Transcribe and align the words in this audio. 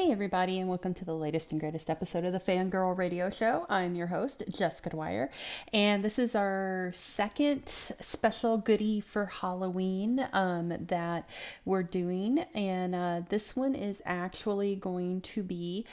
Hey, 0.00 0.12
everybody, 0.12 0.58
and 0.58 0.66
welcome 0.66 0.94
to 0.94 1.04
the 1.04 1.12
latest 1.12 1.52
and 1.52 1.60
greatest 1.60 1.90
episode 1.90 2.24
of 2.24 2.32
the 2.32 2.40
Fangirl 2.40 2.96
Radio 2.96 3.28
Show. 3.28 3.66
I'm 3.68 3.94
your 3.94 4.06
host, 4.06 4.42
Jessica 4.48 4.88
Dwyer, 4.88 5.28
and 5.74 6.02
this 6.02 6.18
is 6.18 6.34
our 6.34 6.90
second 6.94 7.68
special 7.68 8.56
goodie 8.56 9.02
for 9.02 9.26
Halloween 9.26 10.26
um, 10.32 10.72
that 10.86 11.28
we're 11.66 11.82
doing. 11.82 12.38
And 12.54 12.94
uh, 12.94 13.20
this 13.28 13.54
one 13.54 13.74
is 13.74 14.00
actually 14.06 14.74
going 14.74 15.20
to 15.20 15.42
be 15.42 15.84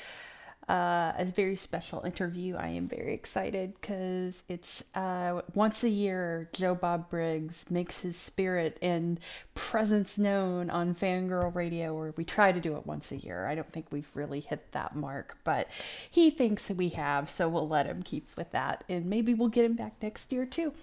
uh, 0.69 1.13
a 1.17 1.25
very 1.25 1.55
special 1.55 2.03
interview. 2.03 2.55
I 2.55 2.69
am 2.69 2.87
very 2.87 3.13
excited 3.13 3.75
because 3.79 4.43
it's 4.49 4.83
uh, 4.95 5.41
once 5.53 5.83
a 5.83 5.89
year, 5.89 6.49
Joe 6.53 6.75
Bob 6.75 7.09
Briggs 7.09 7.71
makes 7.71 8.01
his 8.01 8.17
spirit 8.17 8.77
and 8.81 9.19
presence 9.55 10.19
known 10.19 10.69
on 10.69 10.93
Fangirl 10.93 11.55
Radio, 11.55 11.95
or 11.95 12.13
we 12.17 12.25
try 12.25 12.51
to 12.51 12.59
do 12.59 12.75
it 12.75 12.85
once 12.85 13.11
a 13.11 13.17
year. 13.17 13.47
I 13.47 13.55
don't 13.55 13.71
think 13.71 13.87
we've 13.91 14.11
really 14.13 14.41
hit 14.41 14.73
that 14.73 14.95
mark, 14.95 15.37
but 15.45 15.69
he 16.11 16.29
thinks 16.29 16.69
we 16.69 16.89
have, 16.89 17.29
so 17.29 17.47
we'll 17.47 17.67
let 17.67 17.85
him 17.85 18.03
keep 18.03 18.27
with 18.35 18.51
that, 18.51 18.83
and 18.89 19.05
maybe 19.05 19.33
we'll 19.33 19.47
get 19.47 19.69
him 19.69 19.77
back 19.77 19.93
next 20.01 20.33
year 20.33 20.45
too. 20.45 20.73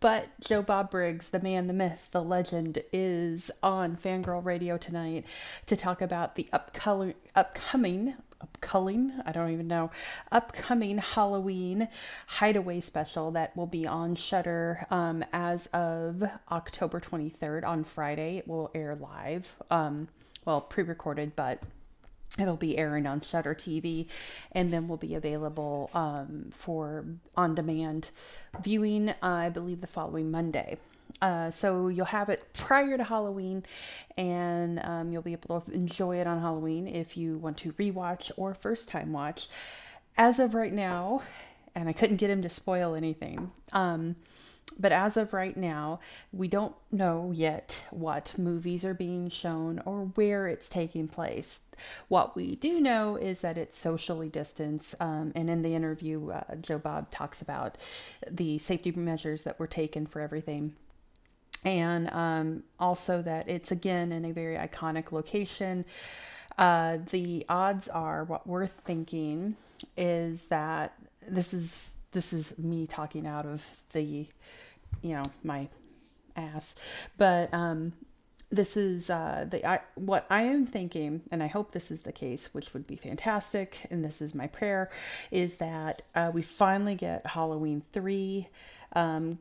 But 0.00 0.28
Joe 0.40 0.62
Bob 0.62 0.90
Briggs, 0.90 1.28
the 1.28 1.42
man, 1.42 1.66
the 1.66 1.74
myth, 1.74 2.08
the 2.10 2.22
legend, 2.22 2.82
is 2.90 3.50
on 3.62 3.96
Fangirl 3.96 4.42
Radio 4.44 4.78
tonight 4.78 5.26
to 5.66 5.76
talk 5.76 6.00
about 6.00 6.36
the 6.36 6.48
upcoming, 6.52 7.14
upcoming 7.36 8.14
upcoming, 8.40 9.12
I 9.24 9.32
don't 9.32 9.50
even 9.50 9.68
know, 9.68 9.90
upcoming 10.32 10.98
Halloween 10.98 11.88
hideaway 12.26 12.80
special 12.80 13.30
that 13.32 13.56
will 13.56 13.66
be 13.66 13.86
on 13.86 14.14
Shudder 14.14 14.86
um, 14.90 15.24
as 15.32 15.66
of 15.68 16.22
October 16.50 17.00
23rd 17.00 17.64
on 17.64 17.84
Friday. 17.84 18.38
It 18.38 18.48
will 18.48 18.70
air 18.74 18.94
live, 18.94 19.56
um, 19.70 20.08
well, 20.44 20.60
pre 20.60 20.84
recorded, 20.84 21.36
but 21.36 21.62
it'll 22.38 22.56
be 22.56 22.78
airing 22.78 23.06
on 23.06 23.20
Shudder 23.20 23.54
TV 23.54 24.06
and 24.52 24.72
then 24.72 24.88
will 24.88 24.96
be 24.96 25.14
available 25.14 25.90
um, 25.94 26.50
for 26.52 27.04
on 27.36 27.54
demand 27.54 28.10
viewing, 28.62 29.10
uh, 29.10 29.14
I 29.22 29.48
believe, 29.48 29.80
the 29.80 29.86
following 29.86 30.30
Monday. 30.30 30.78
Uh, 31.20 31.50
so 31.50 31.88
you'll 31.88 32.06
have 32.06 32.28
it 32.28 32.52
prior 32.54 32.96
to 32.96 33.04
Halloween, 33.04 33.64
and 34.16 34.80
um, 34.84 35.12
you'll 35.12 35.22
be 35.22 35.32
able 35.32 35.60
to 35.60 35.72
enjoy 35.72 36.16
it 36.16 36.26
on 36.26 36.40
Halloween 36.40 36.86
if 36.86 37.16
you 37.16 37.36
want 37.36 37.58
to 37.58 37.72
rewatch 37.72 38.30
or 38.36 38.54
first 38.54 38.88
time 38.88 39.12
watch. 39.12 39.48
As 40.16 40.38
of 40.38 40.54
right 40.54 40.72
now, 40.72 41.22
and 41.74 41.88
I 41.88 41.92
couldn't 41.92 42.16
get 42.16 42.30
him 42.30 42.42
to 42.42 42.48
spoil 42.48 42.94
anything. 42.94 43.52
Um, 43.72 44.16
but 44.78 44.92
as 44.92 45.16
of 45.16 45.32
right 45.32 45.56
now, 45.56 46.00
we 46.32 46.48
don't 46.48 46.74
know 46.90 47.32
yet 47.34 47.84
what 47.90 48.34
movies 48.38 48.84
are 48.84 48.94
being 48.94 49.28
shown 49.28 49.80
or 49.84 50.06
where 50.14 50.46
it's 50.46 50.68
taking 50.68 51.08
place. 51.08 51.60
What 52.08 52.36
we 52.36 52.56
do 52.56 52.80
know 52.80 53.16
is 53.16 53.40
that 53.40 53.58
it's 53.58 53.76
socially 53.76 54.28
distanced. 54.28 54.94
Um, 55.00 55.32
and 55.34 55.50
in 55.50 55.62
the 55.62 55.74
interview, 55.74 56.30
uh, 56.30 56.54
Joe 56.60 56.78
Bob 56.78 57.10
talks 57.10 57.42
about 57.42 57.78
the 58.30 58.58
safety 58.58 58.92
measures 58.92 59.44
that 59.44 59.58
were 59.58 59.66
taken 59.66 60.06
for 60.06 60.20
everything 60.20 60.74
and 61.64 62.12
um, 62.12 62.62
also 62.78 63.22
that 63.22 63.48
it's 63.48 63.70
again 63.70 64.12
in 64.12 64.24
a 64.24 64.32
very 64.32 64.56
iconic 64.56 65.12
location. 65.12 65.84
Uh, 66.58 66.98
the 67.10 67.44
odds 67.48 67.88
are 67.88 68.24
what 68.24 68.46
we're 68.46 68.66
thinking 68.66 69.56
is 69.96 70.48
that 70.48 70.94
this 71.26 71.54
is 71.54 71.94
this 72.12 72.32
is 72.32 72.58
me 72.58 72.86
talking 72.86 73.26
out 73.26 73.46
of 73.46 73.66
the 73.92 74.26
you 75.02 75.14
know 75.14 75.22
my 75.44 75.68
ass 76.36 76.74
but 77.16 77.52
um 77.54 77.92
this 78.50 78.76
is 78.76 79.10
uh 79.10 79.46
the 79.48 79.66
I 79.66 79.80
what 79.94 80.26
I 80.28 80.42
am 80.42 80.66
thinking 80.66 81.22
and 81.30 81.42
I 81.42 81.46
hope 81.46 81.72
this 81.72 81.90
is 81.90 82.02
the 82.02 82.12
case 82.12 82.52
which 82.52 82.74
would 82.74 82.86
be 82.86 82.96
fantastic 82.96 83.86
and 83.90 84.04
this 84.04 84.20
is 84.20 84.34
my 84.34 84.48
prayer 84.48 84.90
is 85.30 85.56
that 85.56 86.02
uh, 86.14 86.30
we 86.34 86.42
finally 86.42 86.96
get 86.96 87.26
Halloween 87.26 87.82
3 87.92 88.48
um 88.94 89.38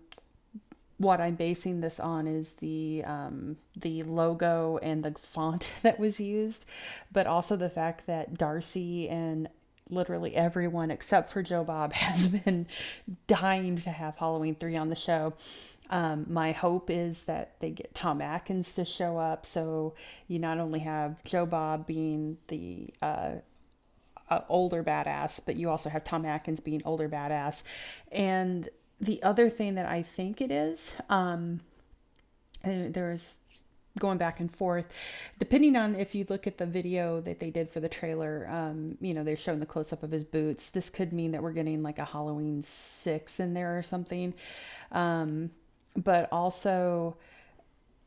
what 1.00 1.22
I'm 1.22 1.36
basing 1.36 1.80
this 1.80 2.00
on 2.00 2.28
is 2.28 2.52
the 2.54 3.04
um, 3.06 3.56
the 3.76 4.04
logo 4.04 4.78
and 4.84 5.04
the 5.04 5.12
font 5.12 5.72
that 5.82 6.00
was 6.00 6.20
used, 6.20 6.66
but 7.12 7.26
also 7.26 7.56
the 7.56 7.70
fact 7.70 8.06
that 8.06 8.38
Darcy 8.38 9.10
and 9.10 9.50
literally 9.90 10.36
everyone 10.36 10.92
except 10.92 11.32
for 11.32 11.42
Joe 11.42 11.64
Bob 11.64 11.94
has 11.94 12.28
been 12.28 12.68
dying 13.26 13.78
to 13.80 13.90
have 13.90 14.18
Halloween 14.18 14.56
3 14.56 14.78
on 14.78 14.90
the 14.90 14.96
show. 14.96 15.34
Um, 15.90 16.28
my 16.30 16.52
hope 16.52 16.92
is 16.92 17.24
that 17.24 17.60
they 17.60 17.72
get 17.72 17.96
Tom 17.96 18.22
Atkins 18.22 18.76
to 18.76 18.86
show 18.86 19.18
up. 19.18 19.46
So 19.46 19.96
you 20.28 20.38
not 20.38 20.60
only 20.60 20.82
have 20.82 21.24
Joe 21.24 21.48
Bob 21.48 21.88
being 21.88 22.38
the 22.48 22.94
uh, 23.02 23.36
uh, 24.30 24.42
older 24.50 24.84
badass, 24.84 25.44
but 25.44 25.58
you 25.58 25.70
also 25.70 25.90
have 25.90 26.04
Tom 26.04 26.26
Atkins 26.26 26.60
being 26.60 26.82
older 26.86 27.10
badass. 27.10 27.64
And 28.12 28.70
the 29.00 29.22
other 29.24 29.50
thing 29.50 29.76
that 29.76 29.86
I 29.86 30.02
think 30.02 30.42
it 30.42 30.52
is, 30.52 30.96
um, 31.10 31.62
there's 32.64 33.38
going 33.98 34.18
back 34.18 34.40
and 34.40 34.52
forth 34.54 34.88
depending 35.40 35.76
on 35.76 35.96
if 35.96 36.16
you 36.16 36.26
look 36.30 36.48
at 36.48 36.58
the 36.58 36.66
video 36.66 37.20
that 37.20 37.40
they 37.40 37.50
did 37.50 37.70
for 37.70 37.80
the 37.80 37.90
trailer 37.90 38.48
um, 38.50 38.98
you 39.02 39.14
know 39.14 39.24
they're 39.24 39.36
showing 39.36 39.60
the 39.60 39.66
close-up 39.66 40.04
of 40.04 40.12
his 40.12 40.24
boots. 40.24 40.70
This 40.70 40.90
could 40.90 41.12
mean 41.12 41.32
that 41.32 41.44
we're 41.44 41.54
getting 41.54 41.84
like 41.84 42.00
a 42.00 42.06
halloween 42.06 42.62
six 42.62 43.40
in 43.40 43.54
there 43.54 43.78
or 43.78 43.84
something. 43.84 44.34
Um, 44.92 45.52
but 45.96 46.30
also 46.32 47.18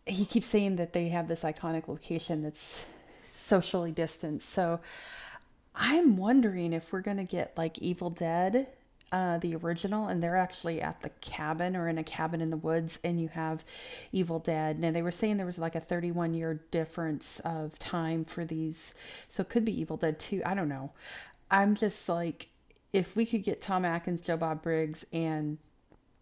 he 0.07 0.25
keeps 0.25 0.47
saying 0.47 0.77
that 0.77 0.93
they 0.93 1.09
have 1.09 1.29
this 1.29 1.43
iconic 1.43 1.89
location 1.89 2.43
that's 2.43 2.87
socially 3.27 3.93
distanced. 3.93 4.49
So 4.49 4.81
i'm 5.75 6.17
wondering 6.17 6.75
if 6.75 6.93
we're 6.93 7.01
going 7.01 7.17
to 7.17 7.25
get 7.25 7.57
like 7.57 7.79
evil 7.79 8.11
dead 8.11 8.67
uh, 9.13 9.37
the 9.39 9.55
original, 9.55 10.09
and 10.09 10.23
they're 10.23 10.37
actually 10.37 10.81
at 10.81 11.03
the 11.03 11.11
cabin 11.21 11.77
or 11.77 11.87
in 11.87 11.99
a 11.99 12.03
cabin 12.03 12.41
in 12.41 12.51
the 12.51 12.57
woods, 12.57 12.99
and 13.05 13.21
you 13.21 13.29
have 13.29 13.63
Evil 14.11 14.39
Dead. 14.39 14.81
Now, 14.81 14.91
they 14.91 15.03
were 15.03 15.13
saying 15.13 15.37
there 15.37 15.47
was 15.47 15.59
like 15.59 15.75
a 15.75 15.81
31 15.81 16.35
year 16.35 16.61
difference 16.71 17.39
of 17.41 17.79
time 17.79 18.25
for 18.25 18.45
these, 18.45 18.95
so 19.29 19.43
it 19.43 19.51
could 19.51 19.65
be 19.65 19.79
Evil 19.79 19.99
Dead 19.99 20.19
2. 20.19 20.43
I 20.47 20.55
don't 20.55 20.69
know. 20.69 20.93
I'm 21.51 21.75
just 21.75 22.09
like, 22.09 22.49
if 22.93 23.15
we 23.15 23.27
could 23.27 23.43
get 23.43 23.61
Tom 23.61 23.85
Atkins, 23.85 24.23
Joe 24.23 24.39
Bob 24.39 24.63
Briggs, 24.63 25.05
and 25.13 25.59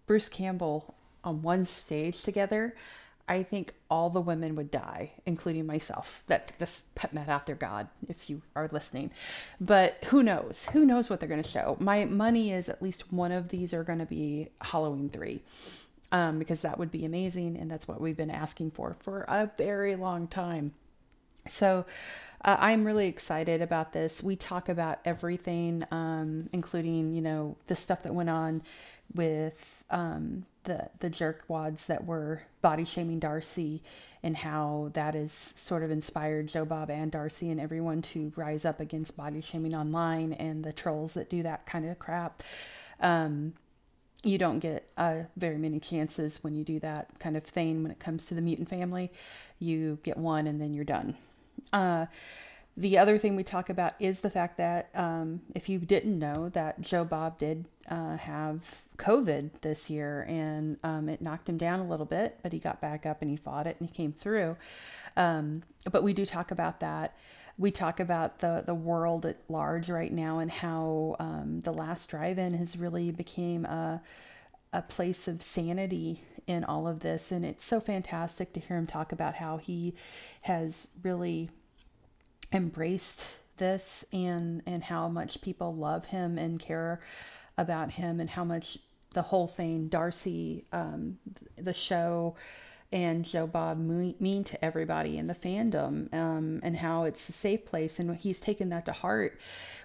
Bruce 0.07 0.29
Campbell 0.29 0.95
on 1.23 1.43
one 1.43 1.65
stage 1.65 2.23
together, 2.23 2.75
I 3.31 3.45
think 3.45 3.75
all 3.89 4.11
the 4.11 4.21
women 4.21 4.57
would 4.57 4.73
die, 4.73 5.13
including 5.25 5.65
myself. 5.65 6.25
That 6.27 6.53
just 6.59 6.97
put 6.97 7.13
that 7.13 7.29
out 7.29 7.47
there, 7.47 7.55
God, 7.55 7.87
if 8.09 8.29
you 8.29 8.43
are 8.57 8.69
listening. 8.73 9.13
But 9.61 10.03
who 10.07 10.25
knows? 10.25 10.69
Who 10.73 10.85
knows 10.85 11.09
what 11.09 11.21
they're 11.21 11.29
going 11.29 11.41
to 11.41 11.49
show? 11.49 11.77
My 11.79 12.07
money 12.07 12.53
is 12.53 12.69
at 12.69 12.83
least 12.83 13.13
one 13.13 13.31
of 13.31 13.51
these 13.51 13.73
are 13.73 13.85
going 13.85 14.01
to 14.01 14.07
be 14.07 14.49
Halloween 14.61 15.09
3. 15.09 15.41
Um, 16.11 16.41
because 16.41 16.63
that 16.63 16.77
would 16.77 16.91
be 16.91 17.05
amazing. 17.05 17.57
And 17.57 17.71
that's 17.71 17.87
what 17.87 18.01
we've 18.01 18.17
been 18.17 18.33
asking 18.33 18.73
for 18.73 18.97
for 18.99 19.25
a 19.29 19.49
very 19.57 19.95
long 19.95 20.27
time. 20.27 20.75
So 21.47 21.87
uh, 22.45 22.57
I'm 22.59 22.85
really 22.85 23.07
excited 23.07 23.63
about 23.63 23.93
this. 23.93 24.25
We 24.25 24.35
talk 24.35 24.69
about 24.69 24.99
everything, 25.05 25.85
um, 25.93 26.51
including, 26.53 27.13
you 27.13 27.23
know, 27.23 27.57
the 27.67 27.77
stuff 27.77 28.03
that 28.03 28.13
went 28.13 28.29
on 28.29 28.63
with 29.15 29.85
um, 29.91 30.47
the 30.65 30.91
the 31.01 31.11
jerkwads 31.11 31.87
that 31.87 32.05
were 32.05 32.43
body 32.63 32.85
shaming 32.85 33.19
Darcy 33.19 33.83
and 34.23 34.37
how 34.37 34.91
that 34.93 35.15
has 35.15 35.33
sort 35.33 35.83
of 35.83 35.91
inspired 35.91 36.49
Joe 36.49 36.65
Bob 36.65 36.91
and 36.91 37.11
Darcy 37.11 37.51
and 37.51 37.61
everyone 37.61 38.03
to 38.03 38.33
rise 38.37 38.65
up 38.65 38.81
against 38.81 39.17
body 39.17 39.41
shaming 39.41 39.75
online 39.75 40.33
and 40.35 40.65
the 40.65 40.73
trolls 40.73 41.15
that 41.15 41.31
do 41.31 41.43
that 41.43 41.67
kind 41.67 41.89
of 41.89 41.99
crap. 41.99 42.43
Um, 43.01 43.55
you 44.23 44.37
don't 44.37 44.59
get 44.59 44.91
uh, 44.99 45.21
very 45.37 45.57
many 45.57 45.81
chances 45.81 46.45
when 46.45 46.55
you 46.55 46.63
do 46.63 46.79
that 46.81 47.19
kind 47.19 47.37
of 47.37 47.45
thing 47.45 47.83
when 47.83 47.91
it 47.91 47.99
comes 47.99 48.27
to 48.27 48.35
the 48.35 48.43
mutant 48.43 48.69
family. 48.69 49.11
You 49.59 49.99
get 50.03 50.19
one 50.19 50.47
and 50.47 50.61
then 50.61 50.75
you're 50.75 50.85
done. 50.85 51.17
Uh, 51.73 52.07
the 52.81 52.97
other 52.97 53.19
thing 53.19 53.37
we 53.37 53.45
talk 53.45 53.69
about 53.69 53.93
is 54.01 54.21
the 54.21 54.31
fact 54.31 54.57
that 54.57 54.89
um, 54.95 55.43
if 55.55 55.69
you 55.69 55.79
didn't 55.79 56.19
know 56.19 56.49
that 56.49 56.81
Joe 56.81 57.05
Bob 57.05 57.37
did 57.37 57.67
uh, 57.91 58.17
have 58.17 58.81
COVID 58.97 59.51
this 59.61 59.91
year 59.91 60.25
and 60.27 60.79
um, 60.83 61.11
it 61.11 61.21
knocked 61.21 61.47
him 61.47 61.59
down 61.59 61.81
a 61.81 61.87
little 61.87 62.07
bit, 62.07 62.39
but 62.43 62.55
he 62.55 62.59
got 62.59 62.81
back 62.81 63.05
up 63.05 63.21
and 63.21 63.31
he 63.31 63.37
fought 63.37 63.67
it 63.67 63.77
and 63.79 63.91
he 63.91 63.95
came 63.95 64.15
through. 64.15 64.57
Um, 65.15 65.63
but 65.93 66.03
we 66.03 66.15
do 66.15 66.25
talk 66.25 66.51
about 66.51 66.81
that. 66.81 67.15
We 67.59 67.71
talk 67.71 68.01
about 68.01 68.39
the 68.39 68.63
the 68.65 68.75
world 68.75 69.27
at 69.27 69.37
large 69.51 69.91
right 69.91 70.11
now 70.13 70.39
and 70.39 70.51
how 70.51 71.17
um, 71.19 71.61
the 71.61 71.75
last 71.75 72.09
drive-in 72.09 72.55
has 72.55 72.79
really 72.79 73.11
became 73.11 73.67
a 73.67 74.01
a 74.73 74.81
place 74.81 75.29
of 75.29 75.43
sanity 75.43 76.23
in 76.47 76.65
all 76.65 76.89
of 76.89 77.01
this, 77.01 77.31
and 77.31 77.45
it's 77.45 77.65
so 77.65 77.79
fantastic 77.79 78.55
to 78.55 78.61
hear 78.61 78.79
him 78.79 78.87
talk 78.87 79.13
about 79.13 79.35
how 79.35 79.59
he 79.59 79.95
has 80.43 80.93
really 81.03 81.51
embraced 82.53 83.37
this 83.57 84.05
and 84.13 84.63
and 84.67 84.85
how 84.85 85.09
much 85.09 85.41
people 85.43 85.75
love 85.75 86.07
him 86.07 86.39
and 86.39 86.59
care 86.59 87.01
about 87.59 87.93
him 87.93 88.19
and 88.19 88.31
how 88.31 88.45
much 88.45 88.79
the 89.13 89.23
whole 89.23 89.47
thing 89.47 89.89
darcy 89.89 90.65
um, 90.73 91.19
the 91.57 91.73
show 91.73 92.35
and 92.93 93.25
Joe 93.25 93.47
Bob 93.47 93.79
mean 93.79 94.45
to 94.45 94.65
everybody 94.65 95.17
in 95.17 95.29
the 95.29 95.35
fandom 95.35 96.13
um, 96.13 96.61
and 96.63 96.77
how 96.77 97.05
it's 97.05 97.29
a 97.29 97.33
safe 97.33 97.65
place. 97.65 97.99
And 97.99 98.17
he's 98.17 98.41
taken 98.41 98.69
that 98.71 98.85
to 98.87 98.93
heart, 98.93 99.39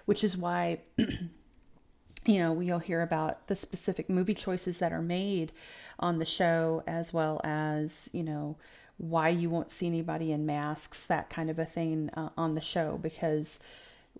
which 0.06 0.24
is 0.24 0.36
why, 0.36 0.80
you 0.98 2.40
know, 2.40 2.52
we'll 2.52 2.80
hear 2.80 3.02
about 3.02 3.46
the 3.46 3.54
specific 3.54 4.10
movie 4.10 4.34
choices 4.34 4.78
that 4.78 4.92
are 4.92 5.02
made 5.02 5.52
on 6.00 6.18
the 6.18 6.24
show, 6.24 6.82
as 6.86 7.14
well 7.14 7.40
as, 7.44 8.10
you 8.12 8.24
know, 8.24 8.56
why 8.98 9.28
you 9.28 9.50
won't 9.50 9.70
see 9.70 9.86
anybody 9.86 10.32
in 10.32 10.46
masks, 10.46 11.06
that 11.06 11.28
kind 11.28 11.50
of 11.50 11.58
a 11.58 11.64
thing 11.64 12.10
uh, 12.14 12.30
on 12.36 12.54
the 12.54 12.60
show, 12.60 12.98
because 13.02 13.60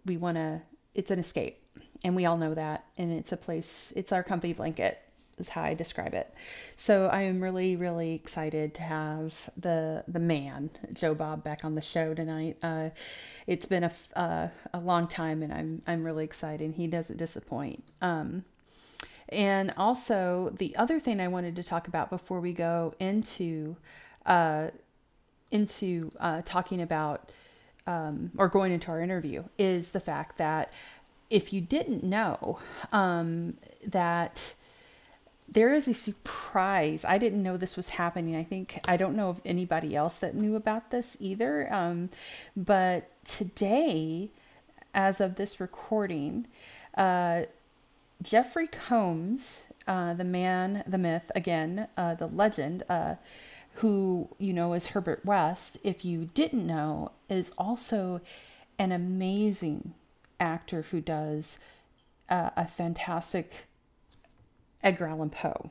we 0.05 0.17
want 0.17 0.37
to, 0.37 0.62
it's 0.94 1.11
an 1.11 1.19
escape. 1.19 1.62
And 2.05 2.14
we 2.14 2.26
all 2.26 2.37
know 2.37 2.55
that. 2.55 2.84
And 2.99 3.11
it's 3.12 3.32
a 3.32 3.37
place, 3.37 3.93
it's 3.96 4.12
our 4.12 4.23
comfy 4.23 4.52
blanket 4.52 5.00
is 5.38 5.49
how 5.50 5.62
I 5.62 5.75
describe 5.75 6.14
it. 6.14 6.32
So 6.76 7.06
I 7.06 7.23
am 7.23 7.43
really, 7.43 7.76
really 7.76 8.14
excited 8.14 8.75
to 8.75 8.82
have 8.82 9.50
the 9.56 10.05
the 10.08 10.20
man 10.20 10.70
Joe 10.93 11.14
Bob 11.14 11.44
back 11.44 11.64
on 11.64 11.75
the 11.75 11.81
show 11.81 12.14
tonight. 12.14 12.56
Uh, 12.62 12.90
it's 13.46 13.67
been 13.67 13.84
a, 13.84 13.93
uh, 14.14 14.49
a 14.73 14.81
long 14.81 15.06
time, 15.06 15.43
and 15.43 15.52
I'm 15.52 15.82
I'm 15.87 16.05
really 16.05 16.25
excited. 16.25 16.75
He 16.75 16.87
doesn't 16.87 17.17
disappoint. 17.17 17.82
Um, 18.00 18.44
and 19.28 19.73
also 19.76 20.55
the 20.56 20.76
other 20.76 21.00
thing 21.00 21.20
I 21.20 21.28
wanted 21.28 21.56
to 21.56 21.64
talk 21.64 21.88
about 21.88 22.11
before 22.11 22.40
we 22.40 22.52
go 22.52 22.94
into 23.00 23.76
uh, 24.26 24.69
into 25.50 26.11
uh, 26.20 26.43
talking 26.44 26.82
about 26.82 27.31
um, 27.87 28.32
or 28.37 28.49
going 28.49 28.73
into 28.73 28.90
our 28.90 29.00
interview 29.00 29.44
is 29.58 29.93
the 29.93 30.00
fact 30.00 30.38
that 30.38 30.73
if 31.31 31.52
you 31.52 31.61
didn't 31.61 32.05
know 32.05 32.58
um, 32.93 33.56
that 33.87 34.55
there 35.49 35.73
is 35.73 35.87
a 35.87 35.94
surprise. 35.94 37.05
I 37.05 37.19
didn't 37.19 37.43
know 37.43 37.56
this 37.56 37.76
was 37.76 37.90
happening. 37.90 38.34
I 38.34 38.43
think 38.43 38.81
I 38.88 38.96
don't 38.96 39.14
know 39.14 39.28
of 39.28 39.40
anybody 39.44 39.94
else 39.94 40.19
that 40.19 40.34
knew 40.34 40.56
about 40.56 40.90
this 40.90 41.17
either. 41.20 41.73
Um, 41.73 42.11
but 42.56 43.11
today, 43.25 44.31
as 44.93 45.20
of 45.20 45.37
this 45.37 45.61
recording, 45.61 46.46
uh, 46.96 47.43
Jeffrey 48.23 48.67
Combs, 48.67 49.73
uh, 49.87 50.14
the 50.14 50.25
man, 50.25 50.82
the 50.87 50.99
myth, 50.99 51.31
again, 51.34 51.87
uh, 51.96 52.14
the 52.14 52.26
legend, 52.26 52.82
uh, 52.88 53.14
who 53.76 54.28
you 54.38 54.52
know 54.52 54.73
is 54.73 54.88
Herbert 54.88 55.25
West, 55.25 55.78
if 55.82 56.05
you 56.05 56.26
didn't 56.34 56.67
know, 56.67 57.12
is 57.28 57.52
also 57.58 58.20
an 58.78 58.93
amazing 58.93 59.94
actor 60.40 60.82
who 60.82 61.00
does 61.00 61.58
uh, 62.28 62.50
a 62.56 62.67
fantastic 62.67 63.67
Edgar 64.82 65.06
Allan 65.06 65.31
Poe. 65.31 65.70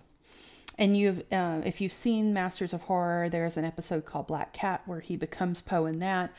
And 0.78 0.98
you've, 0.98 1.24
uh, 1.32 1.62
if 1.64 1.80
you've 1.80 1.94
seen 1.94 2.34
Masters 2.34 2.74
of 2.74 2.84
Horror, 2.84 3.30
there's 3.30 3.56
an 3.58 3.66
episode 3.66 4.06
called 4.06 4.28
Black 4.28 4.52
Cat 4.52 4.82
where 4.86 5.00
he 5.00 5.16
becomes 5.16 5.62
Poe 5.62 5.86
in 5.86 6.00
that. 6.00 6.36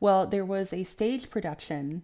Well, 0.00 0.26
there 0.26 0.44
was 0.44 0.72
a 0.72 0.82
stage 0.82 1.30
production 1.30 2.02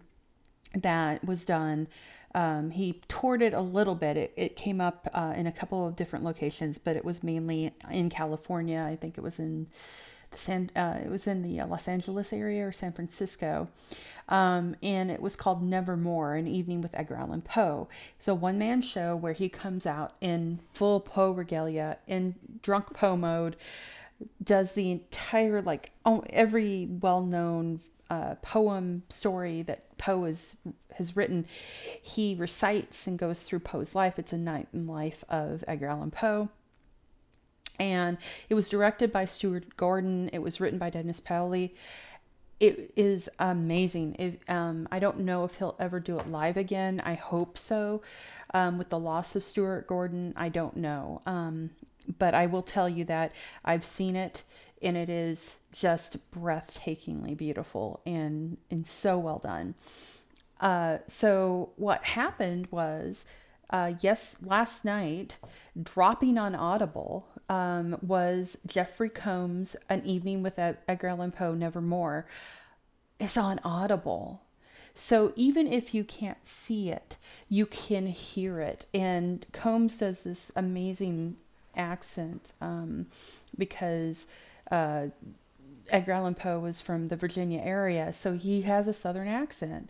that 0.73 1.23
was 1.23 1.45
done. 1.45 1.87
Um, 2.35 2.71
he 2.71 3.01
toured 3.07 3.41
it 3.41 3.53
a 3.53 3.61
little 3.61 3.95
bit. 3.95 4.17
It, 4.17 4.33
it 4.35 4.55
came 4.55 4.81
up 4.81 5.07
uh, 5.13 5.33
in 5.35 5.45
a 5.45 5.51
couple 5.51 5.87
of 5.87 5.95
different 5.95 6.25
locations, 6.25 6.77
but 6.77 6.95
it 6.95 7.05
was 7.05 7.23
mainly 7.23 7.73
in 7.91 8.09
California. 8.09 8.85
I 8.87 8.95
think 8.95 9.17
it 9.17 9.21
was 9.21 9.39
in 9.39 9.67
the 10.31 10.37
San, 10.37 10.71
uh, 10.75 10.99
it 11.03 11.09
was 11.09 11.27
in 11.27 11.43
the 11.43 11.59
uh, 11.59 11.67
Los 11.67 11.87
Angeles 11.87 12.33
area 12.33 12.67
or 12.67 12.71
San 12.71 12.91
Francisco, 12.91 13.69
um, 14.27 14.75
and 14.81 15.11
it 15.11 15.21
was 15.21 15.35
called 15.35 15.63
Nevermore: 15.63 16.35
An 16.35 16.47
Evening 16.47 16.81
with 16.81 16.97
Edgar 16.97 17.15
Allan 17.15 17.41
Poe. 17.41 17.87
So 18.19 18.33
one 18.33 18.57
man 18.57 18.81
show 18.81 19.15
where 19.15 19.33
he 19.33 19.47
comes 19.47 19.85
out 19.85 20.13
in 20.19 20.59
full 20.73 20.99
Poe 20.99 21.31
regalia 21.31 21.97
in 22.07 22.35
drunk 22.61 22.93
Poe 22.93 23.15
mode, 23.15 23.55
does 24.43 24.73
the 24.73 24.91
entire 24.91 25.61
like 25.61 25.91
every 26.29 26.87
well 26.89 27.21
known 27.21 27.79
uh, 28.09 28.35
poem 28.41 29.03
story 29.09 29.61
that 29.63 29.92
Poe 29.97 30.25
is, 30.25 30.57
has 30.97 31.15
written. 31.15 31.45
He 32.01 32.35
recites 32.35 33.07
and 33.07 33.17
goes 33.17 33.43
through 33.43 33.59
Poe's 33.59 33.95
life. 33.95 34.19
It's 34.19 34.33
a 34.33 34.37
night 34.37 34.67
in 34.73 34.87
life 34.87 35.23
of 35.29 35.63
Edgar 35.67 35.87
Allan 35.87 36.11
Poe 36.11 36.49
and 37.79 38.17
it 38.49 38.55
was 38.55 38.69
directed 38.69 39.11
by 39.11 39.25
Stuart 39.25 39.75
Gordon. 39.77 40.29
It 40.31 40.39
was 40.39 40.59
written 40.59 40.79
by 40.79 40.89
Dennis 40.89 41.19
Paoli. 41.19 41.73
It 42.59 42.93
is 42.95 43.29
amazing. 43.39 44.15
If 44.19 44.49
um, 44.49 44.87
I 44.91 44.99
don't 44.99 45.19
know 45.19 45.43
if 45.43 45.55
he'll 45.55 45.75
ever 45.79 45.99
do 45.99 46.17
it 46.19 46.29
live 46.29 46.55
again. 46.55 47.01
I 47.03 47.15
hope 47.15 47.57
so. 47.57 48.01
Um, 48.53 48.77
with 48.77 48.89
the 48.89 48.99
loss 48.99 49.35
of 49.35 49.43
Stuart 49.43 49.87
Gordon, 49.87 50.33
I 50.37 50.49
don't 50.49 50.77
know. 50.77 51.21
Um, 51.25 51.71
but 52.19 52.33
I 52.33 52.45
will 52.45 52.61
tell 52.61 52.87
you 52.87 53.05
that 53.05 53.33
I've 53.65 53.83
seen 53.83 54.15
it, 54.15 54.43
and 54.83 54.97
it 54.97 55.09
is 55.09 55.59
just 55.71 56.31
breathtakingly 56.31 57.35
beautiful 57.35 58.01
and 58.05 58.57
and 58.69 58.85
so 58.85 59.17
well 59.17 59.39
done. 59.39 59.75
Uh, 60.59 60.99
so 61.07 61.71
what 61.75 62.03
happened 62.05 62.67
was, 62.71 63.25
uh, 63.69 63.93
yes, 63.99 64.37
last 64.43 64.85
night, 64.85 65.37
dropping 65.81 66.37
on 66.37 66.55
Audible 66.55 67.27
um, 67.49 67.97
was 68.01 68.59
Jeffrey 68.65 69.09
Combs' 69.09 69.75
An 69.89 70.05
Evening 70.05 70.41
with 70.41 70.57
Edgar 70.57 71.07
Allan 71.07 71.31
Poe, 71.31 71.53
Nevermore. 71.53 72.25
It's 73.19 73.35
on 73.35 73.59
Audible. 73.65 74.43
So 74.95 75.33
even 75.35 75.67
if 75.67 75.93
you 75.93 76.03
can't 76.03 76.45
see 76.45 76.89
it, 76.89 77.17
you 77.49 77.65
can 77.65 78.07
hear 78.07 78.59
it. 78.61 78.85
And 78.93 79.45
Combs 79.51 79.97
does 79.97 80.23
this 80.23 80.51
amazing 80.55 81.37
accent 81.75 82.53
um, 82.61 83.07
because 83.57 84.27
uh, 84.71 85.07
Edgar 85.89 86.13
Allan 86.13 86.35
Poe 86.35 86.59
was 86.59 86.81
from 86.81 87.09
the 87.09 87.15
Virginia 87.15 87.61
area, 87.61 88.13
so 88.13 88.33
he 88.33 88.61
has 88.61 88.87
a 88.87 88.93
southern 88.93 89.27
accent. 89.27 89.89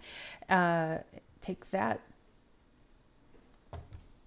Uh, 0.49 0.99
take 1.41 1.69
that, 1.71 2.01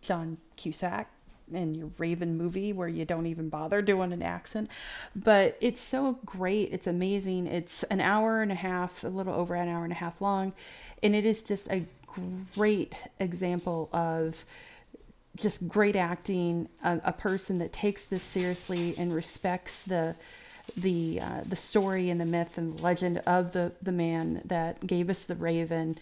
John 0.00 0.38
Cusack 0.56 1.10
in 1.52 1.74
your 1.74 1.90
Raven 1.98 2.36
movie 2.36 2.72
where 2.72 2.88
you 2.88 3.04
don't 3.04 3.26
even 3.26 3.48
bother 3.48 3.82
doing 3.82 4.12
an 4.12 4.22
accent. 4.22 4.68
But 5.14 5.56
it's 5.60 5.80
so 5.80 6.18
great. 6.24 6.72
It's 6.72 6.86
amazing. 6.86 7.46
It's 7.46 7.82
an 7.84 8.00
hour 8.00 8.40
and 8.42 8.50
a 8.50 8.56
half, 8.56 9.04
a 9.04 9.08
little 9.08 9.34
over 9.34 9.54
an 9.54 9.68
hour 9.68 9.84
and 9.84 9.92
a 9.92 9.96
half 9.96 10.20
long. 10.20 10.52
And 11.02 11.14
it 11.14 11.24
is 11.24 11.42
just 11.42 11.70
a 11.70 11.84
great 12.54 12.94
example 13.20 13.88
of 13.92 14.44
just 15.36 15.68
great 15.68 15.96
acting, 15.96 16.68
a, 16.82 17.00
a 17.06 17.12
person 17.12 17.58
that 17.58 17.72
takes 17.72 18.06
this 18.06 18.22
seriously 18.22 18.94
and 18.98 19.14
respects 19.14 19.82
the 19.82 20.16
the 20.76 21.20
uh, 21.20 21.42
the 21.46 21.56
story 21.56 22.10
and 22.10 22.20
the 22.20 22.26
myth 22.26 22.58
and 22.58 22.72
the 22.72 22.82
legend 22.82 23.18
of 23.26 23.52
the 23.52 23.74
the 23.82 23.92
man 23.92 24.42
that 24.44 24.86
gave 24.86 25.08
us 25.08 25.24
the 25.24 25.34
Raven, 25.34 25.98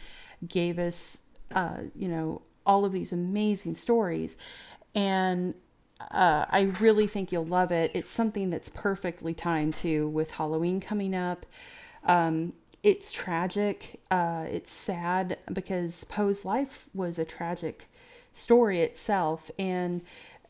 gave 0.47 0.79
us 0.79 1.23
uh, 1.55 1.79
you 1.95 2.09
know 2.09 2.43
all 2.65 2.85
of 2.85 2.93
these 2.93 3.13
amazing 3.13 3.75
stories, 3.75 4.39
and 4.95 5.55
uh, 6.01 6.47
I 6.49 6.73
really 6.81 7.07
think 7.07 7.31
you'll 7.31 7.45
love 7.45 7.71
it. 7.73 7.91
It's 7.95 8.11
something 8.11 8.51
that's 8.51 8.69
perfectly 8.69 9.35
timed 9.35 9.75
too 9.75 10.09
with 10.09 10.33
Halloween 10.33 10.81
coming 10.81 11.15
up. 11.15 11.45
Um, 12.05 12.55
it's 12.83 13.13
tragic. 13.13 14.01
Uh, 14.11 14.47
it's 14.51 14.71
sad 14.71 15.39
because 15.53 16.05
Poe's 16.05 16.45
life 16.45 16.89
was 16.95 17.19
a 17.19 17.25
tragic 17.25 17.87
story 18.35 18.81
itself, 18.81 19.51
and 19.59 20.03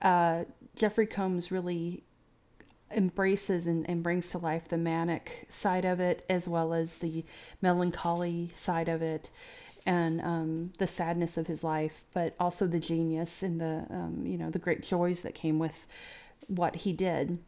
uh, 0.03 0.43
Jeffrey 0.75 1.07
Combs 1.07 1.53
really 1.53 2.03
embraces 2.91 3.67
and, 3.67 3.89
and 3.89 4.03
brings 4.03 4.31
to 4.31 4.39
life 4.39 4.69
the 4.69 4.79
manic 4.79 5.47
side 5.49 5.85
of 5.85 6.01
it 6.01 6.25
as 6.29 6.49
well 6.49 6.73
as 6.73 6.99
the 7.01 7.25
melancholy 7.61 8.51
side 8.53 8.89
of 8.89 9.03
it 9.03 9.31
and 9.87 10.21
um, 10.21 10.73
the 10.79 10.87
sadness 10.87 11.37
of 11.37 11.47
his 11.47 11.63
life, 11.63 12.03
but 12.13 12.35
also 12.41 12.67
the 12.67 12.79
genius 12.81 13.43
and 13.43 13.61
the 13.61 13.87
um, 13.91 14.23
you 14.25 14.39
know 14.39 14.51
the 14.51 14.59
great 14.59 14.83
joys 14.83 15.23
that 15.23 15.35
came 15.35 15.59
with 15.59 15.87
what 16.57 16.75
he 16.75 16.93
did. 16.93 17.39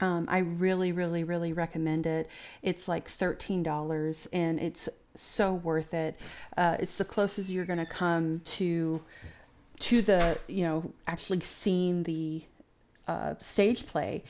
Um, 0.00 0.26
I 0.28 0.38
really, 0.38 0.92
really, 0.92 1.24
really 1.24 1.52
recommend 1.52 2.06
it. 2.06 2.30
It's 2.62 2.86
like 2.86 3.08
thirteen 3.08 3.62
dollars, 3.62 4.28
and 4.32 4.60
it's 4.60 4.88
so 5.14 5.54
worth 5.54 5.94
it. 5.94 6.20
Uh, 6.56 6.76
it's 6.78 6.96
the 6.98 7.04
closest 7.04 7.50
you're 7.50 7.66
going 7.66 7.84
to 7.84 7.92
come 7.92 8.40
to 8.44 9.02
to 9.78 10.02
the 10.02 10.38
you 10.48 10.64
know 10.64 10.92
actually 11.06 11.40
seeing 11.40 12.02
the 12.04 12.42
uh, 13.06 13.34
stage 13.40 13.86
play. 13.86 14.22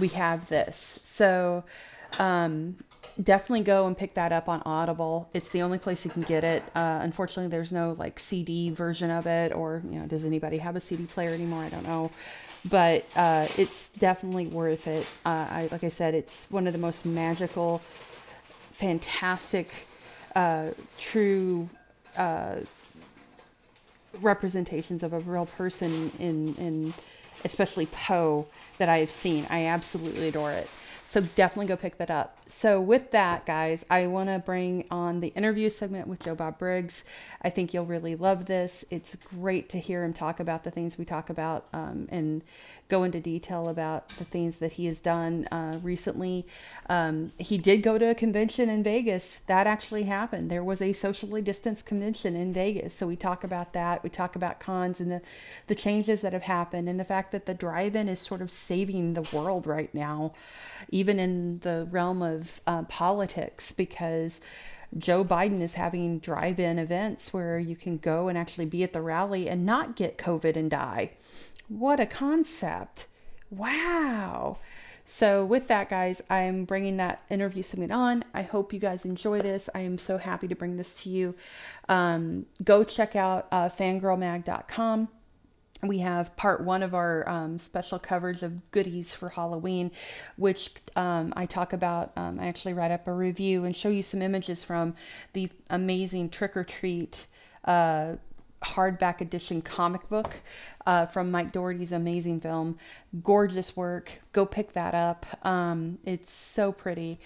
We 0.00 0.08
have 0.08 0.48
this, 0.48 1.00
so 1.02 1.64
um, 2.18 2.76
definitely 3.22 3.62
go 3.62 3.86
and 3.86 3.96
pick 3.96 4.14
that 4.14 4.32
up 4.32 4.48
on 4.48 4.62
Audible. 4.64 5.28
It's 5.34 5.50
the 5.50 5.62
only 5.62 5.78
place 5.78 6.04
you 6.04 6.10
can 6.10 6.22
get 6.22 6.44
it. 6.44 6.62
Uh, 6.74 7.00
unfortunately, 7.02 7.50
there's 7.50 7.72
no 7.72 7.94
like 7.98 8.18
CD 8.18 8.70
version 8.70 9.10
of 9.10 9.26
it, 9.26 9.52
or 9.52 9.82
you 9.88 9.98
know, 9.98 10.06
does 10.06 10.24
anybody 10.24 10.58
have 10.58 10.76
a 10.76 10.80
CD 10.80 11.04
player 11.04 11.30
anymore? 11.30 11.64
I 11.64 11.68
don't 11.68 11.84
know, 11.84 12.10
but 12.70 13.04
uh, 13.16 13.46
it's 13.58 13.90
definitely 13.90 14.46
worth 14.46 14.86
it. 14.86 15.08
Uh, 15.24 15.46
I 15.50 15.68
like 15.70 15.84
I 15.84 15.88
said, 15.88 16.14
it's 16.14 16.50
one 16.50 16.66
of 16.66 16.72
the 16.72 16.78
most 16.78 17.04
magical, 17.04 17.78
fantastic, 18.72 19.68
uh, 20.34 20.70
true 20.98 21.68
uh, 22.16 22.56
representations 24.20 25.02
of 25.02 25.12
a 25.12 25.20
real 25.20 25.46
person 25.46 26.12
in 26.18 26.54
in 26.56 26.94
especially 27.44 27.86
Poe, 27.86 28.46
that 28.78 28.88
I 28.88 28.98
have 28.98 29.10
seen. 29.10 29.46
I 29.50 29.66
absolutely 29.66 30.28
adore 30.28 30.52
it. 30.52 30.68
So 31.04 31.20
definitely 31.20 31.66
go 31.66 31.76
pick 31.76 31.98
that 31.98 32.10
up. 32.10 32.38
So 32.46 32.80
with 32.80 33.10
that, 33.10 33.44
guys, 33.44 33.84
I 33.90 34.06
want 34.06 34.28
to 34.28 34.38
bring 34.38 34.86
on 34.90 35.20
the 35.20 35.28
interview 35.28 35.68
segment 35.68 36.06
with 36.06 36.20
Joe 36.20 36.34
Bob 36.34 36.58
Briggs. 36.58 37.04
I 37.42 37.50
think 37.50 37.74
you'll 37.74 37.86
really 37.86 38.14
love 38.14 38.46
this. 38.46 38.84
It's 38.88 39.16
great 39.16 39.68
to 39.70 39.78
hear 39.78 40.04
him 40.04 40.12
talk 40.12 40.38
about 40.38 40.62
the 40.62 40.70
things 40.70 40.96
we 40.96 41.04
talk 41.04 41.28
about 41.28 41.66
um, 41.72 42.06
and 42.10 42.42
go 42.92 43.04
into 43.04 43.20
detail 43.20 43.70
about 43.70 44.06
the 44.10 44.24
things 44.24 44.58
that 44.58 44.72
he 44.72 44.84
has 44.84 45.00
done 45.00 45.48
uh, 45.50 45.78
recently. 45.82 46.46
Um, 46.90 47.32
he 47.38 47.56
did 47.56 47.82
go 47.82 47.96
to 47.96 48.10
a 48.10 48.14
convention 48.14 48.68
in 48.68 48.82
Vegas. 48.82 49.38
That 49.46 49.66
actually 49.66 50.02
happened. 50.02 50.50
There 50.50 50.62
was 50.62 50.82
a 50.82 50.92
socially 50.92 51.40
distanced 51.40 51.86
convention 51.86 52.36
in 52.36 52.52
Vegas. 52.52 52.92
So 52.92 53.06
we 53.06 53.16
talk 53.16 53.44
about 53.44 53.72
that. 53.72 54.04
We 54.04 54.10
talk 54.10 54.36
about 54.36 54.60
cons 54.60 55.00
and 55.00 55.10
the, 55.10 55.22
the 55.68 55.74
changes 55.74 56.20
that 56.20 56.34
have 56.34 56.42
happened 56.42 56.86
and 56.86 57.00
the 57.00 57.04
fact 57.04 57.32
that 57.32 57.46
the 57.46 57.54
drive 57.54 57.96
in 57.96 58.10
is 58.10 58.20
sort 58.20 58.42
of 58.42 58.50
saving 58.50 59.14
the 59.14 59.26
world 59.32 59.66
right 59.66 59.92
now, 59.94 60.34
even 60.90 61.18
in 61.18 61.60
the 61.60 61.88
realm 61.90 62.20
of 62.20 62.60
uh, 62.66 62.82
politics, 62.84 63.72
because. 63.72 64.42
Joe 64.98 65.24
Biden 65.24 65.62
is 65.62 65.76
having 65.76 66.18
drive 66.18 66.60
in 66.60 66.78
events 66.78 67.32
where 67.32 67.58
you 67.58 67.76
can 67.76 67.96
go 67.96 68.28
and 68.28 68.36
actually 68.36 68.66
be 68.66 68.82
at 68.82 68.92
the 68.92 69.00
rally 69.00 69.48
and 69.48 69.64
not 69.64 69.96
get 69.96 70.18
COVID 70.18 70.54
and 70.54 70.70
die. 70.70 71.12
What 71.78 72.00
a 72.00 72.06
concept. 72.06 73.06
Wow. 73.50 74.58
So, 75.06 75.44
with 75.44 75.68
that, 75.68 75.88
guys, 75.88 76.22
I'm 76.28 76.64
bringing 76.64 76.98
that 76.98 77.22
interview 77.30 77.62
segment 77.62 77.92
on. 77.92 78.24
I 78.34 78.42
hope 78.42 78.72
you 78.74 78.78
guys 78.78 79.06
enjoy 79.06 79.40
this. 79.40 79.70
I 79.74 79.80
am 79.80 79.96
so 79.96 80.18
happy 80.18 80.46
to 80.48 80.54
bring 80.54 80.76
this 80.76 80.94
to 81.02 81.08
you. 81.08 81.34
Um, 81.88 82.44
go 82.62 82.84
check 82.84 83.16
out 83.16 83.48
uh, 83.50 83.70
fangirlmag.com. 83.70 85.08
We 85.82 85.98
have 85.98 86.36
part 86.36 86.62
one 86.62 86.82
of 86.82 86.94
our 86.94 87.26
um, 87.28 87.58
special 87.58 87.98
coverage 87.98 88.42
of 88.42 88.70
goodies 88.70 89.14
for 89.14 89.30
Halloween, 89.30 89.90
which 90.36 90.72
um, 90.94 91.32
I 91.34 91.46
talk 91.46 91.72
about. 91.72 92.12
Um, 92.16 92.38
I 92.38 92.48
actually 92.48 92.74
write 92.74 92.90
up 92.90 93.08
a 93.08 93.12
review 93.12 93.64
and 93.64 93.74
show 93.74 93.88
you 93.88 94.02
some 94.02 94.20
images 94.20 94.62
from 94.62 94.94
the 95.32 95.48
amazing 95.70 96.28
trick 96.28 96.54
or 96.54 96.64
treat 96.64 97.26
uh, 97.64 98.16
hardback 98.62 99.20
edition 99.20 99.62
comic 99.62 100.08
book 100.08 100.40
uh, 100.86 101.06
from 101.06 101.30
Mike 101.30 101.52
Dougherty's 101.52 101.92
amazing 101.92 102.40
film. 102.40 102.78
Gorgeous 103.22 103.76
work. 103.76 104.20
Go 104.32 104.46
pick 104.46 104.72
that 104.72 104.94
up. 104.94 105.26
Um, 105.44 105.98
it's 106.04 106.30
so 106.30 106.72
pretty. 106.72 107.20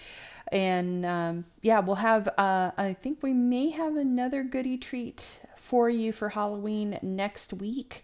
And 0.51 1.05
um, 1.05 1.43
yeah, 1.61 1.79
we'll 1.79 1.95
have, 1.95 2.27
uh, 2.37 2.71
I 2.77 2.93
think 2.93 3.21
we 3.21 3.33
may 3.33 3.71
have 3.71 3.95
another 3.95 4.43
goody 4.43 4.77
treat 4.77 5.39
for 5.55 5.89
you 5.89 6.13
for 6.13 6.29
Halloween 6.29 6.97
next 7.01 7.53
week. 7.53 8.03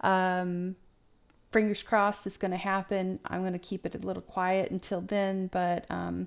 Um, 0.00 0.76
fingers 1.52 1.84
crossed 1.84 2.26
it's 2.26 2.36
going 2.36 2.50
to 2.50 2.56
happen. 2.56 3.20
I'm 3.24 3.42
going 3.42 3.52
to 3.52 3.60
keep 3.60 3.86
it 3.86 3.94
a 3.94 3.98
little 3.98 4.22
quiet 4.22 4.72
until 4.72 5.00
then, 5.00 5.46
but 5.46 5.88
um, 5.88 6.26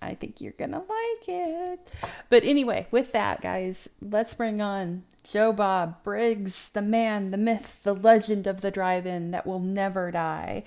I 0.00 0.14
think 0.14 0.40
you're 0.40 0.52
going 0.52 0.70
to 0.70 0.78
like 0.78 1.28
it. 1.28 1.92
But 2.28 2.44
anyway, 2.44 2.86
with 2.92 3.12
that, 3.12 3.40
guys, 3.40 3.88
let's 4.00 4.34
bring 4.34 4.62
on 4.62 5.02
Joe 5.26 5.52
Bob 5.52 6.04
Briggs, 6.04 6.70
the 6.70 6.80
man, 6.80 7.32
the 7.32 7.36
myth, 7.36 7.82
the 7.82 7.94
legend 7.94 8.46
of 8.46 8.60
the 8.60 8.70
drive 8.70 9.06
in 9.06 9.32
that 9.32 9.44
will 9.44 9.58
never 9.58 10.12
die. 10.12 10.62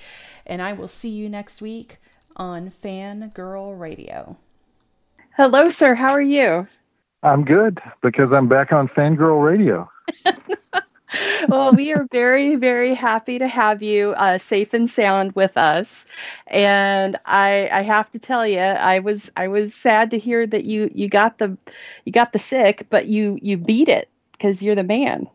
And 0.45 0.61
I 0.61 0.73
will 0.73 0.89
see 0.89 1.07
you 1.09 1.29
next 1.29 1.61
week 1.61 1.97
on 2.35 2.69
Fangirl 2.69 3.79
Radio. 3.79 4.35
Hello, 5.37 5.69
sir. 5.69 5.95
How 5.95 6.11
are 6.11 6.21
you? 6.21 6.67
I'm 7.23 7.45
good 7.45 7.79
because 8.01 8.33
I'm 8.33 8.49
back 8.49 8.73
on 8.73 8.89
Fangirl 8.89 9.41
Radio. 9.41 9.89
well, 11.47 11.71
we 11.71 11.93
are 11.93 12.05
very, 12.11 12.57
very 12.57 12.93
happy 12.93 13.39
to 13.39 13.47
have 13.47 13.81
you 13.81 14.13
uh, 14.17 14.37
safe 14.37 14.73
and 14.73 14.89
sound 14.89 15.31
with 15.33 15.55
us. 15.55 16.05
And 16.47 17.15
I, 17.25 17.69
I 17.71 17.81
have 17.81 18.11
to 18.11 18.19
tell 18.19 18.45
you, 18.45 18.59
I 18.59 18.99
was, 18.99 19.31
I 19.37 19.47
was 19.47 19.73
sad 19.73 20.11
to 20.11 20.17
hear 20.17 20.45
that 20.47 20.65
you, 20.65 20.91
you 20.93 21.07
got 21.07 21.37
the, 21.37 21.57
you 22.03 22.11
got 22.11 22.33
the 22.33 22.39
sick, 22.39 22.87
but 22.89 23.05
you, 23.05 23.39
you 23.41 23.55
beat 23.55 23.87
it 23.87 24.09
because 24.39 24.63
you're 24.63 24.75
the 24.75 24.83
man. 24.83 25.27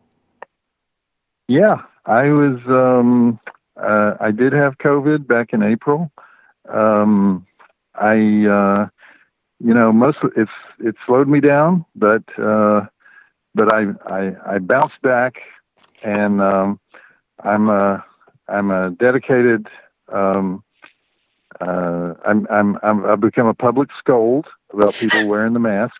Yeah, 1.47 1.83
I 2.05 2.29
was. 2.29 2.59
Um, 2.67 3.39
uh, 3.77 4.15
I 4.19 4.31
did 4.31 4.53
have 4.53 4.77
COVID 4.79 5.27
back 5.27 5.53
in 5.53 5.61
April. 5.61 6.11
Um, 6.69 7.45
I, 7.93 8.13
uh, 8.45 8.87
you 9.59 9.73
know, 9.73 9.93
most 9.93 10.17
it's 10.35 10.51
it 10.79 10.95
slowed 11.05 11.27
me 11.27 11.39
down, 11.39 11.85
but 11.95 12.23
uh, 12.39 12.85
but 13.53 13.69
I, 13.71 13.85
I 14.07 14.55
I 14.55 14.57
bounced 14.59 15.01
back, 15.01 15.35
and 16.01 16.41
um, 16.41 16.79
I'm 17.43 17.69
a 17.69 18.03
I'm 18.47 18.71
a 18.71 18.91
dedicated. 18.91 19.67
Um, 20.11 20.63
uh, 21.61 22.15
I'm, 22.25 22.47
I'm 22.49 22.77
I'm 22.81 23.05
I've 23.05 23.21
become 23.21 23.47
a 23.47 23.53
public 23.53 23.89
scold 23.99 24.47
about 24.73 24.97
people 24.97 25.25
wearing 25.25 25.53
the 25.53 25.59
mask 25.59 25.95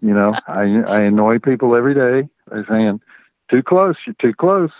you 0.00 0.12
know, 0.14 0.32
I 0.46 0.82
I 0.86 1.00
annoy 1.02 1.38
people 1.38 1.74
every 1.74 1.94
day 1.94 2.28
by 2.50 2.62
saying, 2.68 3.00
"Too 3.50 3.62
close, 3.62 3.96
you're 4.06 4.14
too 4.14 4.34
close. 4.34 4.70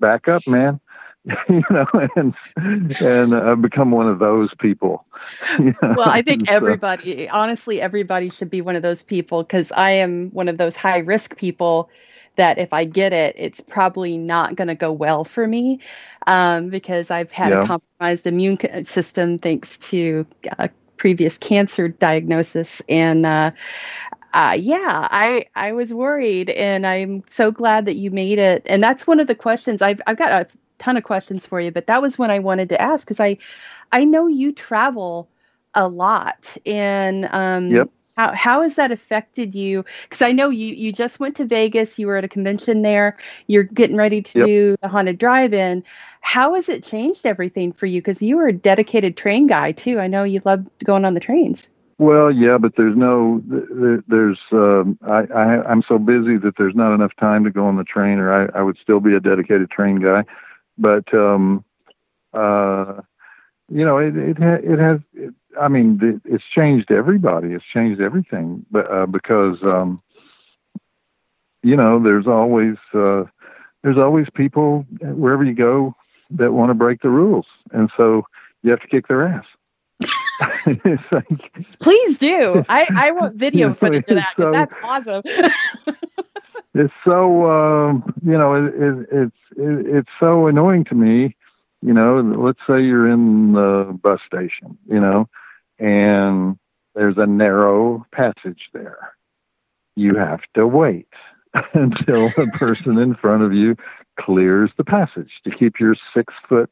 Back 0.00 0.28
up, 0.28 0.46
man." 0.46 0.80
you 1.48 1.62
know, 1.70 1.86
and 2.16 2.34
and 3.00 3.34
I've 3.34 3.60
become 3.60 3.90
one 3.90 4.08
of 4.08 4.18
those 4.18 4.50
people. 4.58 5.04
You 5.58 5.74
know? 5.82 5.94
Well, 5.96 6.08
I 6.08 6.22
think 6.22 6.48
everybody, 6.48 7.26
so, 7.26 7.32
honestly, 7.32 7.80
everybody 7.80 8.30
should 8.30 8.50
be 8.50 8.60
one 8.60 8.76
of 8.76 8.82
those 8.82 9.02
people 9.02 9.42
because 9.42 9.72
I 9.72 9.90
am 9.90 10.30
one 10.30 10.46
of 10.48 10.56
those 10.56 10.76
high 10.76 10.98
risk 10.98 11.36
people 11.36 11.90
that 12.36 12.58
if 12.58 12.72
I 12.72 12.84
get 12.84 13.12
it, 13.12 13.34
it's 13.36 13.60
probably 13.60 14.16
not 14.16 14.54
going 14.54 14.68
to 14.68 14.76
go 14.76 14.92
well 14.92 15.24
for 15.24 15.48
me 15.48 15.80
um, 16.28 16.68
because 16.68 17.10
I've 17.10 17.32
had 17.32 17.50
yeah. 17.50 17.60
a 17.60 17.66
compromised 17.66 18.26
immune 18.26 18.84
system 18.84 19.38
thanks 19.38 19.76
to 19.90 20.24
a 20.58 20.70
previous 20.96 21.36
cancer 21.38 21.88
diagnosis, 21.88 22.80
and 22.88 23.26
uh, 23.26 23.50
uh, 24.34 24.56
yeah, 24.58 25.08
I 25.10 25.46
I 25.54 25.72
was 25.72 25.92
worried, 25.94 26.50
and 26.50 26.86
I'm 26.86 27.22
so 27.28 27.50
glad 27.50 27.86
that 27.86 27.96
you 27.96 28.10
made 28.10 28.38
it. 28.38 28.62
And 28.66 28.82
that's 28.82 29.06
one 29.06 29.20
of 29.20 29.26
the 29.26 29.34
questions 29.34 29.82
I've 29.82 30.00
I've 30.06 30.18
got 30.18 30.32
a 30.32 30.58
ton 30.78 30.96
of 30.96 31.04
questions 31.04 31.46
for 31.46 31.60
you, 31.60 31.70
but 31.70 31.86
that 31.86 32.02
was 32.02 32.18
one 32.18 32.30
I 32.30 32.38
wanted 32.38 32.68
to 32.70 32.80
ask 32.80 33.06
because 33.06 33.20
I 33.20 33.38
I 33.92 34.04
know 34.04 34.26
you 34.26 34.52
travel 34.52 35.28
a 35.74 35.88
lot, 35.88 36.56
and 36.66 37.28
um, 37.32 37.70
yep. 37.70 37.90
how 38.16 38.34
how 38.34 38.62
has 38.62 38.74
that 38.74 38.90
affected 38.90 39.54
you? 39.54 39.84
Because 40.02 40.22
I 40.22 40.32
know 40.32 40.50
you 40.50 40.74
you 40.74 40.92
just 40.92 41.20
went 41.20 41.36
to 41.36 41.44
Vegas, 41.44 41.98
you 41.98 42.06
were 42.06 42.16
at 42.16 42.24
a 42.24 42.28
convention 42.28 42.82
there, 42.82 43.16
you're 43.46 43.64
getting 43.64 43.96
ready 43.96 44.20
to 44.22 44.38
yep. 44.40 44.46
do 44.46 44.76
the 44.80 44.88
haunted 44.88 45.18
drive-in. 45.18 45.84
How 46.20 46.54
has 46.54 46.68
it 46.68 46.82
changed 46.82 47.24
everything 47.24 47.72
for 47.72 47.86
you? 47.86 48.00
Because 48.00 48.20
you 48.20 48.36
were 48.36 48.48
a 48.48 48.52
dedicated 48.52 49.16
train 49.16 49.46
guy 49.46 49.72
too. 49.72 50.00
I 50.00 50.06
know 50.06 50.24
you 50.24 50.40
love 50.44 50.66
going 50.84 51.04
on 51.04 51.14
the 51.14 51.20
trains. 51.20 51.70
Well, 51.98 52.30
yeah, 52.30 52.58
but 52.58 52.74
there's 52.76 52.96
no, 52.96 53.42
there's, 54.06 54.38
um, 54.52 54.98
I, 55.04 55.24
I, 55.34 55.68
I'm 55.68 55.82
so 55.82 55.98
busy 55.98 56.36
that 56.38 56.54
there's 56.56 56.76
not 56.76 56.94
enough 56.94 57.10
time 57.18 57.42
to 57.44 57.50
go 57.50 57.66
on 57.66 57.76
the 57.76 57.82
train, 57.82 58.18
or 58.18 58.32
I, 58.32 58.58
I 58.58 58.62
would 58.62 58.78
still 58.80 59.00
be 59.00 59.14
a 59.14 59.20
dedicated 59.20 59.68
train 59.70 59.96
guy. 60.00 60.24
But, 60.78 61.12
um, 61.12 61.64
uh, 62.32 63.00
you 63.68 63.84
know, 63.84 63.98
it, 63.98 64.16
it, 64.16 64.38
ha- 64.38 64.60
it 64.62 64.78
has, 64.78 65.00
it, 65.14 65.34
I 65.60 65.66
mean, 65.66 65.98
it, 66.00 66.22
it's 66.24 66.44
changed 66.54 66.92
everybody. 66.92 67.48
It's 67.52 67.64
changed 67.64 68.00
everything, 68.00 68.64
but, 68.70 68.88
uh, 68.90 69.06
because, 69.06 69.56
um, 69.64 70.00
you 71.64 71.74
know, 71.74 72.00
there's 72.00 72.28
always, 72.28 72.76
uh, 72.94 73.24
there's 73.82 73.98
always 73.98 74.28
people 74.34 74.86
wherever 75.00 75.42
you 75.42 75.54
go 75.54 75.96
that 76.30 76.52
want 76.52 76.70
to 76.70 76.74
break 76.74 77.02
the 77.02 77.10
rules. 77.10 77.46
And 77.72 77.90
so 77.96 78.22
you 78.62 78.70
have 78.70 78.80
to 78.82 78.86
kick 78.88 79.08
their 79.08 79.26
ass. 79.26 79.44
Like, 81.12 81.78
Please 81.80 82.18
do. 82.18 82.64
I, 82.68 82.86
I 82.94 83.10
want 83.12 83.36
video 83.36 83.72
footage 83.74 84.08
of 84.08 84.16
that. 84.16 84.34
So, 84.36 84.50
that's 84.52 84.74
awesome. 84.82 85.22
it's 86.74 86.92
so 87.04 87.50
um, 87.50 88.14
you 88.24 88.36
know 88.36 88.54
it, 88.54 88.74
it, 88.74 89.08
it's 89.10 89.36
it, 89.56 89.96
it's 89.96 90.10
so 90.20 90.46
annoying 90.46 90.84
to 90.86 90.94
me. 90.94 91.36
You 91.82 91.92
know, 91.92 92.20
let's 92.20 92.60
say 92.66 92.82
you're 92.82 93.08
in 93.08 93.52
the 93.52 93.96
bus 94.02 94.20
station, 94.26 94.76
you 94.88 94.98
know, 94.98 95.28
and 95.78 96.58
there's 96.94 97.18
a 97.18 97.26
narrow 97.26 98.04
passage 98.12 98.68
there. 98.72 99.14
You 99.94 100.16
have 100.16 100.40
to 100.54 100.66
wait 100.66 101.08
until 101.74 102.28
the 102.30 102.50
person 102.54 102.98
in 102.98 103.14
front 103.14 103.42
of 103.42 103.52
you 103.52 103.76
clears 104.18 104.70
the 104.76 104.84
passage 104.84 105.30
to 105.44 105.50
keep 105.56 105.78
your 105.78 105.94
six 106.12 106.34
foot 106.48 106.70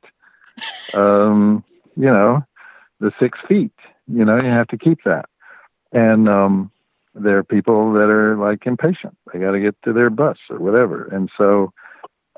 um, 0.94 1.64
you 1.96 2.06
know 2.06 2.44
the 3.00 3.12
six 3.20 3.38
feet. 3.48 3.72
You 4.06 4.24
know, 4.24 4.36
you 4.36 4.48
have 4.48 4.68
to 4.68 4.78
keep 4.78 5.04
that. 5.04 5.28
And 5.92 6.28
um, 6.28 6.70
there 7.14 7.38
are 7.38 7.44
people 7.44 7.92
that 7.94 8.08
are 8.08 8.36
like 8.36 8.66
impatient. 8.66 9.16
They 9.32 9.38
got 9.38 9.52
to 9.52 9.60
get 9.60 9.80
to 9.82 9.92
their 9.92 10.10
bus 10.10 10.38
or 10.50 10.58
whatever. 10.58 11.04
And 11.06 11.30
so, 11.36 11.72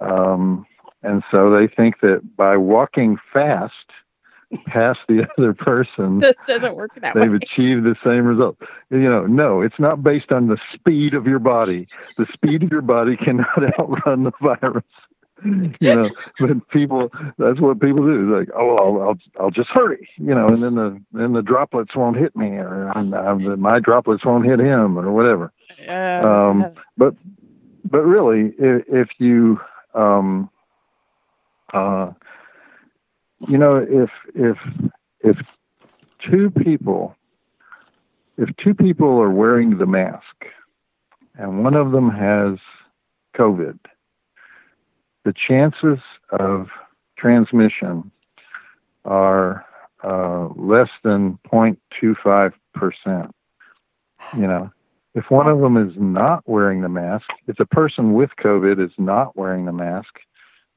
um, 0.00 0.66
and 1.02 1.22
so 1.30 1.50
they 1.50 1.66
think 1.66 2.00
that 2.00 2.36
by 2.36 2.56
walking 2.56 3.18
fast 3.32 3.74
past 4.66 5.00
the 5.08 5.28
other 5.38 5.52
person, 5.52 6.20
this 6.20 6.36
doesn't 6.46 6.74
work 6.74 6.94
that 6.96 7.14
they've 7.14 7.30
way. 7.30 7.38
achieved 7.42 7.84
the 7.84 7.96
same 8.04 8.24
result. 8.24 8.56
You 8.90 9.08
know, 9.08 9.26
no, 9.26 9.60
it's 9.60 9.78
not 9.78 10.02
based 10.02 10.32
on 10.32 10.48
the 10.48 10.58
speed 10.72 11.14
of 11.14 11.26
your 11.26 11.38
body. 11.38 11.86
The 12.16 12.26
speed 12.32 12.62
of 12.62 12.70
your 12.70 12.82
body 12.82 13.16
cannot 13.16 13.58
outrun 13.78 14.24
the 14.24 14.32
virus. 14.40 14.84
you 15.44 15.72
know, 15.80 16.10
but 16.40 16.68
people, 16.68 17.10
that's 17.38 17.60
what 17.60 17.80
people 17.80 18.04
do. 18.04 18.36
Like, 18.36 18.48
oh, 18.56 18.76
I'll, 18.76 19.08
I'll, 19.08 19.18
I'll 19.40 19.50
just 19.50 19.70
hurry, 19.70 20.08
you 20.16 20.34
know, 20.34 20.48
and 20.48 20.62
then 20.62 20.74
the, 20.74 21.00
then 21.12 21.32
the 21.32 21.42
droplets 21.42 21.94
won't 21.94 22.16
hit 22.16 22.34
me 22.34 22.48
or 22.56 22.90
my 23.56 23.78
droplets 23.78 24.24
won't 24.24 24.44
hit 24.46 24.58
him 24.58 24.98
or 24.98 25.12
whatever. 25.12 25.52
um, 26.24 26.60
but, 26.96 27.14
but 27.84 28.02
really, 28.02 28.52
if, 28.58 28.84
if 28.88 29.08
you, 29.18 29.60
um, 29.94 30.50
uh, 31.72 32.12
you 33.46 33.58
know, 33.58 33.76
if, 33.76 34.10
if, 34.34 34.58
if 35.20 35.56
two 36.18 36.50
people, 36.50 37.14
if 38.36 38.54
two 38.56 38.74
people 38.74 39.20
are 39.20 39.30
wearing 39.30 39.78
the 39.78 39.86
mask 39.86 40.46
and 41.34 41.62
one 41.62 41.74
of 41.74 41.92
them 41.92 42.10
has 42.10 42.58
COVID, 43.36 43.78
the 45.28 45.34
chances 45.34 45.98
of 46.30 46.70
transmission 47.18 48.10
are 49.04 49.62
uh, 50.02 50.48
less 50.56 50.88
than 51.04 51.38
0.25%. 51.52 53.30
You 54.32 54.46
know, 54.46 54.70
if 55.14 55.30
one 55.30 55.46
of 55.46 55.60
them 55.60 55.76
is 55.76 55.92
not 55.98 56.48
wearing 56.48 56.80
the 56.80 56.88
mask, 56.88 57.26
if 57.46 57.56
the 57.56 57.66
person 57.66 58.14
with 58.14 58.30
COVID 58.42 58.82
is 58.82 58.92
not 58.96 59.36
wearing 59.36 59.66
the 59.66 59.72
mask, 59.72 60.18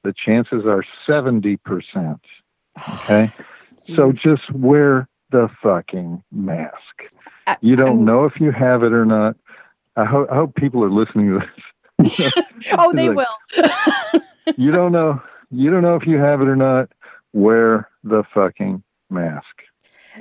the 0.03 0.12
chances 0.12 0.65
are 0.65 0.84
70%. 1.08 2.20
Okay. 2.96 3.31
so 3.96 4.12
just 4.12 4.51
wear 4.51 5.08
the 5.29 5.50
fucking 5.63 6.22
mask. 6.29 6.75
You 7.62 7.77
don't 7.77 8.03
know 8.03 8.25
if 8.25 8.41
you 8.41 8.51
have 8.51 8.84
it 8.84 8.91
or 8.91 9.05
not. 9.05 9.38
I, 9.96 10.03
ho- 10.03 10.27
I 10.29 10.36
hope 10.36 10.55
people 10.55 10.84
are 10.84 10.91
listening 10.91 11.39
to 11.39 11.39
this. 11.39 12.34
oh, 12.77 12.91
they 12.91 13.08
like, 13.13 13.15
will. 13.15 14.22
you 14.57 14.71
don't 14.71 14.91
know. 14.91 15.21
You 15.51 15.69
don't 15.69 15.81
know 15.81 15.95
if 15.95 16.07
you 16.07 16.17
have 16.17 16.41
it 16.41 16.48
or 16.48 16.55
not. 16.55 16.89
Wear 17.33 17.89
the 18.03 18.24
fucking 18.33 18.83
mask. 19.10 19.63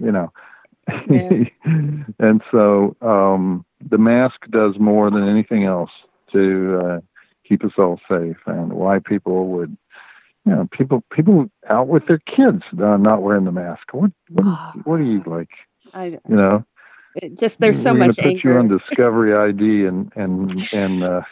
You 0.00 0.12
know. 0.12 0.32
and 2.18 2.42
so 2.50 2.96
um, 3.02 3.64
the 3.80 3.98
mask 3.98 4.46
does 4.50 4.78
more 4.78 5.10
than 5.10 5.28
anything 5.28 5.64
else 5.64 5.90
to 6.32 6.80
uh, 6.84 7.00
keep 7.46 7.64
us 7.64 7.72
all 7.78 8.00
safe, 8.08 8.38
and 8.46 8.72
why 8.72 8.98
people 8.98 9.48
would 9.48 9.76
you 10.46 10.52
know, 10.52 10.68
people 10.72 11.04
people 11.12 11.50
out 11.68 11.88
with 11.88 12.06
their 12.06 12.18
kids 12.18 12.62
uh, 12.82 12.96
not 12.96 13.22
wearing 13.22 13.44
the 13.44 13.52
mask. 13.52 13.92
What 13.92 14.10
what, 14.30 14.86
what 14.86 15.00
are 15.00 15.04
you 15.04 15.22
like? 15.26 15.50
I 15.92 16.06
you 16.28 16.36
know. 16.36 16.64
It 17.16 17.38
just 17.38 17.60
there's 17.60 17.82
so 17.82 17.92
much 17.92 18.16
put 18.16 18.26
anger. 18.26 18.52
you 18.52 18.58
on 18.58 18.68
Discovery 18.68 19.34
ID 19.34 19.86
and 19.86 20.12
and 20.16 20.68
and 20.72 21.02
uh, 21.02 21.22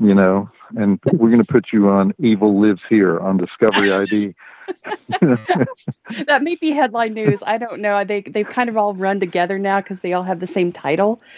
you 0.00 0.14
know, 0.14 0.50
and 0.76 0.98
we're 1.12 1.28
going 1.28 1.44
to 1.44 1.52
put 1.52 1.72
you 1.72 1.90
on 1.90 2.14
Evil 2.18 2.60
Lives 2.60 2.80
Here 2.88 3.20
on 3.20 3.36
Discovery 3.36 3.92
ID. 3.92 4.34
that 5.20 6.40
may 6.42 6.54
be 6.54 6.70
headline 6.70 7.12
news. 7.12 7.42
I 7.46 7.58
don't 7.58 7.80
know. 7.80 8.02
They 8.04 8.22
they've 8.22 8.48
kind 8.48 8.70
of 8.70 8.76
all 8.76 8.94
run 8.94 9.20
together 9.20 9.58
now 9.58 9.80
because 9.80 10.00
they 10.00 10.12
all 10.12 10.22
have 10.22 10.40
the 10.40 10.46
same 10.46 10.72
title. 10.72 11.20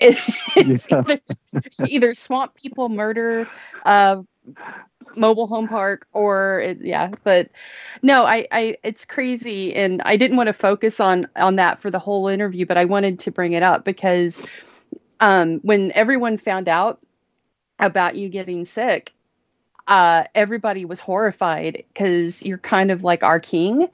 It's 0.00 0.90
yeah. 0.90 1.02
either, 1.06 1.20
either, 1.86 2.14
swamp 2.14 2.56
people 2.56 2.88
murder, 2.88 3.48
uh, 3.86 4.22
mobile 5.16 5.46
home 5.46 5.68
park 5.68 6.06
or 6.12 6.60
it, 6.60 6.78
yeah 6.80 7.10
but 7.22 7.48
no 8.02 8.26
I, 8.26 8.46
I 8.50 8.76
it's 8.82 9.04
crazy 9.04 9.74
and 9.74 10.02
i 10.04 10.16
didn't 10.16 10.36
want 10.36 10.48
to 10.48 10.52
focus 10.52 10.98
on 10.98 11.26
on 11.36 11.56
that 11.56 11.78
for 11.78 11.90
the 11.90 12.00
whole 12.00 12.26
interview 12.26 12.66
but 12.66 12.76
i 12.76 12.84
wanted 12.84 13.18
to 13.20 13.30
bring 13.30 13.52
it 13.52 13.62
up 13.62 13.84
because 13.84 14.42
um 15.20 15.60
when 15.62 15.92
everyone 15.94 16.36
found 16.36 16.68
out 16.68 17.00
about 17.78 18.16
you 18.16 18.28
getting 18.28 18.64
sick 18.64 19.12
uh, 19.86 20.24
everybody 20.34 20.84
was 20.84 20.98
horrified 20.98 21.84
because 21.92 22.42
you're 22.42 22.58
kind 22.58 22.90
of 22.90 23.04
like 23.04 23.22
our 23.22 23.38
king, 23.38 23.86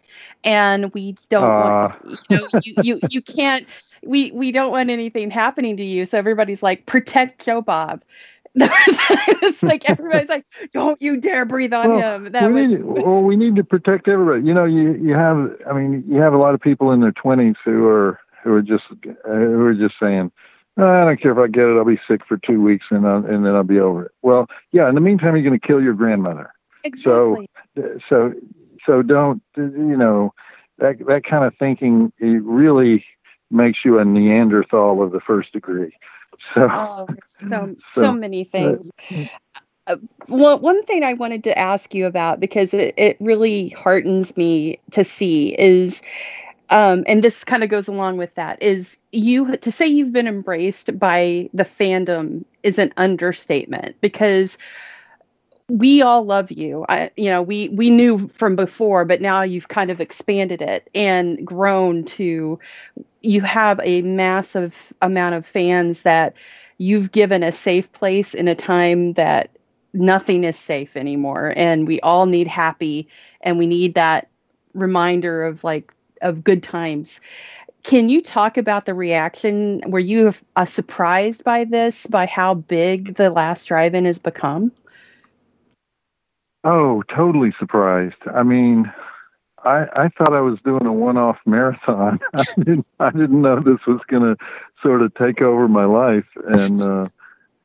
and 0.45 0.93
we 0.95 1.17
don't 1.31 1.43
uh. 1.43 1.97
want 1.99 2.21
you 2.31 2.37
know 2.37 2.49
you, 2.63 2.75
you 2.83 3.01
you 3.11 3.21
can't 3.21 3.67
we 4.05 4.31
we 4.33 4.53
don't 4.53 4.71
want 4.71 4.89
anything 4.89 5.33
happening 5.33 5.77
to 5.77 5.85
you. 5.85 6.07
So 6.07 6.17
everybody's 6.17 6.63
like 6.63 6.87
protect 6.87 7.45
Joe 7.45 7.61
Bob, 7.61 8.05
it's 8.55 9.63
like 9.63 9.89
everybody's 9.89 10.29
like, 10.29 10.45
"Don't 10.73 11.01
you 11.01 11.21
dare 11.21 11.45
breathe 11.45 11.73
on 11.73 11.91
well, 11.91 12.17
him." 12.17 12.33
That 12.33 12.53
we 12.53 12.67
was... 12.67 12.85
need, 12.85 13.05
well, 13.05 13.23
we 13.23 13.37
need 13.37 13.55
to 13.57 13.65
protect 13.65 14.09
everybody. 14.09 14.45
You 14.45 14.55
know, 14.55 14.65
you 14.65 14.95
you 14.95 15.15
have, 15.15 15.57
I 15.69 15.73
mean, 15.73 16.05
you 16.09 16.21
have 16.21 16.33
a 16.33 16.39
lot 16.39 16.55
of 16.55 16.61
people 16.61 16.91
in 16.91 17.01
their 17.01 17.13
twenties 17.13 17.55
who 17.65 17.87
are 17.87 18.19
who 18.43 18.53
are 18.53 18.63
just 18.63 18.85
who 19.25 19.65
are 19.65 19.75
just 19.75 19.95
saying, 20.01 20.33
oh, 20.81 21.03
"I 21.03 21.05
don't 21.05 21.21
care 21.21 21.33
if 21.33 21.39
I 21.39 21.47
get 21.47 21.67
it. 21.67 21.77
I'll 21.77 21.85
be 21.85 22.01
sick 22.09 22.25
for 22.27 22.37
two 22.37 22.61
weeks 22.61 22.87
and 22.91 23.07
I'll, 23.07 23.25
and 23.25 23.45
then 23.45 23.55
I'll 23.55 23.65
be 23.65 23.81
over 23.81 24.07
it." 24.07 24.13
Well, 24.23 24.49
yeah. 24.73 24.89
In 24.89 24.95
the 24.95 25.01
meantime, 25.01 25.37
you're 25.37 25.49
going 25.49 25.59
to 25.59 25.67
kill 25.67 25.83
your 25.83 25.95
grandmother. 25.95 26.53
Exactly. 26.85 27.49
So, 27.77 27.83
uh, 27.83 27.99
so, 28.09 28.35
so 28.87 29.03
don't 29.03 29.43
you 29.57 29.97
know 29.97 30.33
that 30.79 30.99
that 31.07 31.25
kind 31.25 31.45
of 31.45 31.55
thinking 31.59 32.13
it 32.19 32.43
really 32.43 33.05
makes 33.51 33.85
you 33.85 33.99
a 33.99 34.05
Neanderthal 34.05 35.03
of 35.03 35.13
the 35.13 35.21
first 35.21 35.53
degree. 35.53 35.93
So, 36.55 36.69
oh, 36.71 37.07
so, 37.27 37.75
so, 37.89 38.03
so 38.03 38.13
many 38.13 38.45
things. 38.45 38.91
Uh, 39.87 39.97
well, 40.29 40.59
one 40.59 40.83
thing 40.85 41.03
I 41.03 41.15
wanted 41.15 41.45
to 41.45 41.59
ask 41.59 41.95
you 41.95 42.07
about 42.07 42.39
because 42.39 42.73
it, 42.75 42.95
it 42.97 43.17
really 43.19 43.71
heartens 43.71 44.37
me 44.37 44.79
to 44.93 45.05
see 45.05 45.49
is, 45.59 46.03
um, 46.71 47.05
and 47.07 47.23
this 47.23 47.45
kind 47.45 47.63
of 47.63 47.69
goes 47.69 47.89
along 47.89 48.17
with 48.17 48.35
that, 48.37 48.63
is 48.63 49.01
you 49.13 49.57
to 49.57 49.73
say 49.73 49.87
you've 49.87 50.13
been 50.13 50.29
embraced 50.29 50.99
by 50.99 51.51
the 51.53 51.65
fandom 51.65 52.45
is 52.63 52.79
an 52.79 52.93
understatement 52.97 54.01
because 54.01 54.57
we 55.69 56.03
all 56.03 56.25
love 56.25 56.51
you. 56.51 56.85
I, 56.89 57.11
you 57.17 57.31
know, 57.31 57.43
we 57.43 57.69
we 57.71 57.91
knew 57.91 58.29
from 58.29 58.57
before, 58.57 59.05
but 59.05 59.21
now 59.21 59.43
you've 59.43 59.69
kind 59.69 59.91
of 59.91 60.01
expanded 60.01 60.63
it 60.63 60.89
and 60.95 61.45
grown 61.47 62.05
to 62.05 62.59
you 63.23 63.41
have 63.43 63.81
a 63.83 64.03
massive 64.03 64.93
amount 65.03 65.35
of 65.35 65.47
fans 65.47 66.03
that 66.03 66.37
you've 66.79 67.13
given 67.13 67.43
a 67.43 67.53
safe 67.53 67.93
place 67.93 68.33
in 68.35 68.49
a 68.49 68.55
time 68.55 69.13
that 69.15 69.51
nothing 69.93 70.45
is 70.45 70.57
safe 70.57 70.97
anymore 70.97 71.53
and 71.57 71.87
we 71.87 72.01
all 72.01 72.25
need 72.25 72.47
happy 72.47 73.09
and 73.41 73.59
we 73.59 73.67
need 73.67 73.95
that 73.95 74.29
reminder 74.73 75.43
of 75.43 75.65
like 75.65 75.93
of 76.23 76.45
good 76.45 76.63
times. 76.63 77.21
Can 77.83 78.09
you 78.09 78.21
talk 78.21 78.57
about 78.57 78.87
the 78.87 78.95
reaction? 78.95 79.81
Were 79.87 79.99
you 79.99 80.33
uh, 80.57 80.65
surprised 80.67 81.45
by 81.45 81.65
this 81.65 82.07
by 82.07 82.27
how 82.27 82.55
big 82.55 83.15
the 83.15 83.31
last 83.31 83.67
drive-in 83.67 84.05
has 84.05 84.19
become? 84.19 84.71
Oh 86.63 87.03
totally 87.09 87.55
surprised. 87.59 88.21
I 88.33 88.43
mean 88.43 88.93
I, 89.65 89.87
I 89.95 90.09
thought 90.09 90.35
I 90.35 90.41
was 90.41 90.61
doing 90.63 90.87
a 90.87 90.93
one-off 90.93 91.39
marathon. 91.47 92.19
I 92.35 92.45
didn't 92.57 92.87
I 92.99 93.11
didn't 93.11 93.43
know 93.43 93.61
this 93.61 93.85
was 93.87 94.01
going 94.09 94.23
to 94.23 94.37
sort 94.83 95.03
of 95.03 95.15
take 95.15 95.43
over 95.43 95.69
my 95.69 95.85
life, 95.85 96.27
and 96.47 96.81
uh, 96.81 97.09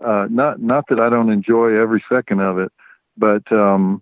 uh, 0.04 0.28
not 0.30 0.62
not 0.62 0.88
that 0.90 1.00
I 1.00 1.10
don't 1.10 1.32
enjoy 1.32 1.74
every 1.74 2.04
second 2.10 2.42
of 2.42 2.58
it, 2.58 2.72
but 3.18 3.50
um, 3.52 4.02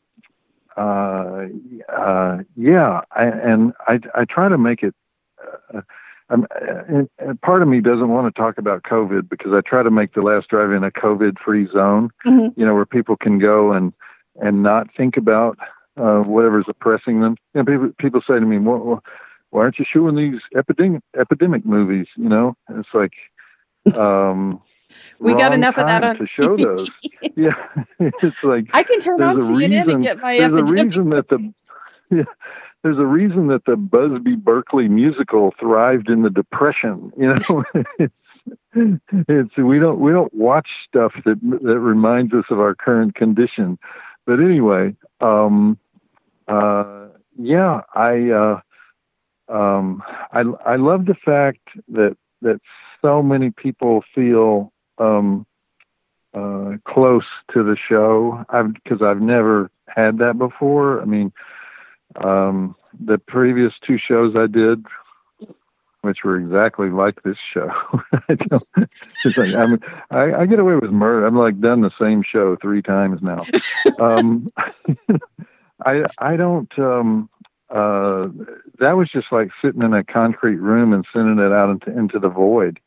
uh, 0.77 1.45
uh, 1.91 2.37
yeah, 2.55 3.01
I, 3.11 3.25
and 3.25 3.73
I 3.87 3.99
I 4.15 4.25
try 4.25 4.49
to 4.49 4.57
make 4.57 4.83
it. 4.83 4.95
Uh, 5.73 5.81
I'm, 6.29 6.47
and, 6.87 7.09
and 7.19 7.41
part 7.41 7.61
of 7.61 7.67
me 7.67 7.81
doesn't 7.81 8.09
want 8.09 8.33
to 8.33 8.41
talk 8.41 8.57
about 8.57 8.83
COVID 8.83 9.29
because 9.29 9.51
I 9.53 9.61
try 9.61 9.83
to 9.83 9.91
make 9.91 10.13
the 10.13 10.21
last 10.21 10.47
drive-in 10.47 10.83
a 10.83 10.89
COVID-free 10.89 11.67
zone, 11.71 12.09
mm-hmm. 12.25 12.59
you 12.59 12.65
know, 12.65 12.73
where 12.73 12.85
people 12.85 13.15
can 13.17 13.39
go 13.39 13.71
and 13.71 13.93
and 14.41 14.63
not 14.63 14.87
think 14.95 15.15
about 15.15 15.59
uh, 15.97 16.23
whatever's 16.23 16.65
oppressing 16.67 17.21
them. 17.21 17.37
You 17.53 17.61
know, 17.61 17.65
people 17.65 17.91
people 17.99 18.21
say 18.27 18.35
to 18.35 18.45
me, 18.45 18.57
well, 18.57 19.03
"Why 19.51 19.61
aren't 19.61 19.79
you 19.79 19.85
showing 19.87 20.15
these 20.15 20.41
epidemic 20.55 21.03
epidemic 21.15 21.65
movies?" 21.65 22.07
You 22.15 22.29
know, 22.29 22.55
and 22.67 22.79
it's 22.79 22.93
like, 22.93 23.13
um, 23.97 24.61
we 25.19 25.33
got 25.33 25.53
enough 25.53 25.77
of 25.77 25.87
that 25.87 26.03
on 26.03 26.17
to 26.17 26.25
show 26.25 26.55
those. 26.57 26.89
yeah, 27.35 27.55
it's 27.99 28.43
like 28.43 28.67
I 28.73 28.83
can 28.83 28.99
turn 28.99 29.21
on 29.21 29.37
CNN 29.37 29.57
reason, 29.57 29.89
and 29.89 30.03
get 30.03 30.19
my 30.19 30.37
there's 30.37 30.53
epidemic. 30.53 30.69
a 30.69 30.85
reason 30.85 31.09
that 31.11 31.27
the 31.29 31.53
yeah, 32.11 32.23
there's 32.83 32.99
a 32.99 33.05
reason 33.05 33.47
that 33.47 33.65
the 33.65 33.75
Busby 33.75 34.35
Berkeley 34.35 34.87
musical 34.87 35.53
thrived 35.59 36.09
in 36.09 36.23
the 36.23 36.29
Depression. 36.29 37.11
You 37.17 37.35
know. 37.35 37.63
it's, 37.99 38.13
it's 39.29 39.57
we 39.57 39.79
don't 39.79 39.99
we 39.99 40.11
don't 40.11 40.33
watch 40.33 40.67
stuff 40.87 41.13
that 41.25 41.39
that 41.41 41.79
reminds 41.79 42.33
us 42.33 42.45
of 42.49 42.59
our 42.59 42.75
current 42.75 43.15
condition 43.15 43.79
but 44.25 44.41
anyway 44.41 44.93
um, 45.21 45.77
uh, 46.47 47.07
yeah, 47.37 47.81
I, 47.93 48.29
uh, 48.29 48.61
um, 49.49 50.03
I, 50.31 50.41
I 50.65 50.75
love 50.75 51.05
the 51.05 51.15
fact 51.15 51.67
that, 51.89 52.17
that 52.41 52.59
so 53.01 53.23
many 53.23 53.51
people 53.51 54.03
feel, 54.13 54.72
um, 54.97 55.45
uh, 56.33 56.77
close 56.85 57.25
to 57.53 57.63
the 57.63 57.77
show. 57.77 58.43
I've, 58.49 58.73
cause 58.87 59.01
I've 59.01 59.21
never 59.21 59.69
had 59.87 60.17
that 60.19 60.37
before. 60.37 61.01
I 61.01 61.05
mean, 61.05 61.31
um, 62.15 62.75
the 62.99 63.17
previous 63.17 63.73
two 63.85 63.97
shows 63.97 64.35
I 64.35 64.47
did, 64.47 64.85
which 66.01 66.23
were 66.23 66.37
exactly 66.37 66.89
like 66.89 67.23
this 67.23 67.37
show. 67.37 67.69
I, 68.13 68.37
like, 69.25 69.55
I'm, 69.55 69.79
I, 70.11 70.41
I 70.41 70.45
get 70.45 70.59
away 70.59 70.75
with 70.75 70.91
murder. 70.91 71.25
I've 71.25 71.33
like 71.33 71.59
done 71.59 71.81
the 71.81 71.91
same 71.99 72.23
show 72.23 72.55
three 72.57 72.81
times 72.81 73.21
now. 73.21 73.45
Um, 73.99 74.49
I 75.85 76.03
I 76.19 76.35
don't. 76.35 76.71
Um, 76.77 77.29
uh, 77.69 78.27
that 78.79 78.91
was 78.91 79.09
just 79.09 79.31
like 79.31 79.49
sitting 79.61 79.81
in 79.81 79.93
a 79.93 80.03
concrete 80.03 80.57
room 80.57 80.93
and 80.93 81.05
sending 81.11 81.43
it 81.43 81.51
out 81.51 81.71
into, 81.71 81.97
into 81.97 82.19
the 82.19 82.29
void. 82.29 82.79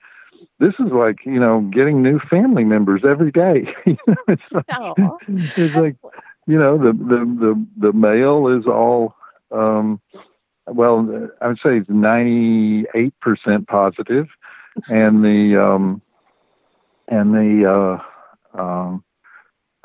This 0.59 0.75
is 0.79 0.91
like 0.91 1.25
you 1.25 1.39
know 1.39 1.61
getting 1.73 2.03
new 2.03 2.19
family 2.19 2.65
members 2.65 3.03
every 3.09 3.31
day. 3.31 3.69
it's, 3.87 4.43
like, 4.53 4.65
it's 5.29 5.75
like 5.75 5.97
you 6.47 6.59
know 6.59 6.79
the 6.79 6.93
the 6.93 7.19
the 7.41 7.67
the 7.89 7.93
mail 7.93 8.49
is 8.49 8.67
all 8.67 9.15
um, 9.51 10.01
well 10.67 11.31
I 11.41 11.49
would 11.49 11.59
say 11.59 11.79
it's 11.79 11.91
ninety 11.91 12.87
eight 12.95 13.15
percent 13.21 13.69
positive, 13.69 14.29
and 14.89 15.23
the 15.25 15.63
um, 15.63 16.01
and 17.09 17.35
the 17.35 18.01
uh, 18.57 18.61
um, 18.61 19.05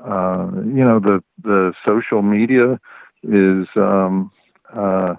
uh, 0.03 0.49
you 0.53 0.83
know 0.83 0.99
the 0.99 1.23
the 1.43 1.73
social 1.85 2.21
media 2.21 2.79
is 3.23 3.67
um, 3.75 4.31
uh, 4.73 5.15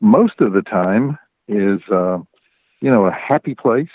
most 0.00 0.40
of 0.40 0.52
the 0.52 0.62
time 0.62 1.18
is 1.48 1.80
uh, 1.92 2.18
you 2.80 2.90
know 2.90 3.06
a 3.06 3.12
happy 3.12 3.54
place. 3.54 3.88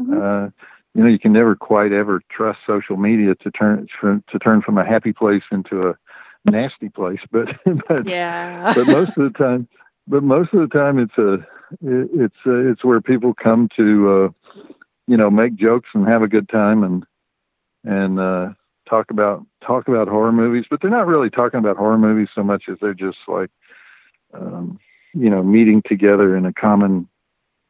Mm-hmm. 0.00 0.12
Uh, 0.12 0.50
you 0.94 1.02
know 1.02 1.10
you 1.10 1.18
can 1.18 1.32
never 1.32 1.54
quite 1.54 1.92
ever 1.92 2.20
trust 2.30 2.58
social 2.66 2.96
media 2.96 3.34
to 3.36 3.50
turn 3.50 3.86
to 4.00 4.38
turn 4.38 4.62
from 4.62 4.78
a 4.78 4.84
happy 4.84 5.12
place 5.12 5.42
into 5.52 5.88
a 5.88 5.94
nasty 6.44 6.88
place, 6.88 7.20
but 7.30 7.48
but 7.88 8.06
yeah. 8.06 8.72
but 8.74 8.86
most 8.86 9.16
of 9.16 9.32
the 9.32 9.38
time, 9.38 9.68
but 10.06 10.22
most 10.22 10.52
of 10.52 10.60
the 10.60 10.68
time 10.68 10.98
it's 10.98 11.18
a 11.18 11.38
it's 11.82 12.36
a, 12.46 12.70
it's 12.70 12.84
where 12.84 13.00
people 13.00 13.34
come 13.34 13.68
to 13.76 14.10
uh, 14.10 14.52
you 15.06 15.16
know 15.16 15.30
make 15.30 15.54
jokes 15.54 15.88
and 15.94 16.06
have 16.06 16.22
a 16.22 16.28
good 16.28 16.48
time 16.48 16.82
and 16.82 17.04
and 17.84 18.18
uh, 18.18 18.50
talk 18.88 19.10
about 19.10 19.46
talk 19.64 19.88
about 19.88 20.08
horror 20.08 20.32
movies, 20.32 20.64
but 20.70 20.80
they're 20.80 20.90
not 20.90 21.06
really 21.06 21.30
talking 21.30 21.58
about 21.58 21.76
horror 21.76 21.98
movies 21.98 22.28
so 22.34 22.42
much 22.42 22.64
as 22.68 22.78
they're 22.80 22.94
just 22.94 23.18
like, 23.26 23.50
um, 24.34 24.78
you 25.14 25.30
know, 25.30 25.42
meeting 25.42 25.82
together 25.82 26.36
in 26.36 26.44
a 26.46 26.52
common 26.52 27.08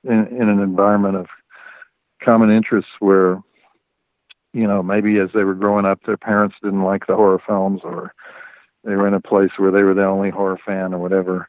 in, 0.05 0.27
in 0.29 0.49
an 0.49 0.61
environment 0.61 1.17
of 1.17 1.27
common 2.23 2.51
interests 2.51 2.91
where, 3.01 3.43
you 4.53 4.67
know, 4.67 4.83
maybe 4.83 5.19
as 5.19 5.31
they 5.35 5.45
were 5.45 5.55
growing 5.55 5.85
up, 5.85 6.01
their 6.05 6.17
parents 6.17 6.57
didn't 6.63 6.83
like 6.83 7.07
the 7.07 7.17
horror 7.17 7.41
films, 7.47 7.81
or 7.85 8.15
they 8.85 8.97
were 8.97 9.07
in 9.07 9.15
a 9.15 9.21
place 9.21 9.51
where 9.57 9.71
they 9.71 9.83
were 9.83 9.95
the 9.95 10.05
only 10.05 10.31
horror 10.31 10.59
fan, 10.65 10.95
or 10.95 10.99
whatever, 10.99 11.49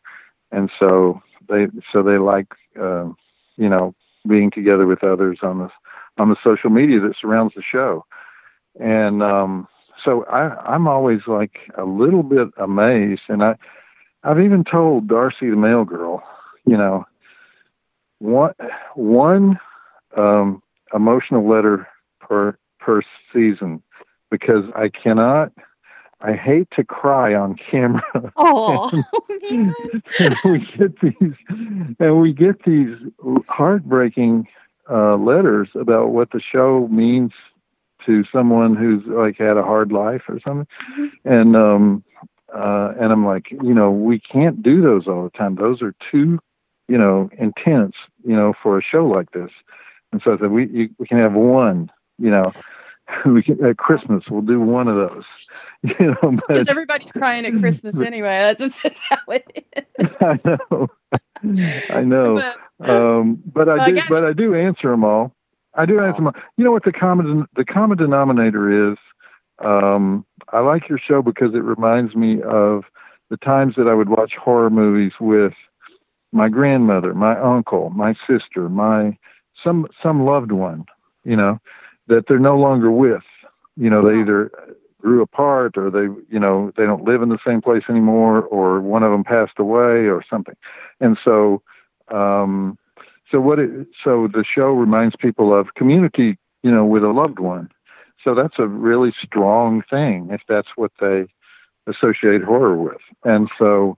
and 0.52 0.70
so 0.80 1.22
they 1.48 1.68
so 1.92 2.04
they 2.04 2.18
like, 2.18 2.48
uh, 2.80 3.10
you 3.58 3.70
know, 3.70 3.94
being 4.28 4.52
together 4.52 4.86
with 4.86 5.04
others 5.04 5.40
on 5.42 5.60
the 5.60 5.70
on 6.18 6.30
the 6.30 6.36
social 6.44 6.70
media 6.70 7.00
that 7.00 7.16
surrounds 7.16 7.54
the 7.56 7.62
show. 7.62 8.06
And 8.80 9.24
um, 9.24 9.68
so 10.04 10.24
I, 10.26 10.74
I'm 10.74 10.88
always 10.88 11.22
like 11.28 11.60
a 11.78 11.86
little 11.86 12.24
bit 12.24 12.50
amazed, 12.58 13.24
and 13.30 13.44
I, 13.44 13.56
I've 14.24 14.40
even 14.40 14.64
told 14.64 15.08
Darcy 15.08 15.50
the 15.50 15.56
mail 15.56 15.86
girl, 15.86 16.24
you 16.66 16.78
know, 16.78 17.06
one 18.20 18.54
one 18.96 19.60
um, 20.18 20.62
emotional 20.94 21.48
letter 21.48 21.88
per 22.20 22.58
per 22.80 23.02
season 23.34 23.82
because 24.30 24.66
I 24.76 24.90
cannot. 24.90 25.52
I 26.22 26.34
hate 26.34 26.68
to 26.76 26.84
cry 26.84 27.34
on 27.34 27.56
camera. 27.56 28.02
Oh, 28.36 28.90
and, 29.50 29.74
and, 30.20 30.36
we 30.44 30.60
get 30.78 31.00
these, 31.00 31.34
and 31.98 32.20
we 32.20 32.34
get 32.34 32.64
these 32.64 32.96
heartbreaking 33.48 34.48
uh, 34.90 35.16
letters 35.16 35.70
about 35.76 36.10
what 36.10 36.32
the 36.32 36.42
show 36.42 36.90
means 36.92 37.32
to 38.06 38.24
someone 38.32 38.76
who's 38.76 39.06
like 39.06 39.38
had 39.38 39.58
a 39.58 39.64
hard 39.64 39.92
life 39.92 40.24
or 40.28 40.40
something. 40.40 40.68
Mm-hmm. 40.98 41.30
And 41.30 41.56
um 41.56 42.04
uh 42.54 42.94
and 43.00 43.12
I'm 43.12 43.26
like, 43.26 43.52
you 43.52 43.74
know, 43.74 43.92
we 43.92 44.20
can't 44.20 44.64
do 44.64 44.82
those 44.82 45.08
all 45.08 45.24
the 45.24 45.38
time. 45.38 45.56
Those 45.56 45.82
are 45.82 45.94
too, 46.12 46.40
you 46.88 46.98
know, 46.98 47.30
intense, 47.38 47.96
you 48.26 48.36
know, 48.36 48.54
for 48.62 48.78
a 48.78 48.84
show 48.84 49.06
like 49.06 49.32
this. 49.32 49.52
And 50.12 50.22
so 50.24 50.34
I 50.34 50.38
said, 50.38 50.52
we 50.52 50.68
you, 50.68 50.90
we 50.98 51.08
can 51.08 51.18
have 51.20 51.34
one, 51.34 51.92
you 52.18 52.30
know, 52.30 52.52
we 53.26 53.44
can 53.44 53.64
at 53.64 53.78
Christmas 53.78 54.26
we'll 54.30 54.42
do 54.42 54.60
one 54.60 54.88
of 54.88 54.96
those. 55.10 55.26
You 55.82 56.14
know, 56.22 56.32
because 56.32 56.68
everybody's 56.68 57.14
crying 57.14 57.46
at 57.46 57.58
Christmas 57.58 58.00
anyway. 58.02 58.54
That's 58.58 58.82
just 58.82 59.00
how 59.00 59.18
it 59.30 59.66
is. 59.78 60.16
I 60.20 60.38
know, 60.44 60.90
I 61.90 62.02
know. 62.02 62.54
But, 62.80 62.90
um, 62.90 63.42
but 63.46 63.70
I 63.70 63.90
do, 63.90 64.02
but 64.10 64.26
I 64.26 64.34
do 64.34 64.56
answer 64.56 64.90
them 64.90 65.06
all. 65.06 65.34
I 65.76 65.86
do 65.86 65.98
have 66.00 66.16
some. 66.18 66.34
You 66.58 66.66
know 66.66 66.74
what 66.74 66.84
the 66.84 66.92
common 66.92 67.48
the 67.56 67.64
common 67.64 67.98
denominator 67.98 68.92
is? 68.92 68.98
Um, 69.60 70.26
I 70.52 70.60
like 70.60 70.90
your 70.90 71.00
show 71.00 71.22
because 71.22 71.54
it 71.54 71.64
reminds 71.64 72.14
me 72.14 72.42
of 72.42 72.84
the 73.30 73.38
times 73.38 73.76
that 73.78 73.88
I 73.88 73.94
would 73.94 74.10
watch 74.10 74.34
horror 74.36 74.70
movies 74.70 75.14
with 75.20 75.54
my 76.32 76.50
grandmother, 76.50 77.14
my 77.14 77.40
uncle, 77.40 77.90
my 77.92 78.16
sister, 78.28 78.68
my 78.70 79.18
some 79.64 79.88
some 80.02 80.26
loved 80.26 80.52
one. 80.52 80.86
You 81.24 81.36
know 81.36 81.60
that 82.08 82.28
they're 82.28 82.40
no 82.40 82.58
longer 82.58 82.92
with. 82.92 83.24
You 83.78 83.90
know 83.90 84.02
they 84.06 84.20
either 84.20 84.52
grew 85.02 85.22
apart 85.22 85.78
or 85.78 85.90
they 85.90 86.04
you 86.30 86.40
know 86.40 86.72
they 86.76 86.86
don't 86.86 87.06
live 87.06 87.22
in 87.22 87.30
the 87.30 87.40
same 87.46 87.62
place 87.62 87.84
anymore 87.90 88.42
or 88.42 88.82
one 88.82 89.04
of 89.04 89.12
them 89.12 89.24
passed 89.24 89.58
away 89.58 90.08
or 90.08 90.22
something 90.30 90.58
and 91.00 91.18
so 91.24 91.62
um 92.10 92.78
so 93.32 93.40
what 93.40 93.60
it, 93.60 93.88
so 94.04 94.28
the 94.28 94.44
show 94.44 94.72
reminds 94.72 95.16
people 95.16 95.54
of 95.54 95.74
community, 95.76 96.38
you 96.64 96.72
know, 96.72 96.86
with 96.86 97.04
a 97.04 97.10
loved 97.10 97.40
one. 97.40 97.70
So 98.24 98.34
that's 98.34 98.58
a 98.60 98.68
really 98.68 99.12
strong 99.12 99.84
thing 99.84 100.30
if 100.32 100.42
that's 100.48 100.70
what 100.76 100.92
they 101.00 101.28
associate 101.88 102.44
horror 102.44 102.76
with. 102.76 103.02
And 103.24 103.50
so 103.58 103.98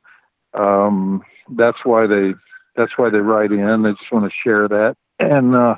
um, 0.53 1.23
that's 1.49 1.85
why 1.85 2.07
they 2.07 2.33
that's 2.75 2.97
why 2.97 3.09
they 3.09 3.19
write 3.19 3.51
in. 3.51 3.81
They 3.81 3.91
just 3.91 4.11
want 4.11 4.25
to 4.25 4.31
share 4.31 4.67
that. 4.67 4.95
And 5.21 5.55
uh, 5.55 5.75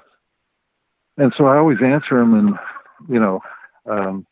and 1.18 1.34
so 1.38 1.46
I 1.46 1.58
always 1.58 1.80
answer 1.84 2.18
them, 2.20 2.34
and 2.34 2.56
you 3.10 3.20
know, 3.20 3.42
um, 3.90 4.26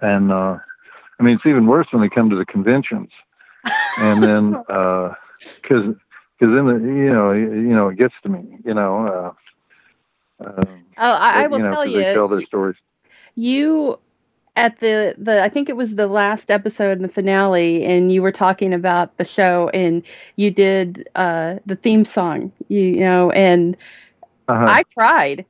and 0.00 0.32
uh, 0.32 0.58
I 1.18 1.22
mean 1.22 1.36
it's 1.36 1.46
even 1.46 1.66
worse 1.66 1.86
when 1.90 2.02
they 2.02 2.08
come 2.08 2.30
to 2.30 2.36
the 2.36 2.44
conventions, 2.46 3.10
and 3.98 4.22
then 4.22 4.52
because 4.52 4.64
uh, 4.68 5.14
because 5.62 5.96
then 6.40 6.66
the, 6.66 6.74
you 6.84 7.12
know 7.12 7.32
you 7.32 7.74
know 7.74 7.88
it 7.88 7.98
gets 7.98 8.14
to 8.22 8.28
me 8.28 8.58
you 8.64 8.74
know 8.74 9.34
uh, 10.40 10.44
uh, 10.44 10.64
oh 10.98 11.18
I, 11.20 11.44
I 11.44 11.46
will 11.48 11.58
you 11.58 11.62
know, 11.62 11.76
tell 11.76 11.86
you 11.86 12.04
they 12.04 12.04
tell 12.04 12.28
their 12.28 12.42
stories. 12.42 12.76
you 13.34 13.98
at 14.56 14.78
the 14.80 15.14
the 15.18 15.42
I 15.42 15.48
think 15.48 15.68
it 15.68 15.76
was 15.76 15.96
the 15.96 16.06
last 16.06 16.50
episode 16.50 16.96
in 16.98 17.02
the 17.02 17.08
finale, 17.08 17.84
and 17.84 18.12
you 18.12 18.22
were 18.22 18.32
talking 18.32 18.74
about 18.74 19.16
the 19.16 19.24
show, 19.24 19.70
and 19.72 20.04
you 20.36 20.50
did 20.50 21.08
uh, 21.14 21.56
the 21.66 21.76
theme 21.76 22.04
song, 22.04 22.52
you, 22.68 22.80
you 22.80 23.00
know, 23.00 23.30
and 23.30 23.76
uh-huh. 24.48 24.64
I 24.66 24.82
cried 24.94 25.44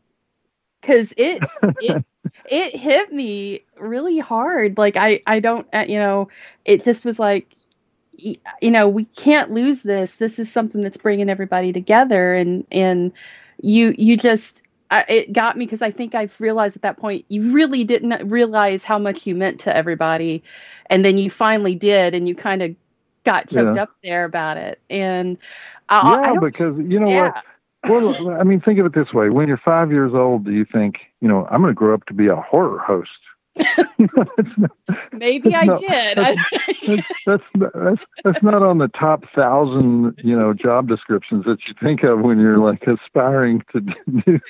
because 0.81 1.15
it 1.17 1.43
it 1.81 2.05
it 2.51 2.77
hit 2.77 3.13
me 3.13 3.61
really 3.79 4.19
hard. 4.19 4.79
Like 4.79 4.97
I 4.97 5.21
I 5.27 5.41
don't 5.41 5.67
uh, 5.73 5.85
you 5.89 5.99
know 5.99 6.29
it 6.65 6.85
just 6.85 7.05
was 7.05 7.19
like 7.19 7.55
you 8.13 8.71
know 8.71 8.89
we 8.89 9.05
can't 9.05 9.51
lose 9.51 9.83
this 9.83 10.17
this 10.17 10.39
is 10.39 10.53
something 10.53 10.81
that's 10.81 10.97
bringing 10.97 11.29
everybody 11.29 11.73
together 11.73 12.35
and 12.35 12.65
and 12.71 13.13
you 13.63 13.95
you 13.99 14.17
just 14.17 14.63
I, 14.93 15.05
it 15.09 15.33
got 15.33 15.57
me 15.57 15.65
because 15.65 15.81
I 15.81 15.91
think 15.91 16.15
I've 16.15 16.39
realized 16.39 16.77
at 16.77 16.83
that 16.83 16.99
point 16.99 17.25
you 17.29 17.53
really 17.53 17.83
didn't 17.83 18.29
realize 18.29 18.85
how 18.85 18.99
much 18.99 19.27
you 19.27 19.35
meant 19.35 19.59
to 19.61 19.75
everybody, 19.75 20.43
and 20.87 21.03
then 21.03 21.17
you 21.17 21.31
finally 21.31 21.75
did, 21.75 22.15
and 22.15 22.29
you 22.29 22.35
kind 22.35 22.63
of 22.63 22.77
got 23.25 23.49
choked 23.49 23.77
yeah. 23.77 23.83
up 23.85 23.91
there 24.05 24.25
about 24.27 24.59
it. 24.59 24.81
And 24.91 25.39
I, 25.89 26.21
yeah, 26.21 26.33
I 26.33 26.39
because 26.39 26.77
you 26.79 27.01
know 27.01 27.09
yeah. 27.09 27.31
what? 27.31 27.45
Well, 27.89 28.31
I 28.39 28.45
mean, 28.45 28.61
think 28.61 28.79
of 28.79 28.87
it 28.87 28.95
this 28.95 29.15
way: 29.15 29.31
when 29.31 29.49
you're 29.49 29.57
five 29.57 29.91
years 29.91 30.13
old, 30.13 30.45
do 30.45 30.53
you 30.53 30.67
think, 30.67 30.99
you 31.21 31.29
know, 31.29 31.49
I'm 31.51 31.63
going 31.63 31.71
to 31.71 31.75
grow 31.75 31.95
up 31.95 32.05
to 32.07 32.15
be 32.15 32.27
a 32.27 32.37
horror 32.37 32.79
host? 32.79 33.11
Maybe 35.13 35.55
I 35.55 35.65
not, 35.65 35.81
did. 35.81 36.19
That's, 36.19 36.45
that's, 37.27 37.45
that's, 37.55 38.07
that's 38.25 38.43
not 38.43 38.63
on 38.63 38.79
the 38.79 38.89
top 38.89 39.25
thousand, 39.35 40.19
you 40.23 40.37
know, 40.37 40.55
job 40.55 40.89
descriptions 40.89 41.45
that 41.45 41.67
you 41.67 41.75
think 41.83 42.03
of 42.03 42.21
when 42.21 42.39
you're 42.39 42.59
like 42.59 42.87
aspiring 42.87 43.63
to 43.73 43.81
do 44.27 44.41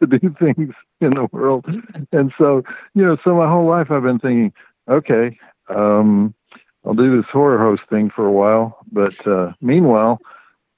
to 0.00 0.06
do 0.06 0.28
things 0.40 0.74
in 1.00 1.10
the 1.14 1.28
world. 1.32 1.66
And 2.12 2.32
so, 2.36 2.62
you 2.94 3.04
know, 3.04 3.16
so 3.24 3.36
my 3.36 3.48
whole 3.48 3.66
life 3.66 3.90
I've 3.90 4.02
been 4.02 4.18
thinking, 4.18 4.52
okay, 4.88 5.38
um, 5.68 6.34
I'll 6.84 6.94
do 6.94 7.16
this 7.16 7.28
horror 7.30 7.58
host 7.58 7.82
thing 7.90 8.10
for 8.10 8.26
a 8.26 8.32
while, 8.32 8.78
but 8.90 9.26
uh, 9.26 9.52
meanwhile, 9.60 10.20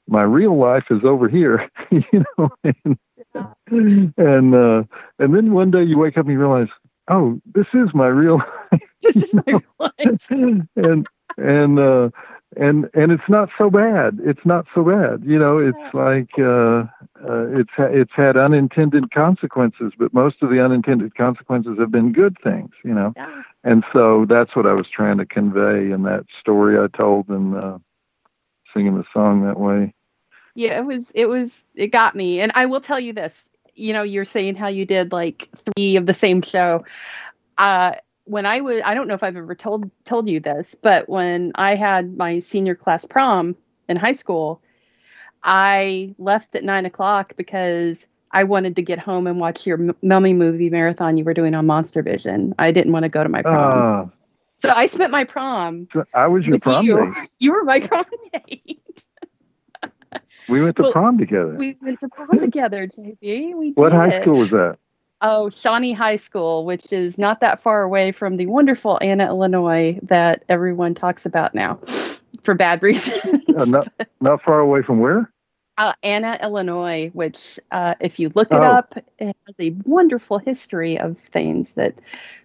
my 0.09 0.23
real 0.23 0.59
life 0.59 0.85
is 0.91 1.05
over 1.05 1.29
here, 1.29 1.71
you 1.91 2.25
know. 2.39 2.51
And, 2.65 2.99
and 4.17 4.55
uh, 4.55 4.83
and 5.19 5.35
then 5.35 5.53
one 5.53 5.71
day 5.71 5.85
you 5.85 5.99
wake 5.99 6.19
up 6.19 6.25
and 6.25 6.33
you 6.33 6.39
realize, 6.39 6.69
oh, 7.11 7.41
this 7.55 7.67
is 7.75 7.91
my 7.95 8.07
real 8.09 8.39
life. 8.39 8.83
this 9.03 9.23
is 9.23 9.35
my 9.47 9.61
life. 9.79 10.31
and 10.31 11.07
and 11.39 11.79
uh, 11.79 12.11
and 12.57 12.89
and 12.95 13.13
it's 13.13 13.29
not 13.29 13.51
so 13.59 13.71
bad. 13.71 14.19
It's 14.25 14.45
not 14.45 14.69
so 14.69 14.85
bad. 14.85 15.23
You 15.25 15.39
know, 15.39 15.59
it's 15.59 15.95
like 15.95 16.31
uh, 16.39 16.85
uh, 17.29 17.47
it's 17.61 17.71
it's 17.79 18.13
had 18.15 18.37
unintended 18.37 19.11
consequences, 19.13 19.93
but 19.99 20.15
most 20.15 20.37
of 20.43 20.51
the 20.51 20.65
unintended 20.65 21.15
consequences 21.17 21.79
have 21.79 21.91
been 21.91 22.13
good 22.13 22.37
things. 22.43 22.71
You 22.85 22.95
know, 22.95 23.13
Yeah. 23.17 23.43
and 23.65 23.85
so 23.93 24.27
that's 24.29 24.57
what 24.57 24.67
I 24.67 24.73
was 24.73 24.89
trying 24.89 25.19
to 25.19 25.27
convey 25.27 25.91
in 25.91 26.03
that 26.05 26.25
story 26.41 26.79
I 26.79 26.87
told 26.97 27.29
and 27.29 27.55
uh, 27.57 27.79
singing 28.73 28.97
the 28.97 29.05
song 29.13 29.45
that 29.47 29.59
way. 29.59 29.95
yeah 30.55 30.79
it 30.79 30.85
was 30.87 31.11
it 31.13 31.29
was 31.29 31.65
it 31.75 31.89
got 31.89 32.15
me 32.15 32.41
and 32.41 32.53
i 32.55 32.67
will 32.67 32.81
tell 32.81 33.01
you 33.01 33.13
this 33.13 33.50
you 33.75 33.93
know 33.93 34.03
you're 34.03 34.25
saying 34.25 34.55
how 34.55 34.69
you 34.69 34.85
did 34.85 35.13
like 35.13 35.49
three 35.55 35.97
of 35.97 36.07
the 36.07 36.15
same 36.15 36.43
show. 36.43 36.85
Uh 37.59 37.93
when 38.31 38.47
i 38.47 38.61
was 38.61 38.81
i 38.85 38.95
don't 38.95 39.09
know 39.09 39.15
if 39.15 39.23
i've 39.23 39.37
ever 39.37 39.55
told 39.55 39.91
told 40.05 40.29
you 40.29 40.39
this 40.39 40.75
but 40.75 41.09
when 41.09 41.51
i 41.57 41.75
had 41.75 42.17
my 42.17 42.39
senior 42.39 42.75
class 42.75 43.05
prom 43.05 43.57
in 43.89 43.97
high 43.97 44.13
school 44.13 44.63
i 45.43 46.15
left 46.19 46.55
at 46.55 46.63
nine 46.63 46.87
o'clock 46.87 47.35
because 47.37 48.07
i 48.31 48.45
wanted 48.45 48.77
to 48.77 48.83
get 48.83 48.99
home 48.99 49.27
and 49.27 49.41
watch 49.41 49.67
your 49.67 49.95
mummy 50.03 50.33
movie 50.33 50.71
marathon 50.71 51.19
you 51.19 51.25
were 51.25 51.35
doing 51.35 51.55
on 51.55 51.67
monster 51.67 52.03
vision. 52.03 52.55
I 52.59 52.71
didn't 52.71 52.93
want 52.93 53.03
to 53.03 53.09
go 53.09 53.23
to 53.23 53.29
my 53.29 53.43
prom. 53.43 54.07
Uh, 54.07 54.11
so 54.59 54.71
i 54.71 54.87
spent 54.87 55.11
my 55.11 55.25
prom 55.25 55.89
so 55.93 56.05
I 56.15 56.29
was 56.29 56.47
your 56.47 56.59
prom 56.61 56.87
you. 56.87 57.13
you 57.41 57.53
were 57.53 57.65
my 57.65 57.81
prom 57.81 58.05
date 58.33 58.81
We 60.51 60.63
went 60.63 60.77
to 60.77 60.83
Well, 60.83 60.93
prom 60.93 61.19
together. 61.19 61.57
we 61.59 61.75
went 61.83 61.99
to 62.01 62.09
prom 62.09 62.39
together 62.39 62.87
jb 62.87 63.55
we 63.57 63.71
what 63.75 63.93
did. 63.93 63.93
high 63.93 64.21
school 64.21 64.39
was 64.39 64.51
that? 64.51 64.77
Oh, 65.23 65.51
Shawnee 65.51 65.93
High 65.93 66.17
School, 66.17 66.65
which 66.65 66.93
is 66.93 67.19
not 67.19 67.41
that 67.41 67.61
far 67.61 67.83
away 67.83 68.11
from 68.11 68.39
the 68.39 68.47
wonderful 68.47 68.99
Anna, 69.03 69.27
Illinois, 69.27 69.99
that 70.03 70.45
everyone 70.49 70.95
talks 70.95 71.27
about 71.27 71.55
now 71.55 71.75
for 72.43 72.55
bad 72.55 72.83
reasons. 72.83 73.45
Uh, 73.55 73.65
not, 73.67 73.89
not 74.23 74.43
far 74.43 74.61
away 74.61 74.81
from 74.83 74.99
where? 75.01 75.31
uh, 75.77 75.93
Anna, 76.03 76.39
Illinois, 76.43 77.11
which, 77.13 77.59
uh, 77.71 77.95
if 78.01 78.19
you 78.19 78.31
look 78.35 78.51
it 78.51 78.63
Oh. 78.63 78.63
up, 78.63 78.95
it 79.19 79.37
has 79.47 79.61
a 79.61 79.71
wonderful 79.85 80.39
history 80.39 80.99
of 80.99 81.19
things 81.19 81.75
that 81.75 81.95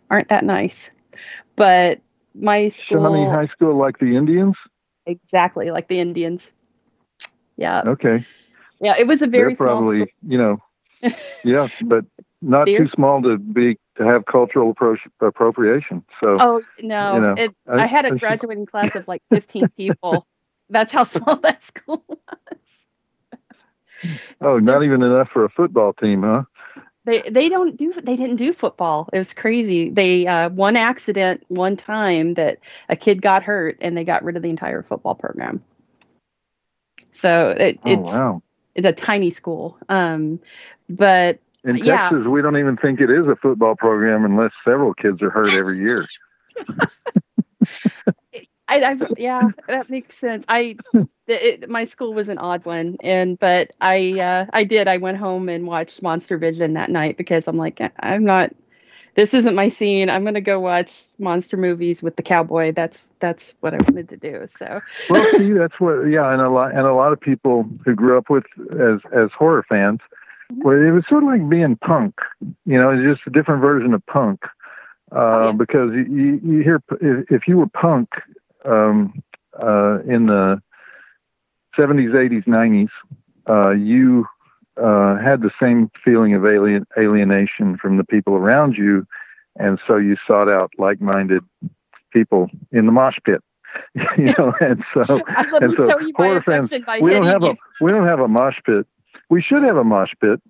aren't 0.10 0.28
that 0.30 0.44
nice. 0.44 0.90
But 1.56 2.02
my 2.34 2.68
school, 2.68 3.04
Shawnee 3.04 3.26
High 3.26 3.48
School, 3.48 3.76
like 3.78 4.00
the 4.00 4.18
Indians. 4.18 4.56
exactly 5.06 5.72
like 5.72 5.88
the 5.88 6.00
Indians. 6.00 6.52
Yeah, 7.58 7.82
Okay, 7.86 8.26
yeah, 8.82 8.96
it 9.00 9.08
was 9.08 9.22
a 9.22 9.28
very 9.28 9.50
they're 9.50 9.56
small 9.56 9.68
probably 9.80 10.02
school. 10.02 10.08
you 10.28 10.38
know, 10.38 10.64
yeah, 11.44 11.68
but 11.86 12.06
not 12.42 12.68
too 12.68 12.86
small 12.86 13.22
to 13.24 13.38
be 13.38 13.78
to 13.98 14.04
have 14.04 14.26
cultural 14.26 14.74
appro- 14.74 14.98
appropriation. 15.22 16.04
So 16.20 16.38
Oh 16.40 16.62
no, 16.82 17.16
you 17.16 17.22
know, 17.22 17.34
it, 17.38 17.56
I, 17.68 17.86
had 17.86 18.06
I 18.06 18.10
a 18.10 18.12
should- 18.12 18.20
graduating 18.20 18.66
class 18.66 18.96
of 18.96 19.08
like 19.08 19.22
15 19.32 19.70
people. 19.78 20.28
That's 20.70 20.92
how 20.92 21.04
small 21.04 21.36
that 21.38 21.62
school 21.62 22.04
was. 22.10 22.86
oh, 24.42 24.60
not 24.60 24.84
even 24.84 25.02
enough 25.04 25.30
for 25.32 25.46
a 25.46 25.50
football 25.50 25.94
team, 25.94 26.24
huh? 26.24 26.44
They 27.06 27.22
they 27.22 27.50
don't 27.50 27.78
do 27.78 27.94
they 27.94 28.16
didn't 28.16 28.38
do 28.38 28.52
football. 28.52 29.08
It 29.14 29.20
was 29.20 29.32
crazy. 29.34 29.90
They 29.90 30.26
uh, 30.26 30.50
one 30.50 30.76
accident 30.76 31.44
one 31.50 31.78
time 31.78 32.34
that 32.34 32.58
a 32.90 32.96
kid 32.96 33.22
got 33.22 33.44
hurt 33.44 33.78
and 33.80 33.96
they 33.96 34.04
got 34.04 34.24
rid 34.24 34.36
of 34.38 34.42
the 34.42 34.50
entire 34.50 34.82
football 34.82 35.14
program. 35.14 35.60
So 37.12 37.54
it, 37.58 37.80
Oh 37.84 37.92
it's 37.92 38.02
wow. 38.02 38.42
it's 38.76 38.86
a 38.86 38.94
tiny 38.94 39.30
school. 39.30 39.78
Um, 39.90 40.40
but 40.90 41.40
In 41.64 41.78
yeah. 41.78 42.10
Texas, 42.10 42.26
we 42.26 42.42
don't 42.42 42.58
even 42.58 42.78
think 42.78 43.02
it 43.02 43.10
is 43.10 43.28
a 43.28 43.36
football 43.36 43.76
program 43.76 44.26
unless 44.26 44.52
several 44.64 44.94
kids 44.94 45.22
are 45.22 45.30
hurt 45.30 45.54
every 45.54 45.80
year. 45.80 46.06
I, 48.68 48.84
I've, 48.84 49.06
yeah, 49.18 49.50
that 49.68 49.90
makes 49.90 50.16
sense. 50.16 50.46
I, 50.48 50.78
it, 51.28 51.70
my 51.70 51.86
school 51.86 52.14
was 52.14 52.30
an 52.30 52.38
odd 52.38 52.66
one, 52.66 52.98
and 53.02 53.38
but 53.40 53.72
I, 53.82 54.20
uh, 54.20 54.46
I 54.54 54.64
did. 54.64 54.88
I 54.88 54.98
went 54.98 55.18
home 55.18 55.50
and 55.50 55.68
watched 55.68 56.02
Monster 56.02 56.38
Vision 56.38 56.74
that 56.74 56.90
night 56.90 57.18
because 57.18 57.48
I'm 57.48 57.58
like, 57.58 57.80
I'm 58.02 58.24
not. 58.24 58.52
This 59.16 59.34
isn't 59.34 59.56
my 59.56 59.70
scene. 59.70 60.10
I'm 60.10 60.24
gonna 60.24 60.42
go 60.42 60.60
watch 60.60 60.92
monster 61.18 61.58
movies 61.58 62.04
with 62.04 62.18
the 62.18 62.24
cowboy. 62.24 62.72
That's 62.74 63.10
that's 63.20 63.56
what 63.62 63.74
I 63.74 63.78
wanted 63.78 64.10
to 64.10 64.18
do. 64.18 64.46
So 64.48 64.82
well, 65.10 65.26
see, 65.38 65.54
that's 65.54 65.80
what, 65.80 66.04
yeah, 66.04 66.32
and 66.32 66.42
a 66.42 66.50
lot, 66.50 66.72
and 66.72 66.82
a 66.82 66.94
lot 66.94 67.14
of 67.14 67.20
people 67.20 67.68
who 67.86 67.96
grew 67.96 68.18
up 68.18 68.30
with 68.30 68.44
as 68.72 69.00
as 69.14 69.30
horror 69.38 69.66
fans, 69.68 70.02
where 70.62 70.86
it 70.86 70.92
was 70.92 71.06
sort 71.10 71.24
of 71.24 71.30
like 71.30 71.48
being 71.50 71.78
punk, 71.78 72.16
you 72.66 72.78
know, 72.80 72.92
it's 72.92 73.04
just 73.18 73.26
a 73.28 73.32
different 73.32 73.62
version 73.62 73.94
of 73.94 74.06
punk, 74.06 74.42
uh, 75.14 75.16
Oh, 75.16 75.42
yeah. 75.46 75.52
because 75.54 75.92
you, 75.94 76.40
you 76.44 76.60
hear 76.62 76.82
if, 77.02 77.32
if 77.32 77.48
you 77.48 77.58
were 77.58 77.68
punk 77.68 78.10
um, 78.66 79.24
uh, 79.58 80.00
in 80.02 80.26
the 80.26 80.62
seventies, 81.76 82.12
eighties, 82.14 82.44
nineties, 82.48 82.90
uh, 83.50 83.70
you 83.72 84.28
uh, 84.78 85.18
had 85.18 85.42
the 85.42 85.52
same 85.60 85.90
feeling 86.04 86.34
of 86.34 86.46
alien 86.46 86.86
alienation 86.98 87.78
from 87.78 87.98
the 87.98 88.04
people 88.04 88.34
around 88.36 88.76
you, 88.76 89.06
and 89.58 89.80
so 89.88 89.98
you 89.98 90.18
sought 90.28 90.50
out 90.50 90.72
like-minded 90.78 91.44
people 92.12 92.50
in 92.72 92.86
the 92.86 92.92
mosh 92.92 93.18
pit. 93.26 93.42
you 94.18 94.34
know, 94.38 94.54
and 94.62 94.84
so 94.94 95.22
and 95.28 95.72
me 95.72 95.76
so 95.76 96.00
you 96.00 96.14
horror 96.16 96.42
fans, 96.42 96.72
we 97.02 97.12
don't 97.12 97.26
have 97.26 97.44
a 97.44 97.48
again. 97.48 97.58
we 97.82 97.92
don't 97.92 98.08
have 98.08 98.20
a 98.20 98.28
mosh 98.28 98.58
pit. 98.66 98.88
We 99.30 99.42
should 99.42 99.64
have 99.64 99.78
a 99.78 99.84
mosh 99.84 100.12
pit. 100.22 100.42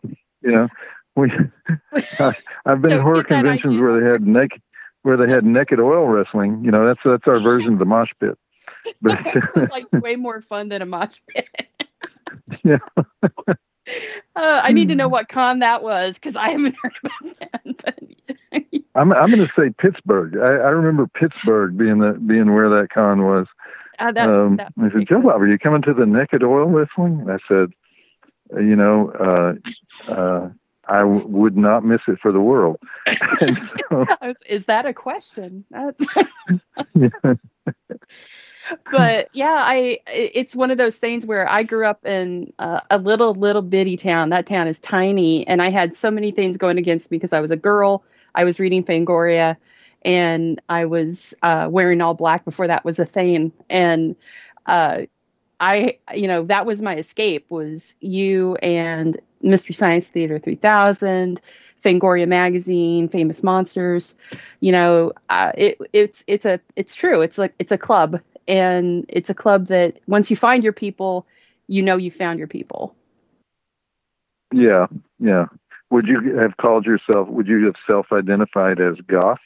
You 0.41 0.51
know, 0.51 0.69
we 1.15 1.31
I, 2.19 2.35
I've 2.65 2.81
been 2.81 2.91
to 2.91 3.01
horror 3.01 3.23
conventions 3.23 3.79
where 3.79 3.99
they 3.99 4.11
had 4.11 4.25
naked 4.25 4.61
where 5.01 5.17
they 5.17 5.31
had 5.31 5.45
naked 5.45 5.79
oil 5.79 6.07
wrestling. 6.07 6.63
You 6.63 6.71
know, 6.71 6.85
that's 6.85 7.01
that's 7.03 7.27
our 7.27 7.39
version 7.39 7.73
of 7.73 7.79
the 7.79 7.85
mosh 7.85 8.11
pit. 8.19 8.37
But 9.01 9.19
it's 9.25 9.71
like 9.71 9.91
way 9.91 10.15
more 10.15 10.41
fun 10.41 10.69
than 10.69 10.81
a 10.81 10.85
mosh 10.85 11.19
pit. 11.27 11.49
Yeah. 12.63 12.77
Uh, 14.37 14.59
I 14.63 14.73
need 14.73 14.89
to 14.89 14.95
know 14.95 15.07
what 15.07 15.29
con 15.29 15.59
that 15.59 15.81
was 15.81 16.15
because 16.15 16.35
I 16.35 16.49
haven't 16.49 16.75
heard 16.83 16.91
about 17.01 17.39
that. 17.39 17.61
But 18.51 18.65
I'm 18.93 19.13
I'm 19.13 19.31
going 19.31 19.47
to 19.47 19.53
say 19.53 19.69
Pittsburgh. 19.77 20.35
I, 20.37 20.41
I 20.41 20.69
remember 20.71 21.07
Pittsburgh 21.07 21.77
being 21.77 21.99
the 21.99 22.13
being 22.13 22.53
where 22.53 22.69
that 22.69 22.89
con 22.89 23.23
was. 23.23 23.47
uh, 23.99 24.11
that, 24.11 24.29
um, 24.29 24.57
that 24.57 24.73
I 24.77 24.89
said, 24.91 25.07
Joe. 25.07 25.21
Bob, 25.21 25.41
are 25.41 25.47
you 25.47 25.57
coming 25.57 25.81
to 25.83 25.93
the 25.93 26.05
naked 26.05 26.43
oil 26.43 26.65
wrestling? 26.65 27.21
And 27.21 27.31
I 27.31 27.37
said, 27.47 27.71
you 28.55 28.75
know, 28.75 29.11
uh, 29.11 30.11
uh, 30.11 30.49
I 30.87 30.99
w- 30.99 31.27
would 31.27 31.55
not 31.55 31.85
miss 31.85 32.01
it 32.07 32.19
for 32.19 32.31
the 32.33 32.41
world. 32.41 32.77
so, 33.39 34.05
was, 34.21 34.41
is 34.49 34.65
that 34.65 34.85
a 34.85 34.93
question? 34.93 35.63
That's, 35.71 36.05
yeah. 36.93 37.09
But 38.95 39.27
yeah, 39.33 39.57
I 39.61 39.99
it's 40.07 40.55
one 40.55 40.71
of 40.71 40.77
those 40.77 40.97
things 40.97 41.25
where 41.25 41.49
I 41.49 41.63
grew 41.63 41.85
up 41.85 42.05
in 42.05 42.53
uh, 42.59 42.79
a 42.89 42.97
little 42.97 43.33
little 43.33 43.61
bitty 43.61 43.97
town. 43.97 44.29
That 44.29 44.45
town 44.45 44.67
is 44.67 44.79
tiny, 44.79 45.45
and 45.47 45.61
I 45.61 45.69
had 45.69 45.93
so 45.93 46.09
many 46.09 46.31
things 46.31 46.57
going 46.57 46.77
against 46.77 47.11
me 47.11 47.17
because 47.17 47.33
I 47.33 47.41
was 47.41 47.51
a 47.51 47.57
girl. 47.57 48.03
I 48.35 48.43
was 48.43 48.59
reading 48.59 48.83
Fangoria, 48.83 49.57
and 50.03 50.61
I 50.69 50.85
was 50.85 51.33
uh, 51.41 51.67
wearing 51.69 52.01
all 52.01 52.13
black 52.13 52.45
before 52.45 52.67
that 52.67 52.85
was 52.85 52.97
a 52.97 53.05
thing, 53.05 53.51
and 53.69 54.15
uh, 54.65 55.01
I 55.59 55.97
you 56.13 56.27
know 56.27 56.43
that 56.43 56.65
was 56.65 56.81
my 56.81 56.95
escape 56.95 57.51
was 57.51 57.95
you 57.99 58.55
and 58.61 59.17
Mystery 59.41 59.73
Science 59.73 60.09
Theater 60.09 60.39
3000. 60.39 61.41
Fangoria 61.83 62.27
magazine, 62.27 63.07
Famous 63.07 63.43
Monsters, 63.43 64.15
you 64.59 64.71
know, 64.71 65.11
uh, 65.29 65.51
it, 65.55 65.77
it's 65.93 66.23
it's 66.25 66.43
a 66.43 66.59
it's 66.75 66.95
true. 66.95 67.21
It's 67.21 67.37
like 67.37 67.53
it's 67.59 67.71
a 67.71 67.77
club, 67.77 68.19
and 68.47 69.05
it's 69.09 69.29
a 69.29 69.33
club 69.35 69.67
that 69.67 69.99
once 70.07 70.29
you 70.29 70.35
find 70.35 70.63
your 70.63 70.73
people, 70.73 71.27
you 71.67 71.81
know 71.81 71.97
you 71.97 72.11
found 72.11 72.39
your 72.39 72.47
people. 72.47 72.95
yeah, 74.53 74.87
yeah. 75.19 75.45
Would 75.91 76.07
you 76.07 76.37
have 76.37 76.57
called 76.57 76.85
yourself? 76.85 77.27
Would 77.29 77.47
you 77.47 77.65
have 77.65 77.75
self-identified 77.87 78.79
as 78.79 78.95
goth? 79.07 79.39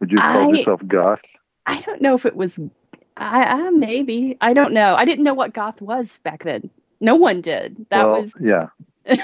Would 0.00 0.10
you 0.10 0.16
call 0.16 0.54
yourself 0.54 0.80
goth? 0.86 1.20
I 1.66 1.80
don't 1.82 2.02
know 2.02 2.14
if 2.14 2.26
it 2.26 2.36
was, 2.36 2.58
I, 3.16 3.44
I 3.44 3.70
maybe 3.70 4.36
I 4.40 4.52
don't 4.52 4.72
know. 4.72 4.94
I 4.94 5.04
didn't 5.04 5.24
know 5.24 5.34
what 5.34 5.54
goth 5.54 5.80
was 5.80 6.18
back 6.18 6.42
then. 6.42 6.70
No 7.00 7.16
one 7.16 7.40
did. 7.40 7.86
That 7.90 8.06
well, 8.06 8.20
was 8.20 8.36
yeah. 8.40 8.68
I, 9.08 9.16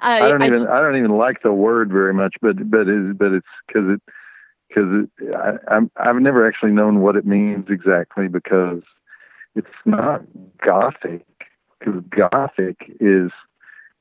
I 0.00 0.28
don't 0.28 0.42
I 0.42 0.46
even 0.46 0.60
did- 0.60 0.68
I 0.68 0.80
don't 0.80 0.96
even 0.96 1.16
like 1.16 1.42
the 1.42 1.52
word 1.52 1.90
very 1.90 2.14
much, 2.14 2.34
but 2.40 2.70
but 2.70 2.88
it, 2.88 3.18
but 3.18 3.32
it's 3.32 3.46
because 3.66 3.90
it 3.90 4.02
because 4.74 5.08
I've 5.96 6.16
never 6.20 6.46
actually 6.46 6.72
known 6.72 7.00
what 7.00 7.16
it 7.16 7.26
means 7.26 7.66
exactly 7.68 8.28
because 8.28 8.82
it's 9.54 9.68
not 9.84 10.22
gothic 10.64 11.26
because 11.78 12.02
gothic 12.10 12.76
is 13.00 13.30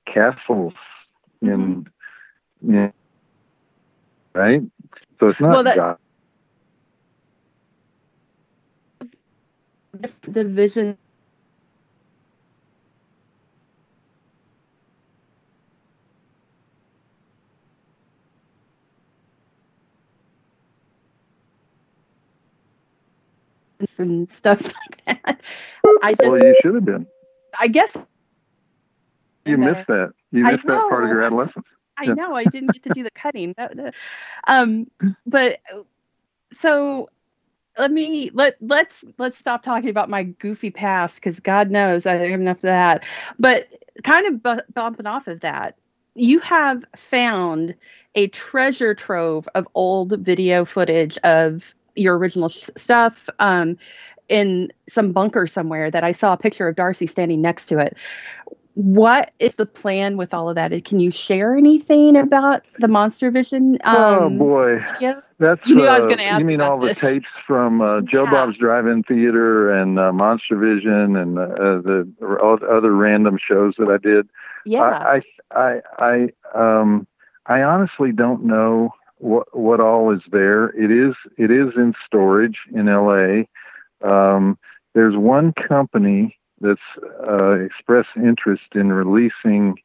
castles 0.05 0.73
in 1.41 1.85
mm-hmm. 2.63 2.73
yeah 2.73 2.91
right 4.33 4.61
so 5.19 5.27
it's 5.27 5.39
not 5.39 5.51
Well, 5.51 5.63
that- 5.63 5.75
goth. 5.75 5.97
the 10.21 10.45
vision. 10.45 10.97
And 23.97 24.27
stuff 24.27 24.61
like 24.87 25.05
that. 25.05 25.41
I 26.03 26.13
just, 26.13 26.29
well, 26.29 26.37
you 26.37 26.55
should 26.61 26.75
have 26.75 26.85
been. 26.85 27.07
I 27.59 27.67
guess 27.67 27.97
you 29.45 29.57
missed 29.57 29.87
that. 29.87 30.13
You 30.31 30.43
missed 30.43 30.65
that 30.65 30.89
part 30.89 31.03
of 31.03 31.09
your 31.09 31.23
adolescence. 31.23 31.65
I 31.97 32.03
yeah. 32.03 32.13
know. 32.13 32.35
I 32.35 32.45
didn't 32.45 32.71
get 32.71 32.83
to 32.83 32.89
do 32.93 33.03
the 33.03 33.11
cutting. 33.11 33.55
Um, 34.47 34.89
but 35.25 35.57
so 36.51 37.09
let 37.77 37.91
me 37.91 38.29
let 38.33 38.57
let's 38.61 39.05
let's 39.17 39.37
stop 39.37 39.63
talking 39.63 39.89
about 39.89 40.09
my 40.09 40.23
goofy 40.23 40.71
past 40.71 41.19
because 41.19 41.39
God 41.39 41.69
knows 41.69 42.05
I 42.05 42.13
have 42.13 42.39
enough 42.39 42.57
of 42.57 42.61
that. 42.63 43.05
But 43.39 43.73
kind 44.03 44.27
of 44.27 44.43
bu- 44.43 44.73
bumping 44.73 45.07
off 45.07 45.27
of 45.27 45.41
that, 45.41 45.77
you 46.15 46.39
have 46.39 46.83
found 46.95 47.75
a 48.15 48.27
treasure 48.27 48.93
trove 48.93 49.47
of 49.55 49.67
old 49.73 50.19
video 50.19 50.65
footage 50.65 51.17
of 51.19 51.73
your 51.95 52.17
original 52.17 52.49
sh- 52.49 52.69
stuff 52.75 53.29
um, 53.39 53.77
in 54.29 54.71
some 54.87 55.11
bunker 55.11 55.47
somewhere 55.47 55.91
that 55.91 56.03
I 56.03 56.11
saw 56.11 56.33
a 56.33 56.37
picture 56.37 56.67
of 56.67 56.75
Darcy 56.75 57.07
standing 57.07 57.41
next 57.41 57.65
to 57.67 57.79
it 57.79 57.97
what 58.73 59.31
is 59.39 59.55
the 59.55 59.65
plan 59.65 60.17
with 60.17 60.33
all 60.33 60.49
of 60.49 60.55
that? 60.55 60.71
Can 60.85 60.99
you 60.99 61.11
share 61.11 61.55
anything 61.55 62.15
about 62.15 62.63
the 62.79 62.87
Monster 62.87 63.29
Vision? 63.29 63.77
Oh, 63.85 64.25
um, 64.25 64.33
oh 64.33 64.37
boy, 64.37 64.77
videos? 64.79 65.37
that's 65.37 65.67
you 65.67 65.75
knew 65.75 65.87
uh, 65.87 65.91
I 65.91 65.97
was 65.97 66.05
going 66.05 66.19
to 66.19 66.25
ask. 66.25 66.39
You 66.39 66.45
mean 66.45 66.61
all 66.61 66.79
this. 66.79 66.99
the 66.99 67.09
tapes 67.09 67.27
from 67.45 67.81
uh, 67.81 68.01
Joe 68.09 68.23
yeah. 68.23 68.31
Bob's 68.31 68.57
Drive-In 68.57 69.03
Theater 69.03 69.71
and 69.71 69.99
uh, 69.99 70.13
Monster 70.13 70.57
Vision 70.57 71.15
and 71.17 71.37
uh, 71.37 71.45
the 71.81 72.09
other 72.21 72.95
random 72.95 73.37
shows 73.45 73.75
that 73.77 73.89
I 73.89 73.97
did? 73.97 74.29
Yeah, 74.65 74.83
I, 74.83 75.21
I, 75.51 75.81
I, 75.99 76.29
um, 76.55 77.07
I 77.47 77.63
honestly 77.63 78.11
don't 78.11 78.45
know 78.45 78.93
what 79.21 79.55
what 79.57 79.79
all 79.79 80.13
is 80.13 80.21
there. 80.31 80.69
It 80.69 80.91
is 80.91 81.15
it 81.37 81.51
is 81.51 81.73
in 81.75 81.93
storage 82.05 82.57
in 82.73 82.89
L.A. 82.89 83.47
Um, 84.07 84.57
there's 84.93 85.15
one 85.15 85.53
company 85.53 86.37
that's 86.59 86.79
uh, 87.27 87.53
expressed 87.53 88.09
interest 88.15 88.63
in 88.73 88.91
releasing 88.91 89.75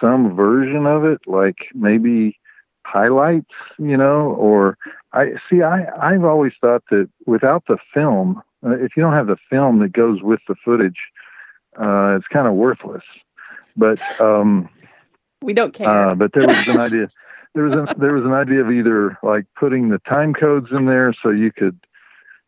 some 0.00 0.36
version 0.36 0.86
of 0.86 1.04
it, 1.04 1.20
like 1.26 1.68
maybe 1.74 2.38
highlights, 2.84 3.54
you 3.78 3.96
know, 3.96 4.34
or 4.38 4.76
I 5.12 5.32
see. 5.48 5.62
I 5.62 5.86
I've 6.00 6.24
always 6.24 6.52
thought 6.60 6.84
that 6.90 7.08
without 7.26 7.64
the 7.66 7.78
film, 7.92 8.42
uh, 8.64 8.76
if 8.76 8.92
you 8.96 9.02
don't 9.02 9.14
have 9.14 9.26
the 9.26 9.38
film 9.50 9.80
that 9.80 9.92
goes 9.92 10.22
with 10.22 10.40
the 10.48 10.54
footage, 10.64 10.98
uh, 11.80 12.16
it's 12.16 12.28
kind 12.28 12.46
of 12.46 12.54
worthless. 12.54 13.04
But 13.76 14.00
um, 14.20 14.68
we 15.42 15.52
don't 15.52 15.72
care. 15.72 15.88
Uh, 15.88 16.14
but 16.14 16.32
there 16.32 16.46
was 16.46 16.68
an 16.68 16.78
idea. 16.78 17.08
There 17.56 17.64
was 17.64 17.74
a, 17.74 17.94
there 17.98 18.14
was 18.14 18.24
an 18.24 18.34
idea 18.34 18.60
of 18.60 18.70
either 18.70 19.18
like 19.22 19.46
putting 19.58 19.88
the 19.88 19.98
time 20.00 20.34
codes 20.34 20.68
in 20.70 20.84
there 20.84 21.12
so 21.22 21.30
you 21.30 21.50
could 21.50 21.80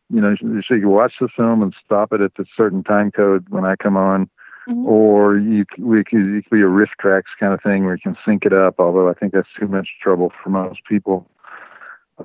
you 0.09 0.21
know, 0.21 0.35
so 0.39 0.73
you 0.73 0.81
can 0.81 0.89
watch 0.89 1.13
the 1.19 1.27
film 1.35 1.61
and 1.61 1.73
stop 1.85 2.13
it 2.13 2.21
at 2.21 2.31
a 2.39 2.45
certain 2.57 2.83
time 2.83 3.11
code 3.11 3.47
when 3.49 3.63
I 3.63 3.75
come 3.75 3.95
on, 3.95 4.29
mm-hmm. 4.67 4.85
or 4.85 5.37
you 5.37 5.65
we 5.77 6.03
could, 6.03 6.35
it 6.35 6.45
could 6.45 6.55
be 6.55 6.61
a 6.61 6.67
riff 6.67 6.89
tracks 6.99 7.31
kind 7.39 7.53
of 7.53 7.61
thing 7.61 7.85
where 7.85 7.95
you 7.95 8.01
can 8.01 8.17
sync 8.25 8.45
it 8.45 8.53
up. 8.53 8.75
Although 8.79 9.09
I 9.09 9.13
think 9.13 9.33
that's 9.33 9.47
too 9.59 9.67
much 9.67 9.87
trouble 10.01 10.31
for 10.43 10.49
most 10.49 10.79
people. 10.87 11.27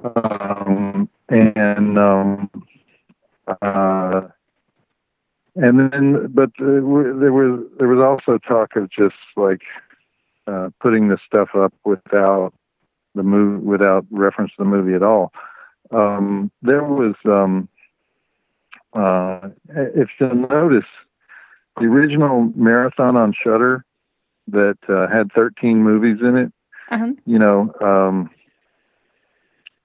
Um, 0.03 1.09
and 1.29 1.99
um, 1.99 2.51
uh, 3.61 4.23
and 5.57 5.92
then, 5.92 6.29
but 6.33 6.51
there 6.59 6.83
was 6.83 7.66
there 7.79 7.88
was 7.88 8.03
also 8.03 8.38
talk 8.38 8.77
of 8.77 8.90
just 8.90 9.14
like 9.37 9.62
uh, 10.47 10.70
putting 10.81 11.09
this 11.09 11.20
stuff 11.27 11.51
up 11.55 11.75
without 11.85 12.55
the 13.14 13.22
movie, 13.22 13.64
without 13.64 14.07
reference 14.11 14.50
to 14.53 14.57
the 14.59 14.64
movie 14.64 14.94
at 14.94 15.03
all. 15.03 15.33
Um, 15.90 16.50
there 16.62 16.83
was 16.83 17.14
um, 17.24 17.68
uh, 18.94 19.48
if 19.68 20.09
you'll 20.18 20.35
notice, 20.35 20.88
the 21.77 21.87
original 21.87 22.53
marathon 22.55 23.16
on 23.16 23.33
Shudder 23.33 23.85
that 24.48 24.79
uh, 24.88 25.09
had 25.09 25.33
13 25.33 25.83
movies 25.83 26.18
in 26.20 26.37
it, 26.37 26.53
uh-huh. 26.90 27.12
you 27.27 27.38
know, 27.38 27.72
um, 27.81 28.31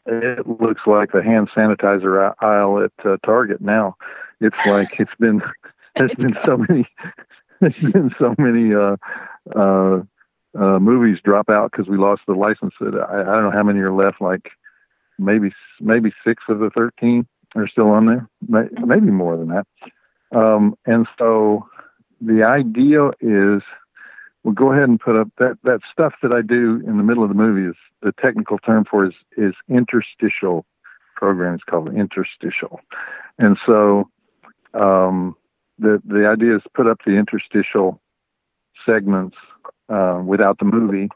it 0.05 0.47
looks 0.47 0.81
like 0.85 1.11
the 1.11 1.23
hand 1.23 1.49
sanitizer 1.55 2.33
aisle 2.41 2.83
at 2.83 3.05
uh, 3.05 3.17
Target 3.25 3.61
now. 3.61 3.95
It's 4.41 4.65
like 4.65 4.99
it's 4.99 5.15
been 5.15 5.41
there's 5.95 6.15
been 6.15 6.37
so 6.43 6.57
many 6.57 6.87
there's 7.59 7.79
been 7.79 8.13
so 8.17 8.35
many 8.37 8.73
uh, 8.73 8.97
uh, 9.55 10.01
uh, 10.57 10.79
movies 10.79 11.19
drop 11.23 11.49
out 11.49 11.71
because 11.71 11.88
we 11.88 11.97
lost 11.97 12.21
the 12.27 12.33
license. 12.33 12.73
I, 12.81 12.85
I 12.85 13.23
don't 13.23 13.43
know 13.43 13.51
how 13.51 13.63
many 13.63 13.79
are 13.79 13.93
left. 13.93 14.21
Like 14.21 14.49
maybe 15.17 15.51
maybe 15.79 16.12
six 16.25 16.43
of 16.49 16.59
the 16.59 16.69
13 16.71 17.27
are 17.55 17.67
still 17.67 17.89
on 17.89 18.05
there, 18.05 18.29
maybe 18.47 19.12
more 19.12 19.38
than 19.38 19.49
that. 19.49 19.67
Um, 20.35 20.75
and 20.85 21.07
so 21.17 21.67
the 22.21 22.43
idea 22.43 23.07
is 23.21 23.63
we'll 24.43 24.53
go 24.53 24.71
ahead 24.71 24.89
and 24.89 24.99
put 24.99 25.15
up 25.15 25.29
that, 25.39 25.57
that 25.63 25.79
stuff 25.91 26.13
that 26.21 26.31
I 26.31 26.41
do 26.41 26.81
in 26.88 26.97
the 26.97 27.03
middle 27.03 27.23
of 27.23 27.29
the 27.29 27.35
movie 27.35 27.69
is 27.69 27.75
the 28.01 28.13
technical 28.21 28.57
term 28.59 28.85
for 28.89 29.05
is, 29.05 29.13
is 29.38 29.53
interstitial 29.67 30.65
program. 31.15 31.55
It's 31.55 31.63
called 31.63 31.93
interstitial. 31.93 32.79
And 33.38 33.57
so 33.65 34.09
um, 34.73 35.35
the, 35.79 36.01
the 36.05 36.27
idea 36.27 36.55
is 36.55 36.62
put 36.73 36.88
up 36.88 36.99
the 37.05 37.13
interstitial 37.13 37.99
segments 38.85 39.38
uh, 39.89 40.21
without 40.25 40.60
the 40.60 40.65
movie. 40.65 41.10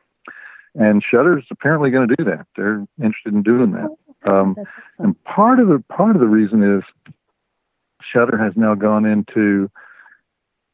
And 0.76 1.04
Shudder's 1.04 1.46
apparently 1.52 1.92
going 1.92 2.08
to 2.08 2.16
do 2.16 2.24
that. 2.26 2.48
They're 2.56 2.86
interested 3.00 3.34
in 3.34 3.44
doing 3.44 3.72
that. 3.74 3.90
Um, 4.26 4.56
awesome. 4.58 5.06
And 5.06 5.24
part 5.24 5.60
of 5.60 5.68
the 5.68 5.84
part 5.90 6.16
of 6.16 6.20
the 6.20 6.28
reason 6.28 6.64
is 6.64 6.84
Shudder 8.02 8.38
has 8.38 8.54
now 8.56 8.76
gone 8.76 9.06
into 9.06 9.70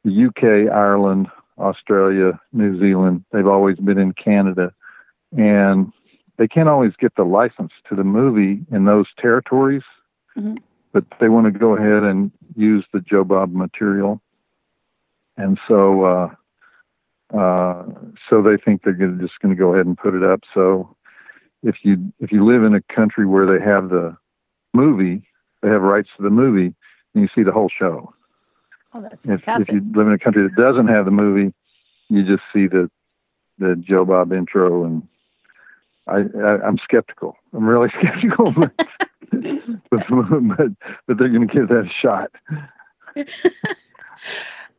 the 0.04 0.26
UK, 0.28 0.74
Ireland, 0.74 1.28
Australia, 1.58 2.40
New 2.54 2.80
Zealand. 2.80 3.26
They've 3.32 3.48
always 3.48 3.78
been 3.78 3.98
in 3.98 4.14
Canada, 4.14 4.74
and 5.36 5.92
they 6.38 6.48
can't 6.48 6.70
always 6.70 6.94
get 6.98 7.16
the 7.16 7.24
license 7.24 7.72
to 7.90 7.96
the 7.96 8.04
movie 8.04 8.66
in 8.72 8.86
those 8.86 9.08
territories. 9.20 9.84
Mm-hmm. 10.38 10.56
But 10.94 11.06
they 11.20 11.30
want 11.30 11.46
to 11.46 11.60
go 11.60 11.76
ahead 11.76 12.04
and 12.04 12.32
use 12.56 12.86
the 12.94 13.02
Joe 13.02 13.24
Bob 13.24 13.54
material, 13.54 14.22
and 15.38 15.60
so 15.68 16.04
uh, 16.04 16.30
uh, 17.38 17.84
so 18.30 18.42
they 18.42 18.58
think 18.58 18.84
they're 18.84 18.94
gonna, 18.94 19.22
just 19.22 19.40
going 19.40 19.56
to 19.56 19.60
go 19.60 19.74
ahead 19.74 19.86
and 19.86 19.98
put 19.98 20.16
it 20.16 20.24
up. 20.24 20.42
So 20.54 20.96
if 21.64 21.78
you 21.84 22.12
if 22.20 22.32
you 22.32 22.46
live 22.46 22.64
in 22.64 22.74
a 22.74 22.82
country 22.94 23.26
where 23.26 23.46
they 23.46 23.64
have 23.64 23.90
the 23.90 24.18
movie, 24.74 25.24
they 25.62 25.70
have 25.70 25.82
rights 25.82 26.10
to 26.18 26.24
the 26.24 26.30
movie, 26.30 26.74
and 27.14 27.24
you 27.24 27.28
see 27.36 27.44
the 27.44 27.52
whole 27.52 27.70
show. 27.70 28.14
Oh, 28.94 29.02
that's 29.02 29.28
if, 29.28 29.42
fantastic. 29.42 29.76
If 29.76 29.76
you 29.76 29.92
live 29.94 30.08
in 30.08 30.14
a 30.14 30.20
country 30.20 30.44
that 30.44 30.56
doesn't 30.56 30.88
have 30.88 31.06
the 31.06 31.12
movie, 31.12 31.54
you 32.10 32.24
just 32.24 32.44
see 32.54 32.68
the 32.68 32.90
the 33.60 33.76
Joe 33.76 34.06
Bob 34.06 34.34
intro, 34.34 34.86
and 34.86 35.08
I, 36.08 36.24
I 36.40 36.68
am 36.68 36.78
skeptical. 36.78 37.38
I'm 37.54 37.68
really 37.68 37.90
skeptical, 38.00 38.52
but 38.54 38.72
but, 39.92 40.06
but, 40.10 40.72
but 41.08 41.18
they're 41.18 41.30
going 41.30 41.48
to 41.48 41.54
give 41.54 41.68
that 41.68 41.86
a 41.86 41.90
shot. 42.02 42.32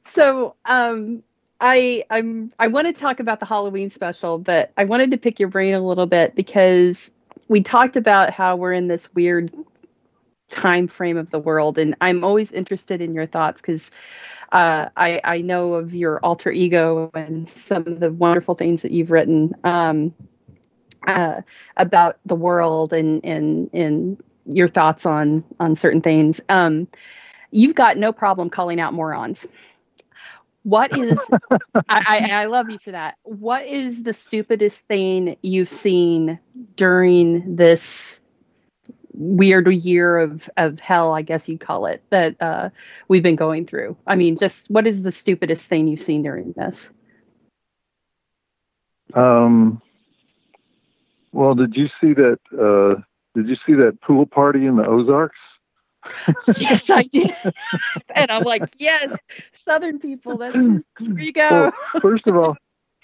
so, 0.05 0.55
um, 0.65 1.23
I 1.61 2.05
I'm 2.11 2.51
I 2.59 2.69
want 2.69 2.87
to 2.87 2.93
talk 2.93 3.21
about 3.21 3.41
the 3.41 3.47
Halloween 3.47 3.91
special, 3.91 4.39
but 4.39 4.73
I 4.77 4.85
wanted 4.85 5.11
to 5.11 5.19
pick 5.19 5.39
your 5.39 5.49
brain 5.49 5.75
a 5.75 5.81
little 5.81 6.07
bit 6.07 6.35
because 6.35 7.11
we 7.49 7.63
talked 7.63 7.97
about 7.97 8.31
how 8.31 8.57
we're 8.57 8.73
in 8.73 8.89
this 8.89 9.15
weird 9.15 9.51
time 10.49 10.87
frame 10.87 11.17
of 11.17 11.31
the 11.31 11.39
world, 11.39 11.79
and 11.79 11.95
I'm 12.01 12.25
always 12.25 12.53
interested 12.53 13.01
in 13.01 13.15
your 13.15 13.27
thoughts 13.27 13.61
because 13.61 13.91
uh, 14.53 14.89
I 14.97 15.21
I 15.25 15.41
know 15.43 15.75
of 15.75 15.95
your 15.95 16.19
alter 16.21 16.51
ego 16.51 17.11
and 17.15 17.49
some 17.49 17.87
of 17.87 18.01
the 18.01 18.11
wonderful 18.11 18.55
things 18.55 18.83
that 18.83 18.93
you've 18.93 19.11
written 19.11 19.53
um, 19.65 20.15
uh, 21.07 21.43
about 21.77 22.19
the 22.25 22.35
world 22.35 22.93
and 22.95 23.23
and 23.25 23.69
and 23.75 24.23
your 24.47 24.69
thoughts 24.69 25.05
on 25.05 25.45
on 25.61 25.75
certain 25.77 26.01
things. 26.01 26.41
Um, 26.49 26.89
you've 27.51 27.75
got 27.75 27.99
no 27.99 28.13
problem 28.13 28.49
calling 28.49 28.81
out 28.81 28.95
morons 28.95 29.47
what 30.63 30.97
is 30.97 31.31
I, 31.75 31.83
I, 31.89 32.29
I 32.43 32.45
love 32.47 32.71
you 32.71 32.79
for 32.79 32.93
that. 32.93 33.17
What 33.23 33.67
is 33.67 34.03
the 34.03 34.13
stupidest 34.13 34.87
thing 34.87 35.37
you've 35.43 35.69
seen 35.69 36.39
during 36.77 37.57
this 37.57 38.23
weird 39.13 39.69
year 39.69 40.19
of 40.19 40.49
of 40.57 40.81
hell 40.81 41.13
i 41.13 41.21
guess 41.21 41.47
you'd 41.49 41.61
call 41.61 41.85
it 41.85 42.03
that 42.11 42.41
uh, 42.41 42.71
we've 43.09 43.23
been 43.23 43.37
going 43.37 43.67
through? 43.67 43.97
I 44.07 44.17
mean 44.17 44.37
just 44.37 44.71
what 44.71 44.87
is 44.87 45.03
the 45.03 45.13
stupidest 45.13 45.69
thing 45.69 45.89
you've 45.89 46.01
seen 46.01 46.23
during 46.23 46.53
this? 46.53 46.93
Um 49.15 49.83
well 51.33 51.55
did 51.55 51.75
you 51.75 51.89
see 52.01 52.13
that 52.13 52.39
uh 52.53 53.01
did 53.35 53.49
you 53.49 53.57
see 53.67 53.75
that 53.75 54.01
pool 54.01 54.27
party 54.27 54.67
in 54.67 54.77
the 54.77 54.87
ozarks 54.87 55.39
yes, 56.61 56.91
I 56.91 57.03
did. 57.05 57.31
and 58.15 58.31
I'm 58.31 58.45
like, 58.45 58.65
yes, 58.79 59.25
Southern 59.53 59.99
people. 59.99 60.39
That's 60.39 60.57
here 60.99 61.19
you 61.19 61.33
go. 61.33 61.49
Well, 61.51 62.01
first 62.01 62.27
of 62.27 62.37
all, 62.37 62.57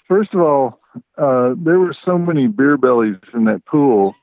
first 0.07 0.33
of 0.33 0.41
all, 0.41 0.79
uh, 1.17 1.53
there 1.57 1.79
were 1.79 1.95
so 2.05 2.17
many 2.17 2.47
beer 2.47 2.77
bellies 2.77 3.17
in 3.33 3.45
that 3.45 3.65
pool 3.65 4.15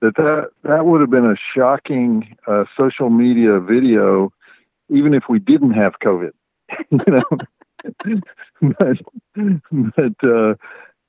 that 0.00 0.14
that, 0.16 0.50
that 0.64 0.86
would 0.86 1.00
have 1.00 1.10
been 1.10 1.24
a 1.24 1.36
shocking 1.54 2.36
uh, 2.46 2.64
social 2.76 3.10
media 3.10 3.58
video, 3.60 4.32
even 4.90 5.14
if 5.14 5.24
we 5.28 5.38
didn't 5.38 5.72
have 5.72 5.94
COVID. 6.02 6.32
you 6.90 6.98
know, 7.06 8.20
but 8.60 8.96
but 9.72 10.28
uh, 10.28 10.54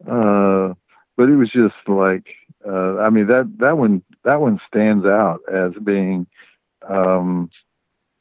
uh, 0.09 0.73
but 1.17 1.29
it 1.29 1.35
was 1.35 1.51
just 1.51 1.75
like 1.87 2.27
uh, 2.65 2.97
I 2.97 3.09
mean 3.09 3.27
that 3.27 3.51
that 3.59 3.77
one 3.77 4.03
that 4.23 4.39
one 4.41 4.59
stands 4.67 5.05
out 5.05 5.41
as 5.51 5.73
being. 5.83 6.27
Um, 6.87 7.49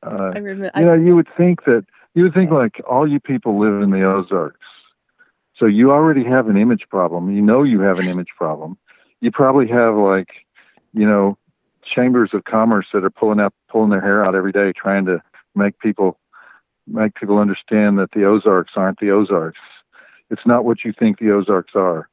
uh, 0.02 0.32
I 0.34 0.38
remember, 0.38 0.70
you 0.76 0.84
know, 0.84 0.94
you 0.94 1.16
would 1.16 1.28
think 1.36 1.64
that 1.64 1.84
you 2.14 2.24
would 2.24 2.34
think 2.34 2.50
like 2.50 2.80
all 2.88 3.06
you 3.06 3.20
people 3.20 3.58
live 3.58 3.82
in 3.82 3.90
the 3.90 4.04
Ozarks, 4.04 4.66
so 5.56 5.66
you 5.66 5.90
already 5.90 6.24
have 6.24 6.48
an 6.48 6.56
image 6.56 6.84
problem. 6.88 7.34
You 7.34 7.42
know 7.42 7.62
you 7.62 7.80
have 7.80 7.98
an 7.98 8.08
image 8.08 8.30
problem. 8.36 8.78
You 9.20 9.30
probably 9.30 9.66
have 9.68 9.96
like, 9.96 10.28
you 10.94 11.06
know, 11.06 11.36
chambers 11.82 12.30
of 12.32 12.44
commerce 12.44 12.86
that 12.92 13.04
are 13.04 13.10
pulling 13.10 13.40
up, 13.40 13.54
pulling 13.68 13.90
their 13.90 14.00
hair 14.00 14.24
out 14.24 14.34
every 14.34 14.52
day, 14.52 14.72
trying 14.72 15.04
to 15.06 15.20
make 15.54 15.78
people 15.80 16.18
make 16.86 17.14
people 17.14 17.38
understand 17.38 17.98
that 17.98 18.12
the 18.12 18.24
Ozarks 18.24 18.72
aren't 18.76 18.98
the 18.98 19.10
Ozarks. 19.10 19.58
It's 20.30 20.46
not 20.46 20.64
what 20.64 20.84
you 20.84 20.92
think 20.98 21.18
the 21.18 21.32
Ozarks 21.32 21.72
are. 21.74 22.08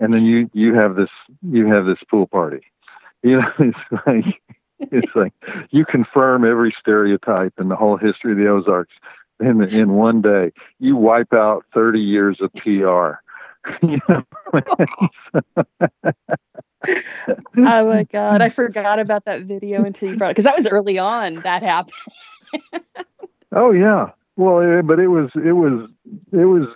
And 0.00 0.12
then 0.12 0.24
you 0.24 0.50
you 0.52 0.74
have 0.74 0.96
this 0.96 1.10
you 1.42 1.66
have 1.66 1.86
this 1.86 1.98
pool 2.10 2.26
party. 2.26 2.62
You 3.22 3.36
know, 3.36 3.52
it's 3.58 4.06
like 4.06 4.40
it's 4.92 5.14
like 5.14 5.32
you 5.70 5.84
confirm 5.84 6.44
every 6.44 6.74
stereotype 6.78 7.54
in 7.58 7.68
the 7.68 7.76
whole 7.76 7.96
history 7.96 8.32
of 8.32 8.38
the 8.38 8.48
Ozarks 8.48 8.94
in 9.40 9.62
in 9.62 9.92
one 9.92 10.22
day. 10.22 10.52
You 10.78 10.96
wipe 10.96 11.32
out 11.32 11.64
30 11.74 12.00
years 12.00 12.40
of 12.40 12.52
PR. 12.54 13.20
oh 17.56 17.92
my 17.92 18.04
god, 18.04 18.40
I 18.40 18.48
forgot 18.48 18.98
about 18.98 19.24
that 19.24 19.42
video 19.42 19.84
until 19.84 20.10
you 20.10 20.16
brought 20.16 20.30
it 20.30 20.36
because 20.36 20.44
that 20.44 20.56
was 20.56 20.68
early 20.68 20.98
on 20.98 21.36
that 21.42 21.62
happened. 21.62 21.92
oh 23.52 23.72
yeah, 23.72 24.10
well, 24.36 24.82
but 24.82 25.00
it 25.00 25.08
was 25.08 25.30
it 25.34 25.52
was 25.52 25.90
it 26.32 26.44
was 26.44 26.68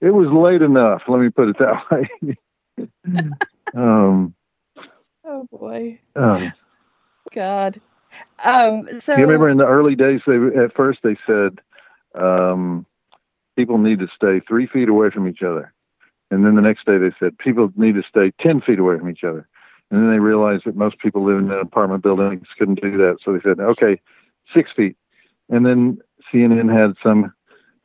it 0.00 0.10
was 0.10 0.28
late 0.30 0.62
enough. 0.62 1.02
Let 1.08 1.20
me 1.20 1.30
put 1.30 1.48
it 1.48 1.58
that 1.58 1.90
way. 1.90 2.08
um, 3.74 4.34
oh 5.24 5.48
boy. 5.50 5.98
Um, 6.14 6.52
God. 7.34 7.80
Um, 8.44 8.88
so 9.00 9.16
you 9.16 9.22
remember 9.22 9.48
in 9.48 9.58
the 9.58 9.66
early 9.66 9.94
days, 9.94 10.20
they 10.26 10.36
at 10.36 10.74
first 10.74 11.00
they 11.02 11.16
said 11.26 11.60
um, 12.14 12.86
people 13.56 13.78
need 13.78 13.98
to 13.98 14.08
stay 14.14 14.40
three 14.46 14.66
feet 14.66 14.88
away 14.88 15.10
from 15.10 15.28
each 15.28 15.42
other, 15.42 15.72
and 16.30 16.44
then 16.44 16.54
the 16.54 16.62
next 16.62 16.86
day 16.86 16.98
they 16.98 17.12
said 17.18 17.36
people 17.38 17.72
need 17.76 17.96
to 17.96 18.02
stay 18.08 18.32
ten 18.40 18.60
feet 18.60 18.78
away 18.78 18.98
from 18.98 19.10
each 19.10 19.24
other, 19.24 19.48
and 19.90 20.02
then 20.02 20.10
they 20.10 20.20
realized 20.20 20.62
that 20.66 20.76
most 20.76 20.98
people 20.98 21.24
living 21.24 21.46
in 21.46 21.52
apartment 21.52 22.02
buildings 22.02 22.46
couldn't 22.58 22.80
do 22.80 22.96
that, 22.98 23.16
so 23.24 23.32
they 23.32 23.40
said 23.40 23.60
okay, 23.60 24.00
six 24.54 24.70
feet, 24.76 24.96
and 25.48 25.66
then 25.66 25.98
CNN 26.32 26.72
had 26.72 26.94
some 27.02 27.32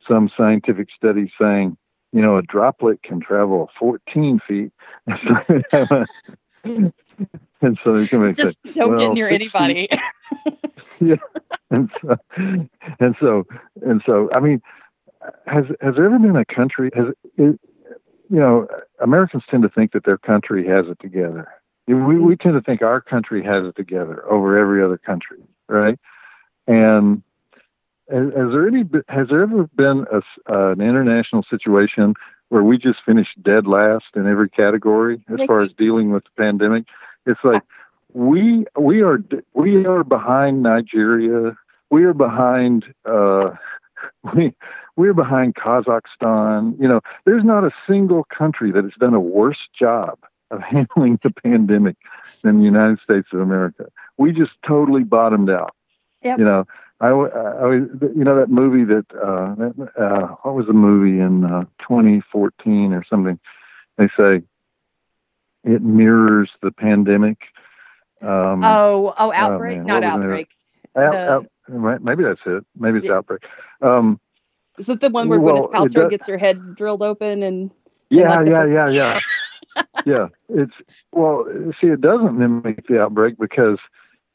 some 0.08 0.30
scientific 0.36 0.88
study 0.96 1.32
saying 1.40 1.76
you 2.12 2.20
know, 2.20 2.36
a 2.36 2.42
droplet 2.42 3.02
can 3.02 3.20
travel 3.20 3.70
14 3.78 4.40
feet. 4.46 4.72
and 7.62 7.78
so 7.84 7.92
they 7.92 8.06
can 8.06 8.20
make 8.20 8.36
just 8.36 8.66
say, 8.66 8.80
don't 8.80 8.90
well, 8.90 9.08
get 9.08 9.14
near 9.14 9.28
anybody. 9.28 9.88
yeah, 11.00 11.16
and 11.70 11.90
so, 12.00 12.16
and 13.00 13.16
so 13.20 13.46
and 13.82 14.02
so. 14.04 14.28
I 14.32 14.40
mean, 14.40 14.62
has 15.46 15.64
has 15.80 15.94
there 15.96 16.06
ever 16.06 16.18
been 16.18 16.36
a 16.36 16.44
country? 16.44 16.90
Has 16.94 17.06
it, 17.36 17.60
you 18.30 18.38
know, 18.38 18.68
Americans 19.00 19.42
tend 19.50 19.62
to 19.64 19.68
think 19.68 19.92
that 19.92 20.04
their 20.04 20.18
country 20.18 20.66
has 20.66 20.86
it 20.86 20.98
together. 21.00 21.48
We 21.86 22.18
we 22.18 22.36
tend 22.36 22.54
to 22.54 22.60
think 22.60 22.82
our 22.82 23.00
country 23.00 23.42
has 23.44 23.62
it 23.62 23.76
together 23.76 24.24
over 24.30 24.56
every 24.56 24.82
other 24.82 24.98
country, 24.98 25.42
right? 25.68 25.98
And 26.66 27.22
has, 28.10 28.26
has 28.36 28.52
there 28.52 28.68
any 28.68 28.84
has 29.08 29.28
there 29.28 29.42
ever 29.42 29.68
been 29.74 30.06
a, 30.12 30.18
uh, 30.52 30.72
an 30.72 30.80
international 30.80 31.44
situation 31.50 32.14
where 32.50 32.62
we 32.62 32.78
just 32.78 32.98
finished 33.04 33.42
dead 33.42 33.66
last 33.66 34.06
in 34.14 34.26
every 34.26 34.50
category 34.50 35.24
as 35.28 35.44
far 35.46 35.60
as 35.60 35.72
dealing 35.72 36.10
with 36.10 36.24
the 36.24 36.30
pandemic? 36.36 36.84
It's 37.26 37.40
like 37.44 37.62
we 38.12 38.64
we 38.78 39.02
are 39.02 39.22
we 39.54 39.86
are 39.86 40.04
behind 40.04 40.62
Nigeria. 40.62 41.56
We 41.90 42.04
are 42.04 42.14
behind 42.14 42.84
uh, 43.04 43.50
we 44.34 44.54
we're 44.96 45.14
behind 45.14 45.54
Kazakhstan. 45.54 46.80
You 46.80 46.88
know, 46.88 47.00
there's 47.24 47.44
not 47.44 47.64
a 47.64 47.70
single 47.88 48.24
country 48.24 48.70
that 48.72 48.84
has 48.84 48.92
done 48.98 49.14
a 49.14 49.20
worse 49.20 49.68
job 49.78 50.18
of 50.50 50.60
handling 50.70 51.18
the 51.22 51.30
pandemic 51.30 51.96
than 52.42 52.58
the 52.58 52.64
United 52.64 52.98
States 53.00 53.28
of 53.32 53.40
America. 53.40 53.86
We 54.18 54.32
just 54.32 54.52
totally 54.66 55.04
bottomed 55.04 55.50
out. 55.50 55.74
Yep. 56.22 56.38
You 56.38 56.44
know, 56.44 56.64
I, 57.00 57.08
I, 57.08 57.72
you 57.72 58.24
know 58.24 58.38
that 58.38 58.50
movie 58.50 58.84
that 58.84 59.06
uh, 59.14 60.02
uh, 60.02 60.26
what 60.42 60.54
was 60.54 60.66
the 60.66 60.74
movie 60.74 61.18
in 61.18 61.44
uh, 61.44 61.64
2014 61.80 62.92
or 62.92 63.04
something? 63.08 63.38
They 63.96 64.08
say 64.18 64.42
it 65.64 65.82
mirrors 65.82 66.50
the 66.62 66.70
pandemic. 66.70 67.38
Um, 68.22 68.62
oh, 68.64 69.14
oh, 69.18 69.32
outbreak, 69.34 69.80
oh, 69.80 69.82
not 69.82 70.02
outbreak. 70.02 70.50
Out, 70.96 71.46
the... 71.68 71.78
out, 71.78 72.02
maybe 72.02 72.22
that's 72.24 72.40
it. 72.46 72.64
Maybe 72.76 72.98
it's 72.98 73.06
yeah. 73.06 73.14
outbreak. 73.14 73.44
Um, 73.80 74.20
Is 74.78 74.88
it 74.88 75.00
the 75.00 75.10
one 75.10 75.28
where 75.28 75.40
well, 75.40 75.68
Gwyneth 75.68 75.72
Paltrow 75.72 75.92
does, 75.92 76.10
gets 76.10 76.26
her 76.28 76.38
head 76.38 76.74
drilled 76.74 77.02
open 77.02 77.42
and? 77.42 77.70
Yeah, 78.10 78.40
and 78.40 78.48
like 78.48 78.68
yeah, 78.68 78.88
yeah, 78.88 79.20
yeah, 79.76 79.82
yeah. 80.04 80.26
It's 80.48 80.74
well, 81.12 81.46
see, 81.80 81.86
it 81.86 82.00
doesn't 82.00 82.36
mimic 82.36 82.86
the 82.88 83.00
outbreak 83.00 83.38
because 83.38 83.78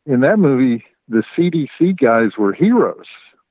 in 0.05 0.21
that 0.21 0.39
movie 0.39 0.85
the 1.07 1.23
CDC 1.35 1.99
guys 1.99 2.37
were 2.37 2.53
heroes. 2.53 3.05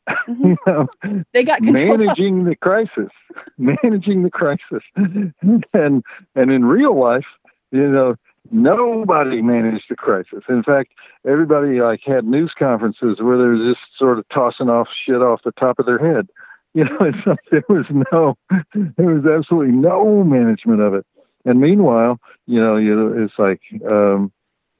Mm-hmm. 0.08 0.44
you 0.46 0.56
know, 0.66 1.22
they 1.32 1.44
got 1.44 1.62
managing 1.62 2.40
the 2.40 2.56
crisis, 2.56 3.10
managing 3.58 4.22
the 4.22 4.30
crisis, 4.30 4.82
and 4.96 6.04
and 6.34 6.50
in 6.50 6.64
real 6.64 6.98
life, 6.98 7.26
you 7.74 7.88
know, 7.88 8.14
nobody 8.50 9.42
managed 9.42 9.86
the 9.90 9.96
crisis. 9.96 10.44
In 10.48 10.62
fact, 10.62 10.92
everybody 11.26 11.80
like 11.80 12.00
had 12.04 12.24
news 12.24 12.52
conferences 12.56 13.20
where 13.20 13.36
they 13.36 13.44
were 13.44 13.72
just 13.72 13.80
sort 13.98 14.18
of 14.18 14.28
tossing 14.28 14.70
off 14.70 14.88
shit 15.04 15.20
off 15.20 15.42
the 15.44 15.52
top 15.52 15.78
of 15.78 15.86
their 15.86 15.98
head. 15.98 16.28
You 16.76 16.82
know, 16.86 16.96
it's 17.02 17.24
like 17.24 17.38
there 17.52 17.62
was 17.68 17.86
no, 18.10 18.36
there 18.74 19.06
was 19.06 19.24
absolutely 19.24 19.72
no 19.72 20.24
management 20.24 20.80
of 20.80 20.92
it. 20.94 21.06
And 21.44 21.60
meanwhile, 21.60 22.18
you 22.48 22.60
know, 22.60 22.76
you 22.76 22.96
know, 22.96 23.22
it's 23.24 23.34
like, 23.38 23.60
um, 23.88 24.32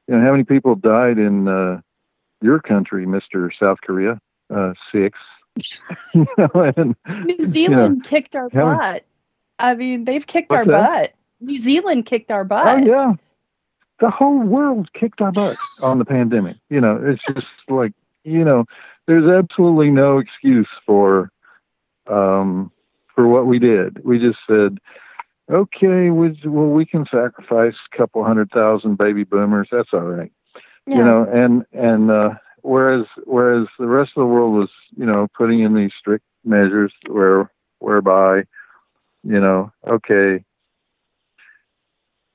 you 0.09 0.17
know, 0.17 0.21
how 0.21 0.33
many 0.33 0.43
people 0.43 0.75
died 0.75 1.19
in 1.19 1.47
uh, 1.47 1.81
your 2.43 2.59
country, 2.59 3.07
Mister 3.07 3.53
South 3.61 3.79
Korea, 3.83 4.21
uh, 4.53 4.73
six. 4.91 5.17
and, 6.75 6.97
New 7.09 7.39
Zealand 7.39 7.79
you 7.79 7.95
know, 7.95 8.01
kicked 8.03 8.35
our 8.35 8.49
butt. 8.51 9.05
I 9.61 9.77
mean, 9.77 10.05
they've 10.05 10.27
kicked 10.27 10.53
our 10.53 10.65
that? 10.65 11.13
butt. 11.13 11.15
New 11.45 11.59
Zealand 11.59 12.07
kicked 12.07 12.31
our 12.31 12.45
butt. 12.45 12.89
Oh 12.89 12.91
yeah, 12.91 13.13
the 14.01 14.11
whole 14.11 14.41
world 14.41 14.93
kicked 14.93 15.21
our 15.21 15.33
butt 15.33 15.57
on 15.83 15.99
the 15.99 16.05
pandemic. 16.05 16.57
You 16.69 16.81
know, 16.81 17.01
it's 17.03 17.23
just 17.35 17.47
like 17.69 17.93
you 18.25 18.45
know, 18.45 18.65
there's 19.07 19.31
absolutely 19.31 19.91
no 19.91 20.19
excuse 20.19 20.69
for 20.87 21.31
um, 22.09 22.71
for 23.15 23.29
what 23.29 23.47
we 23.47 23.59
did. 23.59 24.05
We 24.05 24.19
just 24.19 24.39
said, 24.47 24.79
okay, 25.51 26.11
we, 26.11 26.39
well, 26.45 26.69
we 26.69 26.87
can 26.87 27.05
sacrifice 27.07 27.75
a 27.93 27.97
couple 27.97 28.25
hundred 28.25 28.51
thousand 28.51 28.99
baby 28.99 29.25
boomers. 29.25 29.69
That's 29.71 29.91
all 29.93 30.01
right 30.01 30.33
yeah. 30.87 30.99
you 30.99 31.05
know, 31.05 31.27
and 31.33 31.65
and 31.73 32.11
uh, 32.11 32.31
whereas 32.63 33.07
whereas 33.25 33.67
the 33.79 33.87
rest 33.87 34.13
of 34.17 34.23
the 34.23 34.27
world 34.27 34.55
was, 34.55 34.71
you 34.97 35.07
know, 35.07 35.29
putting 35.37 35.61
in 35.61 35.75
these 35.75 35.93
strict 35.99 36.25
measures 36.45 36.93
where 37.09 37.51
whereby, 37.79 38.45
you 39.23 39.41
know, 39.41 39.73
okay, 39.87 40.45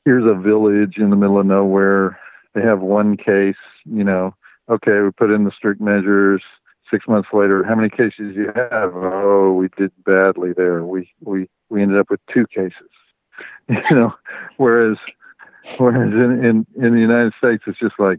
here's 0.09 0.25
a 0.25 0.33
village 0.33 0.97
in 0.97 1.11
the 1.11 1.15
middle 1.15 1.39
of 1.39 1.45
nowhere. 1.45 2.19
They 2.55 2.63
have 2.63 2.79
one 2.79 3.15
case, 3.15 3.61
you 3.85 4.03
know, 4.03 4.33
okay, 4.67 5.01
we 5.01 5.11
put 5.11 5.29
in 5.29 5.43
the 5.43 5.51
strict 5.55 5.79
measures. 5.79 6.41
Six 6.89 7.07
months 7.07 7.29
later, 7.31 7.63
how 7.63 7.75
many 7.75 7.91
cases 7.91 8.35
you 8.35 8.51
have? 8.55 8.95
Oh, 8.95 9.53
we 9.53 9.67
did 9.77 9.91
badly 10.03 10.53
there. 10.57 10.83
We 10.83 11.11
we 11.21 11.47
we 11.69 11.83
ended 11.83 11.99
up 11.99 12.09
with 12.09 12.21
two 12.33 12.47
cases. 12.47 12.73
You 13.69 13.95
know, 13.95 14.15
whereas 14.57 14.95
whereas 15.77 16.11
in, 16.11 16.43
in 16.43 16.65
in 16.83 16.95
the 16.95 16.99
United 16.99 17.33
States, 17.37 17.63
it's 17.67 17.77
just 17.77 17.99
like 17.99 18.17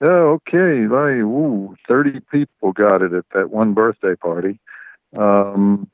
oh, 0.00 0.40
okay, 0.48 0.88
like, 0.88 1.22
ooh, 1.22 1.76
30 1.86 2.20
people 2.32 2.72
got 2.72 3.02
it 3.02 3.12
at 3.12 3.24
that 3.34 3.50
one 3.50 3.72
birthday 3.72 4.16
party. 4.16 4.58
Um, 5.16 5.88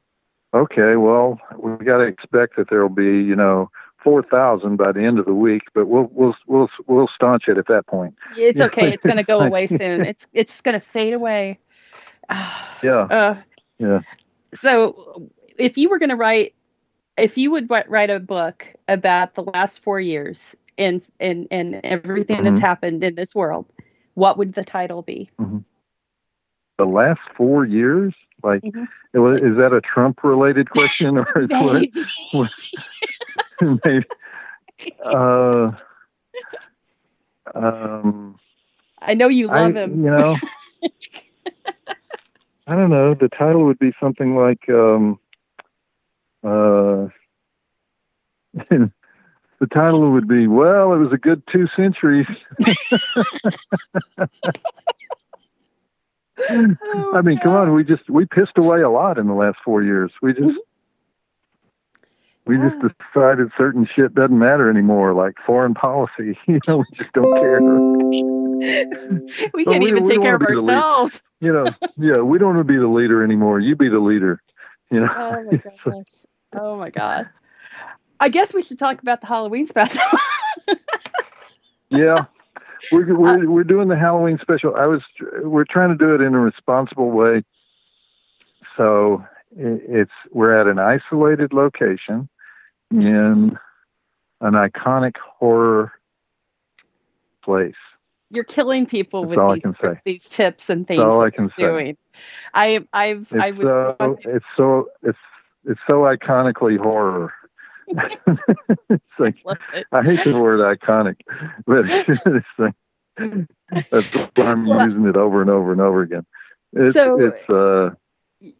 okay, 0.55 0.97
well, 0.97 1.39
we 1.59 1.85
got 1.85 1.99
to 1.99 2.05
expect 2.05 2.57
that 2.57 2.71
there'll 2.71 2.89
be, 2.89 3.23
you 3.23 3.37
know, 3.37 3.71
4,000 4.03 4.76
by 4.76 4.92
the 4.92 5.05
end 5.05 5.18
of 5.18 5.26
the 5.26 5.34
week, 5.34 5.62
but 5.74 5.86
we'll, 5.86 6.09
we'll, 6.12 6.34
we'll, 6.46 6.68
we'll 6.86 7.09
staunch 7.14 7.44
it 7.48 7.59
at 7.59 7.66
that 7.66 7.86
point. 7.86 8.14
It's 8.36 8.61
okay. 8.61 8.92
It's 8.92 9.05
going 9.05 9.18
to 9.18 9.22
go 9.22 9.40
away 9.46 9.66
soon. 9.66 10.05
It's, 10.05 10.26
it's 10.32 10.61
going 10.61 10.74
to 10.74 10.80
fade 10.80 11.14
away. 11.14 11.59
yeah. 12.82 13.07
Uh, 13.11 13.36
yeah. 13.78 14.01
So 14.55 15.30
if 15.59 15.78
you 15.78 15.88
were 15.88 15.98
going 15.98 16.11
to 16.11 16.16
write, 16.16 16.55
if 17.16 17.36
you 17.38 17.51
would 17.51 17.70
write 17.70 18.11
a 18.11 18.20
book 18.20 18.66
about 18.88 19.34
the 19.34 19.42
last 19.42 19.82
four 19.82 20.01
years 20.01 20.57
and 20.78 21.03
and 21.20 21.46
and 21.51 21.80
everything 21.84 22.36
mm-hmm. 22.36 22.44
that's 22.44 22.61
happened 22.61 23.05
in 23.05 23.14
this 23.14 23.34
world, 23.34 23.66
what 24.14 24.38
would 24.38 24.55
the 24.55 24.64
title 24.64 25.03
be? 25.03 25.28
Mm-hmm. 25.38 25.59
The 26.78 26.84
last 26.86 27.20
four 27.36 27.66
years, 27.66 28.14
like, 28.42 28.62
mm-hmm. 28.62 28.84
is 29.34 29.57
that 29.59 29.72
a 29.74 29.82
Trump 29.82 30.24
related 30.24 30.70
question 30.70 31.18
or 31.18 31.26
what? 31.34 31.88
what 32.32 32.51
maybe, 33.63 34.05
uh, 35.05 35.71
um, 37.55 38.39
I 39.01 39.15
know 39.15 39.29
you 39.29 39.49
love 39.49 39.77
I, 39.77 39.81
him. 39.81 40.05
You 40.05 40.11
know, 40.11 40.37
I 42.67 42.75
don't 42.75 42.91
know. 42.91 43.15
The 43.15 43.29
title 43.29 43.65
would 43.65 43.79
be 43.79 43.93
something 44.01 44.37
like 44.37 44.69
um, 44.69 45.19
uh, 46.45 47.09
the 49.61 49.67
title 49.73 50.11
would 50.11 50.27
be 50.27 50.47
well 50.47 50.93
it 50.93 50.99
was 50.99 51.13
a 51.13 51.19
good 51.19 51.43
two 51.53 51.69
centuries 51.77 52.27
oh, 56.51 57.13
i 57.15 57.21
mean 57.23 57.37
come 57.37 57.53
on 57.53 57.75
we 57.75 57.85
just 57.85 58.09
we 58.09 58.25
pissed 58.27 58.57
away 58.59 58.81
a 58.81 58.91
lot 58.91 59.19
in 59.19 59.27
the 59.27 59.35
last 59.35 59.59
four 59.65 59.83
years 59.83 60.11
we 60.23 60.33
just 60.33 60.59
we 62.51 62.57
just 62.57 62.80
decided 62.80 63.53
certain 63.57 63.86
shit 63.94 64.12
doesn't 64.12 64.36
matter 64.36 64.68
anymore 64.68 65.14
like 65.14 65.34
foreign 65.46 65.72
policy. 65.72 66.36
You 66.48 66.59
know 66.68 66.78
we 66.78 66.84
just 66.94 67.12
don't 67.12 67.34
care. 67.34 67.61
We 69.55 69.64
can't 69.64 69.82
we, 69.82 69.88
even 69.88 70.05
we 70.05 70.11
take 70.11 70.20
care 70.20 70.34
of 70.34 70.42
ourselves. 70.42 71.22
You 71.40 71.55
know 71.55 71.64
yeah 71.96 72.18
we 72.18 72.36
don't 72.36 72.57
want 72.57 72.68
to 72.68 72.70
be 72.70 72.76
the 72.76 72.86
leader 72.86 73.24
anymore. 73.24 73.61
You 73.61 73.74
be 73.74 73.88
the 73.88 73.98
leader 73.98 74.42
you 74.90 75.01
know? 75.01 75.09
Oh 75.16 75.42
my 75.42 75.57
gosh. 75.57 76.05
Oh 76.53 76.76
my 76.76 76.90
gosh. 76.90 77.26
I 78.18 78.28
guess 78.28 78.53
we 78.53 78.62
should 78.62 78.78
talk 78.78 79.01
about 79.01 79.22
the 79.22 79.26
Halloween 79.26 79.66
special. 79.66 80.03
yeah, 81.88 82.26
we're, 82.92 83.18
we're 83.18 83.44
uh, 83.44 83.46
we're 83.46 83.64
doing 83.64 83.88
the 83.88 83.96
Halloween 83.96 84.38
special. 84.42 84.74
I 84.74 84.84
was 84.84 85.01
we're 85.42 85.64
trying 85.64 85.96
to 85.96 85.96
do 85.96 86.14
it 86.14 86.20
in 86.20 86.34
a 86.34 86.40
responsible 86.40 87.11
way. 87.11 87.42
So 88.76 89.24
it's 89.57 90.12
we're 90.32 90.61
at 90.61 90.66
an 90.66 90.78
isolated 90.78 91.55
location 91.55 92.28
in 92.91 93.59
an 94.41 94.53
iconic 94.55 95.16
horror 95.18 95.93
place. 97.45 97.74
You're 98.30 98.45
killing 98.45 98.86
people 98.86 99.26
That's 99.26 99.64
with 99.64 99.64
these, 99.64 100.01
these 100.05 100.28
tips 100.28 100.70
and 100.70 100.86
things. 100.86 101.03
That's 101.03 101.14
all 101.14 101.24
I 101.24 101.30
can 101.30 101.51
doing. 101.59 101.97
say. 101.97 102.20
I 102.55 102.86
I've 102.93 103.32
it's 103.32 103.43
I 103.43 103.51
was. 103.51 103.68
So, 103.68 104.18
it's 104.24 104.45
so 104.57 104.88
it's 105.03 105.18
it's 105.64 105.80
so 105.86 106.03
iconically 106.03 106.78
horror 106.78 107.32
it's 108.91 109.03
like 109.18 109.36
I 109.93 110.03
hate 110.03 110.22
the 110.24 110.38
word 110.41 110.61
iconic, 110.61 111.16
but 111.66 111.86
it's 112.09 112.59
like, 112.59 112.74
that's 113.91 114.07
why 114.36 114.53
I'm 114.53 114.66
using 114.66 115.07
it 115.07 115.16
over 115.16 115.41
and 115.41 115.51
over 115.51 115.72
and 115.72 115.80
over 115.80 116.03
again. 116.03 116.24
It's, 116.72 116.93
so 116.93 117.18
it's 117.20 117.51
uh, 117.51 117.91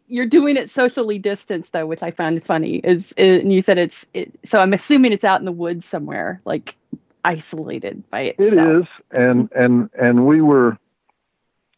you're 0.07 0.25
doing 0.25 0.57
it 0.57 0.69
socially 0.69 1.17
distanced 1.17 1.73
though, 1.73 1.85
which 1.85 2.03
I 2.03 2.11
found 2.11 2.43
funny. 2.43 2.77
Is, 2.77 3.13
is 3.13 3.41
and 3.41 3.51
you 3.51 3.61
said 3.61 3.77
it's 3.77 4.07
it, 4.13 4.31
so 4.43 4.59
I'm 4.59 4.73
assuming 4.73 5.11
it's 5.11 5.23
out 5.23 5.39
in 5.39 5.45
the 5.45 5.51
woods 5.51 5.85
somewhere, 5.85 6.39
like 6.45 6.75
isolated 7.23 8.07
by 8.09 8.21
itself. 8.21 8.67
It 8.67 8.81
is, 8.81 8.87
and 9.11 9.51
and 9.53 9.89
and 9.99 10.25
we 10.25 10.41
were 10.41 10.77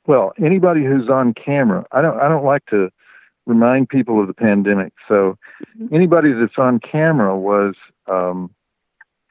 well. 0.05 0.33
Anybody 0.41 0.83
who's 0.83 1.09
on 1.09 1.33
camera, 1.33 1.85
I 1.91 2.01
don't 2.01 2.19
I 2.19 2.27
don't 2.27 2.45
like 2.45 2.65
to 2.67 2.89
remind 3.45 3.89
people 3.89 4.21
of 4.21 4.27
the 4.27 4.33
pandemic. 4.33 4.93
So 5.07 5.37
mm-hmm. 5.77 5.93
anybody 5.93 6.33
that's 6.33 6.57
on 6.57 6.79
camera 6.79 7.37
was 7.37 7.75
um, 8.07 8.49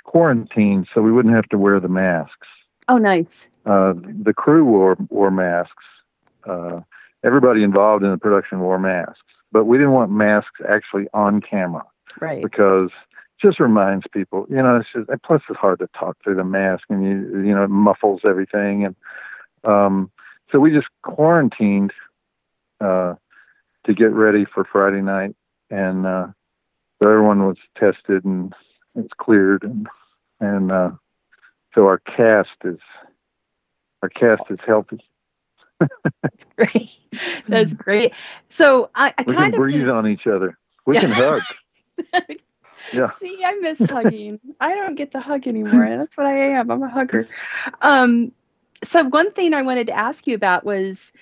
quarantined, 0.05 0.89
so 0.95 1.03
we 1.03 1.13
wouldn't 1.13 1.35
have 1.35 1.49
to 1.51 1.59
wear 1.59 1.81
the 1.81 1.89
masks. 1.89 2.49
Oh, 2.89 2.99
nice. 2.99 3.49
Uh, 3.65 3.95
the 3.95 4.35
crew 4.35 4.65
wore 4.65 4.97
wore 5.09 5.31
masks. 5.31 5.85
Uh, 6.45 6.81
everybody 7.25 7.63
involved 7.63 8.05
in 8.05 8.11
the 8.11 8.19
production 8.19 8.61
wore 8.61 8.79
masks, 8.79 9.23
but 9.51 9.65
we 9.65 9.79
didn't 9.79 9.93
want 9.93 10.11
masks 10.11 10.61
actually 10.69 11.07
on 11.15 11.41
camera, 11.41 11.85
right? 12.21 12.43
Because 12.43 12.91
it 12.91 13.47
just 13.47 13.61
reminds 13.61 14.07
people, 14.13 14.47
you 14.49 14.57
know. 14.57 14.77
It's 14.77 14.89
just, 14.93 15.23
plus, 15.23 15.43
it's 15.49 15.59
hard 15.59 15.79
to 15.81 15.89
talk 15.99 16.17
through 16.23 16.37
the 16.37 16.45
mask, 16.45 16.85
and 16.89 17.05
you 17.05 17.43
you 17.45 17.55
know 17.55 17.65
it 17.65 17.71
muffles 17.71 18.23
everything, 18.25 18.85
and 18.85 18.97
um, 19.65 20.11
so 20.51 20.61
we 20.61 20.71
just 20.71 20.89
quarantined 21.03 21.93
uh, 22.81 23.15
to 23.85 23.95
get 23.95 24.13
ready 24.13 24.45
for 24.45 24.65
Friday 24.65 25.03
night, 25.03 25.35
and 25.71 26.07
uh, 26.07 26.27
so 26.99 27.09
everyone 27.09 27.47
was 27.47 27.57
tested 27.79 28.25
and 28.25 28.55
it's 28.95 29.13
cleared, 29.17 29.63
and 29.63 29.89
and 30.41 30.71
uh, 30.71 30.91
so 31.75 31.87
our 31.87 31.99
cast 31.99 32.51
is 32.65 32.79
our 34.03 34.09
cast 34.09 34.43
is 34.51 34.59
healthy. 34.67 35.01
That's 36.23 36.45
great. 36.57 36.91
That's 37.49 37.75
great. 37.75 38.15
So 38.49 38.91
I, 38.95 39.13
I 39.17 39.25
we 39.27 39.35
kind 39.35 39.53
can 39.53 39.61
breathe 39.61 39.89
on 39.89 40.07
each 40.07 40.27
other. 40.27 40.59
We 40.87 40.95
yeah. 40.95 41.01
can 41.01 41.11
hug. 41.11 41.43
yeah. 42.93 43.11
See, 43.11 43.43
I 43.45 43.55
miss 43.61 43.79
hugging. 43.81 44.41
I 44.61 44.75
don't 44.75 44.95
get 44.95 45.13
to 45.13 45.21
hug 45.21 45.47
anymore. 45.47 45.89
That's 45.89 46.17
what 46.17 46.27
I 46.27 46.37
am. 46.37 46.71
I'm 46.71 46.83
a 46.83 46.89
hugger. 46.89 47.29
Um, 47.81 48.33
so 48.83 49.05
one 49.05 49.31
thing 49.31 49.55
I 49.55 49.63
wanted 49.63 49.87
to 49.89 49.97
ask 49.97 50.27
you 50.27 50.35
about 50.35 50.65
was 50.65 51.13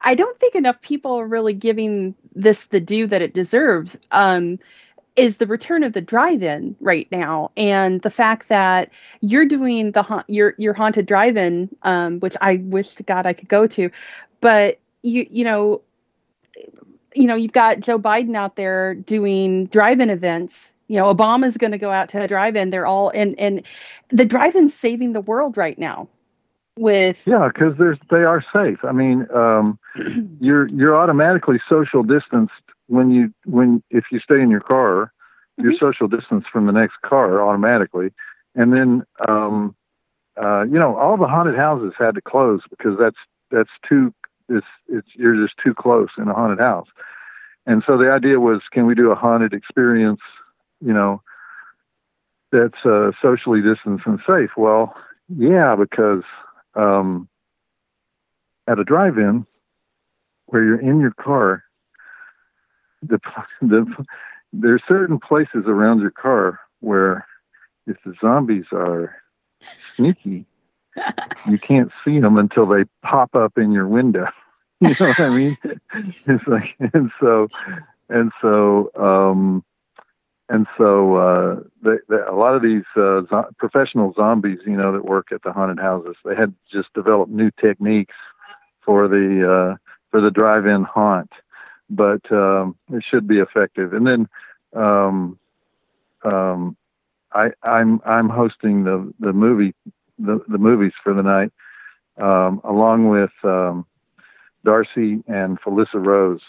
I 0.00 0.14
don't 0.14 0.38
think 0.38 0.54
enough 0.54 0.80
people 0.80 1.12
are 1.12 1.26
really 1.26 1.54
giving 1.54 2.14
this 2.34 2.66
the 2.66 2.80
due 2.80 3.06
that 3.06 3.22
it 3.22 3.34
deserves. 3.34 4.00
Um, 4.10 4.58
is 5.16 5.36
the 5.36 5.46
return 5.46 5.84
of 5.84 5.92
the 5.92 6.00
drive-in 6.00 6.76
right 6.80 7.06
now, 7.10 7.50
and 7.56 8.02
the 8.02 8.10
fact 8.10 8.48
that 8.48 8.92
you're 9.20 9.46
doing 9.46 9.92
the 9.92 10.02
ha- 10.02 10.24
your 10.28 10.54
your 10.58 10.74
haunted 10.74 11.06
drive-in, 11.06 11.74
um, 11.82 12.20
which 12.20 12.36
I 12.40 12.56
wish 12.56 12.94
to 12.96 13.02
God 13.02 13.26
I 13.26 13.32
could 13.32 13.48
go 13.48 13.66
to, 13.66 13.90
but 14.40 14.80
you 15.02 15.26
you 15.30 15.44
know, 15.44 15.82
you 17.14 17.26
know 17.26 17.36
you've 17.36 17.52
got 17.52 17.80
Joe 17.80 17.98
Biden 17.98 18.34
out 18.34 18.56
there 18.56 18.94
doing 18.94 19.66
drive-in 19.66 20.10
events. 20.10 20.74
You 20.88 20.98
know, 20.98 21.14
Obama's 21.14 21.56
going 21.56 21.72
to 21.72 21.78
go 21.78 21.90
out 21.90 22.10
to 22.10 22.22
a 22.22 22.28
drive-in. 22.28 22.70
They're 22.70 22.86
all 22.86 23.10
and 23.10 23.38
and 23.38 23.62
the 24.08 24.24
drive-in's 24.24 24.74
saving 24.74 25.12
the 25.12 25.20
world 25.20 25.56
right 25.56 25.78
now 25.78 26.08
with 26.76 27.24
yeah 27.26 27.46
because 27.46 27.76
there's 27.78 27.98
they 28.10 28.24
are 28.24 28.44
safe 28.52 28.84
i 28.84 28.90
mean 28.90 29.26
um, 29.32 29.78
you're 30.40 30.66
you're 30.68 30.96
automatically 30.96 31.60
social 31.68 32.02
distanced 32.02 32.52
when 32.86 33.10
you 33.10 33.32
when 33.44 33.82
if 33.90 34.04
you 34.10 34.20
stay 34.20 34.40
in 34.40 34.50
your 34.50 34.60
car 34.60 35.12
mm-hmm. 35.58 35.70
you're 35.70 35.78
social 35.78 36.08
distance 36.08 36.44
from 36.52 36.66
the 36.66 36.72
next 36.72 37.00
car 37.02 37.42
automatically. 37.46 38.12
And 38.54 38.72
then 38.72 39.02
um, 39.28 39.74
uh, 40.40 40.62
you 40.62 40.78
know 40.78 40.96
all 40.96 41.16
the 41.16 41.26
haunted 41.26 41.56
houses 41.56 41.92
had 41.98 42.14
to 42.14 42.20
close 42.20 42.60
because 42.70 42.96
that's 42.98 43.16
that's 43.50 43.70
too 43.88 44.12
it's 44.48 44.66
it's 44.88 45.08
you're 45.14 45.40
just 45.40 45.54
too 45.62 45.74
close 45.74 46.10
in 46.18 46.28
a 46.28 46.34
haunted 46.34 46.60
house. 46.60 46.88
And 47.66 47.82
so 47.86 47.96
the 47.96 48.10
idea 48.10 48.40
was 48.40 48.60
can 48.72 48.86
we 48.86 48.94
do 48.94 49.10
a 49.10 49.14
haunted 49.14 49.52
experience 49.52 50.20
you 50.84 50.92
know 50.92 51.22
that's 52.52 52.84
uh, 52.84 53.10
socially 53.20 53.60
distanced 53.62 54.06
and 54.06 54.20
safe? 54.26 54.50
Well 54.56 54.94
yeah 55.36 55.74
because 55.76 56.22
um, 56.76 57.28
at 58.66 58.78
a 58.78 58.84
drive-in 58.84 59.46
where 60.46 60.64
you're 60.64 60.80
in 60.80 61.00
your 61.00 61.12
car, 61.12 61.63
the, 63.08 63.20
the 63.60 64.06
there 64.52 64.74
are 64.74 64.80
certain 64.86 65.18
places 65.18 65.64
around 65.66 66.00
your 66.00 66.10
car 66.10 66.60
where 66.80 67.26
if 67.86 67.96
the 68.04 68.14
zombies 68.20 68.66
are 68.72 69.16
sneaky, 69.96 70.46
you 71.48 71.58
can't 71.58 71.90
see 72.04 72.20
them 72.20 72.38
until 72.38 72.66
they 72.66 72.84
pop 73.02 73.34
up 73.34 73.58
in 73.58 73.72
your 73.72 73.88
window. 73.88 74.26
you 74.80 74.94
know 75.00 75.06
what 75.08 75.20
I 75.20 75.30
mean? 75.30 75.56
it's 75.94 76.46
like, 76.46 76.74
and 76.92 77.10
so, 77.20 77.48
and 78.08 78.32
so, 78.40 78.90
um, 78.96 79.64
and 80.48 80.66
so 80.76 81.16
uh, 81.16 81.60
they, 81.82 81.96
they, 82.08 82.22
a 82.28 82.34
lot 82.34 82.54
of 82.54 82.62
these 82.62 82.84
uh, 82.96 83.22
zo- 83.30 83.48
professional 83.58 84.12
zombies, 84.14 84.58
you 84.66 84.76
know, 84.76 84.92
that 84.92 85.04
work 85.04 85.32
at 85.32 85.42
the 85.42 85.52
haunted 85.52 85.80
houses, 85.80 86.16
they 86.24 86.34
had 86.34 86.54
just 86.70 86.92
developed 86.92 87.32
new 87.32 87.50
techniques 87.60 88.14
for 88.84 89.08
the 89.08 89.72
uh, 89.72 89.76
for 90.10 90.20
the 90.20 90.30
drive-in 90.30 90.84
haunt, 90.84 91.30
but 91.94 92.30
um, 92.32 92.76
it 92.92 93.04
should 93.08 93.26
be 93.26 93.38
effective. 93.38 93.92
And 93.92 94.06
then 94.06 94.28
um, 94.74 95.38
um, 96.24 96.76
I, 97.32 97.50
I'm 97.62 98.00
I'm 98.04 98.28
hosting 98.28 98.84
the 98.84 99.12
the 99.20 99.32
movie 99.32 99.74
the, 100.18 100.40
the 100.48 100.58
movies 100.58 100.92
for 101.02 101.12
the 101.12 101.22
night, 101.22 101.52
um, 102.18 102.60
along 102.64 103.08
with 103.08 103.32
um, 103.42 103.86
Darcy 104.64 105.22
and 105.26 105.60
Felissa 105.60 106.04
Rose 106.04 106.42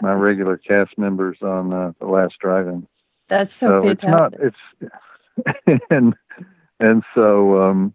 my 0.00 0.12
regular 0.12 0.56
cast 0.56 0.96
members 0.98 1.38
on 1.42 1.72
uh, 1.72 1.92
the 2.00 2.06
last 2.06 2.38
drive-in. 2.40 2.86
That's 3.28 3.52
so, 3.52 3.72
so 3.72 3.82
fantastic. 3.82 4.40
It's 4.42 4.56
not. 4.76 5.52
It's 5.66 5.82
and 5.90 6.14
and 6.80 7.02
so 7.14 7.62
um, 7.62 7.94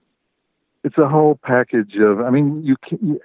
it's 0.83 0.97
a 0.97 1.07
whole 1.07 1.39
package 1.43 1.95
of. 1.97 2.21
I 2.21 2.29
mean, 2.29 2.63
you 2.63 2.75
can 2.87 2.99
you, 3.01 3.19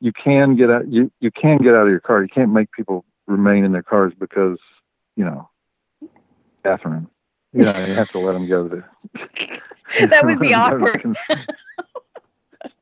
you 0.00 0.12
can 0.12 0.56
get 0.56 0.70
out. 0.70 0.88
You 0.88 1.10
you 1.20 1.30
can 1.30 1.58
get 1.58 1.74
out 1.74 1.84
of 1.84 1.90
your 1.90 2.00
car. 2.00 2.22
You 2.22 2.28
can't 2.28 2.52
make 2.52 2.72
people 2.72 3.04
remain 3.26 3.64
in 3.64 3.72
their 3.72 3.82
cars 3.82 4.12
because 4.18 4.58
you 5.16 5.24
know 5.24 5.48
bathroom. 6.62 7.08
you 7.52 7.62
know, 7.62 7.74
you 7.86 7.94
have 7.94 8.08
to 8.10 8.18
let 8.18 8.32
them 8.32 8.48
go 8.48 8.68
to. 8.68 8.84
that 10.08 10.24
would 10.24 10.38
be 10.38 10.54
awkward. 10.54 11.16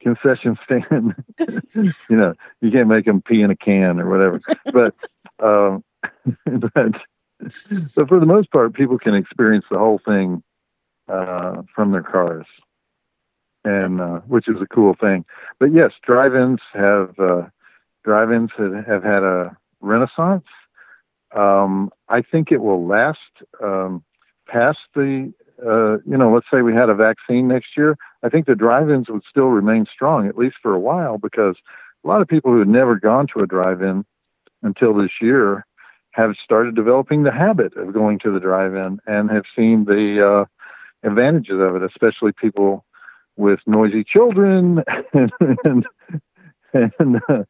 concession 0.00 0.58
stand. 0.64 1.14
you 1.74 2.16
know, 2.16 2.34
you 2.60 2.70
can't 2.70 2.88
make 2.88 3.06
them 3.06 3.22
pee 3.22 3.42
in 3.42 3.50
a 3.50 3.56
can 3.56 4.00
or 4.00 4.08
whatever. 4.08 4.40
But, 4.64 4.94
um, 5.44 5.84
but, 6.44 6.92
but 7.94 8.08
for 8.08 8.20
the 8.20 8.26
most 8.26 8.50
part, 8.50 8.74
people 8.74 8.98
can 8.98 9.14
experience 9.14 9.64
the 9.70 9.78
whole 9.78 10.00
thing 10.04 10.42
uh, 11.08 11.62
from 11.74 11.92
their 11.92 12.02
cars, 12.02 12.46
and 13.64 14.00
uh, 14.00 14.20
which 14.26 14.48
is 14.48 14.60
a 14.60 14.66
cool 14.66 14.94
thing. 14.94 15.24
But 15.58 15.72
yes, 15.72 15.92
drive-ins 16.02 16.60
have 16.72 17.18
uh, 17.18 17.42
drive-ins 18.04 18.50
have, 18.56 18.86
have 18.86 19.02
had 19.02 19.22
a 19.22 19.56
renaissance. 19.80 20.46
Um, 21.36 21.90
I 22.08 22.22
think 22.22 22.50
it 22.50 22.62
will 22.62 22.86
last 22.86 23.18
um, 23.62 24.02
past 24.48 24.78
the 24.94 25.32
uh, 25.64 25.98
you 26.06 26.16
know, 26.16 26.32
let's 26.32 26.46
say 26.52 26.62
we 26.62 26.74
had 26.74 26.88
a 26.88 26.94
vaccine 26.94 27.48
next 27.48 27.76
year, 27.76 27.96
I 28.22 28.28
think 28.28 28.46
the 28.46 28.54
drive-ins 28.54 29.08
would 29.08 29.24
still 29.28 29.48
remain 29.48 29.86
strong 29.92 30.28
at 30.28 30.38
least 30.38 30.56
for 30.62 30.72
a 30.72 30.78
while 30.78 31.18
because 31.18 31.56
a 32.04 32.08
lot 32.08 32.22
of 32.22 32.28
people 32.28 32.52
who 32.52 32.60
had 32.60 32.68
never 32.68 32.98
gone 32.98 33.26
to 33.34 33.40
a 33.40 33.46
drive-in 33.46 34.04
until 34.62 34.94
this 34.94 35.10
year 35.20 35.66
have 36.12 36.34
started 36.42 36.74
developing 36.74 37.22
the 37.22 37.32
habit 37.32 37.76
of 37.76 37.92
going 37.92 38.18
to 38.20 38.32
the 38.32 38.40
drive-in 38.40 38.98
and 39.06 39.30
have 39.30 39.44
seen 39.54 39.84
the 39.84 40.24
uh, 40.24 40.44
advantages 41.08 41.60
of 41.60 41.76
it, 41.76 41.82
especially 41.82 42.32
people 42.32 42.84
with 43.38 43.60
noisy 43.66 44.04
children 44.04 44.82
and 45.14 45.32
and 45.64 45.86
and, 46.74 47.16
uh, 47.28 47.44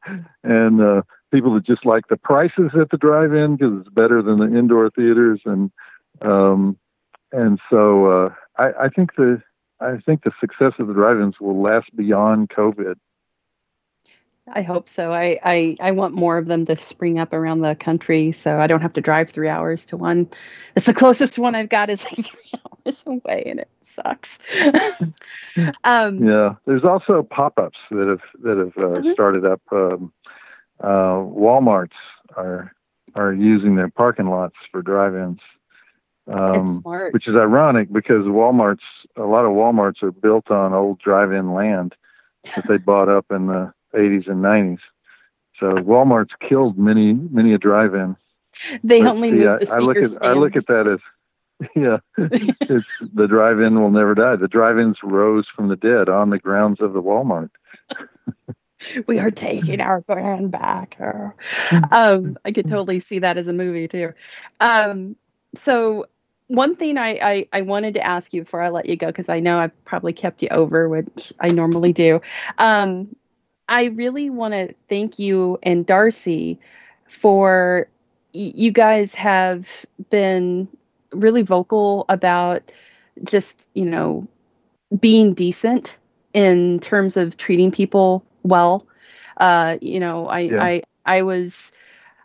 and 0.45 0.81
uh, 0.81 1.03
people 1.33 1.55
that 1.55 1.67
just 1.67 1.85
like 1.85 2.07
the 2.09 2.17
prices 2.17 2.71
at 2.81 2.91
the 2.91 2.97
drive-in 2.97 3.57
because 3.57 3.81
it's 3.81 3.89
better 3.89 4.23
than 4.23 4.39
the 4.39 4.59
indoor 4.59 4.91
theaters 4.91 5.41
and 5.45 5.73
um, 6.23 6.79
and 7.33 7.59
so 7.69 8.07
uh, 8.07 8.35
I, 8.57 8.85
I 8.85 8.89
think 8.89 9.17
the 9.17 9.43
I 9.81 9.97
think 9.99 10.23
the 10.23 10.33
success 10.41 10.73
of 10.79 10.89
the 10.89 10.95
drive-ins 10.95 11.41
will 11.41 11.61
last 11.61 11.95
beyond 11.97 12.51
COVID. 12.51 12.95
I 14.53 14.63
hope 14.63 14.89
so. 14.89 15.13
I, 15.13 15.39
I, 15.45 15.77
I 15.81 15.91
want 15.91 16.15
more 16.15 16.39
of 16.39 16.47
them 16.47 16.65
to 16.65 16.77
spring 16.77 17.19
up 17.19 17.33
around 17.33 17.61
the 17.61 17.75
country 17.75 18.33
so 18.33 18.59
I 18.59 18.67
don't 18.67 18.81
have 18.81 18.95
to 18.95 19.01
drive 19.01 19.31
three 19.31 19.49
hours 19.49 19.85
to 19.87 19.97
one. 19.97 20.29
It's 20.75 20.87
the 20.87 20.95
closest 20.95 21.39
one 21.39 21.55
I've 21.55 21.69
got 21.69 21.91
is 21.91 22.07
hours 22.89 23.05
away 23.07 23.43
and 23.47 23.61
it 23.61 23.71
sucks. 23.81 24.39
um, 25.85 26.25
yeah. 26.25 26.55
There's 26.67 26.85
also 26.85 27.23
pop-ups 27.23 27.79
that 27.91 28.09
have, 28.09 28.43
that 28.43 28.59
have 28.59 28.77
uh, 28.77 28.99
mm-hmm. 28.99 29.13
started 29.13 29.45
up. 29.45 29.61
Um, 29.71 30.13
uh, 30.81 31.23
Walmarts 31.23 31.97
are, 32.37 32.73
are 33.15 33.33
using 33.33 33.77
their 33.77 33.91
parking 33.91 34.29
lots 34.29 34.57
for 34.71 34.83
drive-ins. 34.83 35.41
Um, 36.31 36.63
which 37.13 37.27
is 37.27 37.37
ironic 37.37 37.91
because 37.91 38.27
Walmart's 38.27 38.83
a 39.17 39.23
lot 39.23 39.47
of 39.47 39.53
Walmarts 39.53 40.03
are 40.03 40.13
built 40.13 40.51
on 40.51 40.75
old 40.75 40.99
drive-in 40.99 41.55
land 41.55 41.95
that 42.55 42.69
they 42.69 42.77
bought 42.77 43.09
up 43.09 43.25
in 43.31 43.47
the 43.47 43.73
80s 43.95 44.29
and 44.29 44.45
90s. 44.45 44.81
So 45.59 45.71
Walmart's 45.77 46.35
killed 46.47 46.77
many 46.77 47.15
many 47.15 47.55
a 47.55 47.59
drive-in. 47.59 48.15
They 48.85 49.01
but 49.01 49.13
only 49.13 49.31
see, 49.31 49.39
moved 49.39 49.61
the 49.61 49.73
I, 49.73 49.77
I 49.77 49.81
look 49.81 49.97
at 49.97 50.09
stands. 50.09 50.29
I 50.29 50.33
look 50.35 50.55
at 50.55 50.67
that 50.67 50.87
as 50.87 51.01
yeah, 51.77 51.99
it's 52.17 52.87
the 53.15 53.27
drive-in 53.27 53.81
will 53.81 53.91
never 53.91 54.15
die. 54.15 54.37
The 54.37 54.49
drive-ins 54.49 54.99
rose 55.03 55.47
from 55.55 55.69
the 55.69 55.77
dead 55.77 56.09
on 56.09 56.31
the 56.31 56.39
grounds 56.39 56.81
of 56.81 56.93
the 56.93 57.03
Walmart. 57.03 57.51
we 59.07 59.19
are 59.19 59.31
taking 59.31 59.81
our 59.81 60.01
brand 60.03 60.53
back. 60.53 60.97
um, 61.91 62.39
I 62.45 62.53
could 62.53 62.69
totally 62.69 63.01
see 63.01 63.19
that 63.21 63.39
as 63.39 63.49
a 63.49 63.53
movie 63.53 63.89
too. 63.89 64.13
Um, 64.61 65.17
so 65.55 66.07
one 66.47 66.77
thing 66.77 66.97
I, 66.97 67.19
I, 67.23 67.49
I, 67.53 67.63
wanted 67.63 67.95
to 67.95 68.07
ask 68.07 68.33
you 68.33 68.43
before 68.43 68.63
I 68.63 68.71
let 68.71 68.87
you 68.87 68.97
go, 68.97 69.09
because 69.09 69.29
I 69.29 69.41
know 69.41 69.59
I've 69.59 69.85
probably 69.85 70.13
kept 70.13 70.43
you 70.43 70.49
over, 70.51 70.89
which 70.89 71.33
I 71.41 71.49
normally 71.49 71.93
do. 71.93 72.21
Um, 72.59 73.15
I 73.69 73.87
really 73.87 74.31
want 74.31 74.55
to 74.55 74.75
thank 74.89 75.19
you 75.19 75.59
and 75.63 75.85
Darcy 75.85 76.59
for 77.07 77.89
you 78.33 78.71
guys 78.71 79.15
have 79.15 79.85
been 80.11 80.69
really 81.13 81.43
vocal 81.43 82.05
about 82.09 82.71
just, 83.25 83.69
you 83.75 83.85
know, 83.85 84.27
being 84.99 85.35
decent 85.35 85.99
in 86.33 86.81
terms 86.81 87.17
of 87.17 87.37
treating 87.37 87.71
people 87.71 88.25
well. 88.43 88.87
Uh, 89.37 89.79
you 89.81 90.01
know, 90.01 90.27
I, 90.27 90.41
yeah. 90.41 90.63
I, 90.63 90.83
I 91.05 91.23
was 91.23 91.73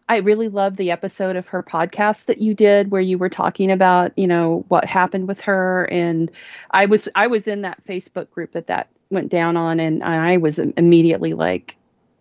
I 0.09 0.17
really 0.17 0.49
love 0.49 0.75
the 0.75 0.91
episode 0.91 1.35
of 1.37 1.47
her 1.47 1.63
podcast 1.63 2.25
that 2.25 2.39
you 2.39 2.53
did 2.53 2.91
where 2.91 3.01
you 3.01 3.17
were 3.17 3.29
talking 3.29 3.71
about, 3.71 4.11
you 4.17 4.27
know, 4.27 4.65
what 4.67 4.85
happened 4.85 5.27
with 5.27 5.41
her 5.41 5.85
and 5.85 6.29
I 6.71 6.85
was 6.85 7.07
I 7.15 7.27
was 7.27 7.47
in 7.47 7.61
that 7.61 7.83
Facebook 7.85 8.29
group 8.29 8.51
that 8.51 8.67
that 8.67 8.89
went 9.09 9.29
down 9.29 9.55
on 9.55 9.79
and 9.79 10.03
I 10.03 10.37
was 10.37 10.59
immediately 10.59 11.33
like 11.33 11.77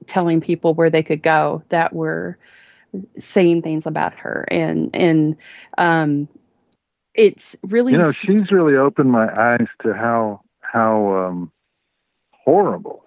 telling 0.07 0.41
people 0.41 0.75
where 0.75 0.91
they 0.91 1.03
could 1.03 1.23
go 1.23 1.63
that 1.71 1.93
were 1.93 2.39
saying 3.17 3.63
things 3.63 3.87
about 3.87 4.15
her 4.15 4.45
and 4.49 4.91
and 4.95 5.37
um 5.79 6.29
it's 7.15 7.57
really 7.63 7.93
You 7.93 7.99
know, 7.99 8.13
she's 8.13 8.51
really 8.51 8.77
opened 8.77 9.11
my 9.11 9.29
eyes 9.29 9.69
to 9.83 9.93
how 9.93 10.41
how 10.61 11.27
um 11.27 11.53
horrible 12.33 13.05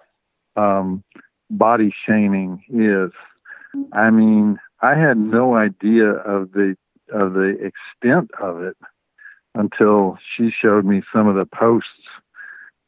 um 0.55 1.03
body 1.49 1.93
shaming 2.05 2.63
is. 2.69 3.11
I 3.93 4.09
mean, 4.09 4.59
I 4.81 4.95
had 4.95 5.17
no 5.17 5.55
idea 5.55 6.09
of 6.09 6.51
the 6.51 6.75
of 7.13 7.33
the 7.33 7.57
extent 7.59 8.31
of 8.39 8.61
it 8.61 8.77
until 9.53 10.17
she 10.35 10.51
showed 10.51 10.85
me 10.85 11.01
some 11.13 11.27
of 11.27 11.35
the 11.35 11.45
posts, 11.45 11.89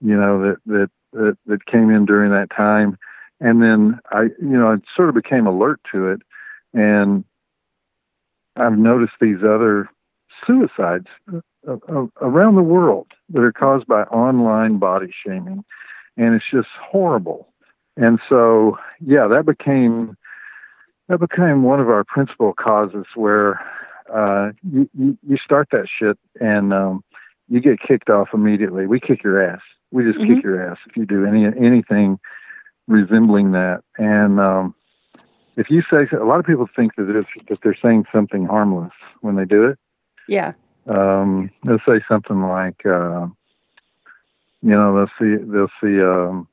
you 0.01 0.15
know, 0.15 0.41
that 0.41 0.57
that 0.65 0.89
that, 1.13 1.37
that 1.45 1.65
came 1.65 1.89
in 1.89 2.05
during 2.05 2.31
that 2.31 2.49
time, 2.55 2.97
and 3.39 3.61
then 3.61 3.99
I, 4.11 4.23
you 4.23 4.57
know, 4.57 4.67
I 4.71 4.75
sort 4.95 5.09
of 5.09 5.15
became 5.15 5.47
alert 5.47 5.79
to 5.91 6.09
it, 6.09 6.21
and 6.73 7.23
I've 8.55 8.77
noticed 8.77 9.13
these 9.19 9.43
other 9.43 9.89
suicides 10.45 11.07
around 11.65 12.55
the 12.55 12.63
world 12.63 13.07
that 13.29 13.41
are 13.41 13.51
caused 13.51 13.87
by 13.87 14.03
online 14.03 14.77
body 14.77 15.13
shaming, 15.25 15.63
and 16.15 16.35
it's 16.35 16.45
just 16.51 16.69
horrible. 16.79 17.49
And 17.95 18.19
so, 18.29 18.77
yeah, 18.99 19.27
that 19.27 19.45
became 19.45 20.15
that 21.09 21.19
became 21.19 21.63
one 21.63 21.79
of 21.79 21.89
our 21.89 22.03
principal 22.03 22.53
causes 22.53 23.05
where 23.15 23.59
uh, 24.13 24.51
you, 24.69 24.89
you, 24.97 25.17
you 25.27 25.37
start 25.37 25.69
that 25.71 25.87
shit 25.87 26.17
and 26.39 26.73
um, 26.73 27.03
you 27.47 27.61
get 27.61 27.79
kicked 27.79 28.09
off 28.09 28.29
immediately. 28.33 28.87
We 28.87 28.99
kick 28.99 29.23
your 29.23 29.41
ass. 29.41 29.61
We 29.91 30.03
just 30.03 30.19
mm-hmm. 30.19 30.35
kick 30.35 30.43
your 30.43 30.69
ass 30.69 30.77
if 30.87 30.97
you 30.97 31.05
do 31.05 31.25
any 31.25 31.45
anything 31.45 32.19
resembling 32.87 33.51
that. 33.53 33.83
And 33.97 34.39
um, 34.39 34.75
if 35.55 35.69
you 35.69 35.81
say 35.89 36.07
a 36.15 36.23
lot 36.23 36.39
of 36.39 36.45
people 36.45 36.67
think 36.75 36.95
that 36.95 37.15
if, 37.15 37.27
that 37.47 37.61
they're 37.61 37.77
saying 37.81 38.05
something 38.11 38.45
harmless 38.45 38.93
when 39.21 39.35
they 39.35 39.45
do 39.45 39.63
it. 39.65 39.79
Yeah. 40.27 40.51
Um, 40.87 41.51
they'll 41.65 41.79
say 41.87 42.01
something 42.07 42.41
like, 42.41 42.85
uh, 42.85 43.27
you 44.61 44.71
know, 44.71 44.95
they'll 44.95 45.11
see 45.19 45.43
they'll 45.43 45.71
see 45.81 45.97
a 45.97 46.29
um, 46.29 46.47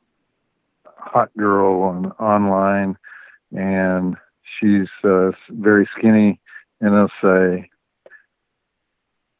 hot 0.85 1.31
girl 1.37 1.83
on 1.83 2.07
online 2.13 2.97
and 3.55 4.17
she's 4.59 4.89
uh, 5.05 5.31
very 5.51 5.89
skinny, 5.97 6.41
and 6.81 6.95
they'll 6.95 7.09
say, 7.23 7.71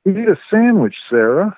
"Eat 0.07 0.29
a 0.29 0.37
sandwich, 0.51 0.97
Sarah," 1.11 1.57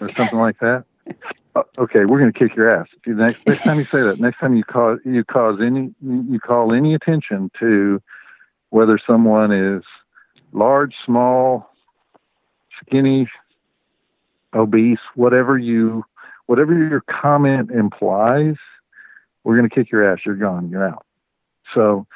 or 0.00 0.08
something 0.14 0.38
like 0.38 0.58
that. 0.60 0.84
Uh, 1.56 1.62
okay, 1.78 2.04
we're 2.04 2.20
going 2.20 2.30
to 2.30 2.38
kick 2.38 2.54
your 2.54 2.70
ass. 2.70 2.86
If 2.94 3.06
you, 3.06 3.14
next 3.14 3.40
next 3.46 3.62
time 3.62 3.78
you 3.78 3.86
say 3.86 4.02
that, 4.02 4.20
next 4.20 4.38
time 4.38 4.54
you 4.54 4.62
cause 4.62 4.98
you 5.02 5.24
cause 5.24 5.58
any 5.62 5.94
you 6.02 6.38
call 6.38 6.74
any 6.74 6.92
attention 6.92 7.50
to 7.58 8.02
whether 8.68 9.00
someone 9.04 9.50
is 9.50 9.82
large, 10.52 10.94
small, 11.06 11.70
skinny, 12.80 13.28
obese, 14.54 14.98
whatever 15.14 15.58
you 15.58 16.04
whatever 16.46 16.72
your 16.72 17.02
comment 17.02 17.70
implies, 17.70 18.56
we're 19.44 19.56
going 19.56 19.68
to 19.68 19.74
kick 19.74 19.90
your 19.90 20.10
ass. 20.10 20.20
You're 20.24 20.36
gone. 20.36 20.70
You're 20.70 20.86
out. 20.86 21.04
So 21.74 22.06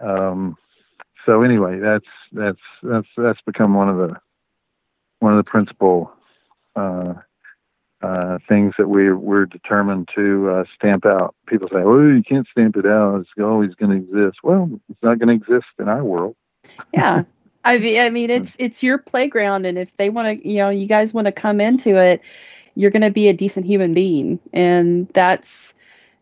um, 0.00 0.56
so 1.26 1.42
anyway, 1.42 1.78
that's 1.78 2.06
that's 2.32 2.60
that's 2.82 3.08
that's 3.16 3.40
become 3.42 3.74
one 3.74 3.88
of 3.88 3.96
the 3.96 4.16
one 5.20 5.32
of 5.32 5.44
the 5.44 5.50
principal 5.50 6.12
uh, 6.76 7.14
uh, 8.02 8.38
things 8.48 8.74
that 8.78 8.88
we 8.88 9.12
we're 9.12 9.46
determined 9.46 10.08
to 10.14 10.50
uh, 10.50 10.64
stamp 10.74 11.06
out. 11.06 11.34
People 11.46 11.68
say, 11.68 11.78
"Oh, 11.78 12.08
you 12.08 12.22
can't 12.22 12.46
stamp 12.50 12.76
it 12.76 12.86
out; 12.86 13.20
it's 13.20 13.30
always 13.40 13.74
going 13.74 13.90
to 13.90 13.96
exist." 13.96 14.38
Well, 14.42 14.68
it's 14.88 15.02
not 15.02 15.18
going 15.18 15.28
to 15.28 15.34
exist 15.34 15.72
in 15.78 15.88
our 15.88 16.04
world. 16.04 16.36
Yeah, 16.92 17.22
I 17.64 17.78
mean, 17.78 18.00
I 18.00 18.10
mean, 18.10 18.30
it's 18.30 18.56
it's 18.60 18.82
your 18.82 18.98
playground, 18.98 19.66
and 19.66 19.78
if 19.78 19.96
they 19.96 20.10
want 20.10 20.38
to, 20.38 20.48
you 20.48 20.56
know, 20.58 20.70
you 20.70 20.86
guys 20.86 21.14
want 21.14 21.26
to 21.26 21.32
come 21.32 21.60
into 21.60 21.96
it, 21.96 22.20
you're 22.74 22.90
going 22.90 23.02
to 23.02 23.10
be 23.10 23.28
a 23.28 23.32
decent 23.32 23.66
human 23.66 23.94
being, 23.94 24.38
and 24.52 25.08
that's 25.08 25.74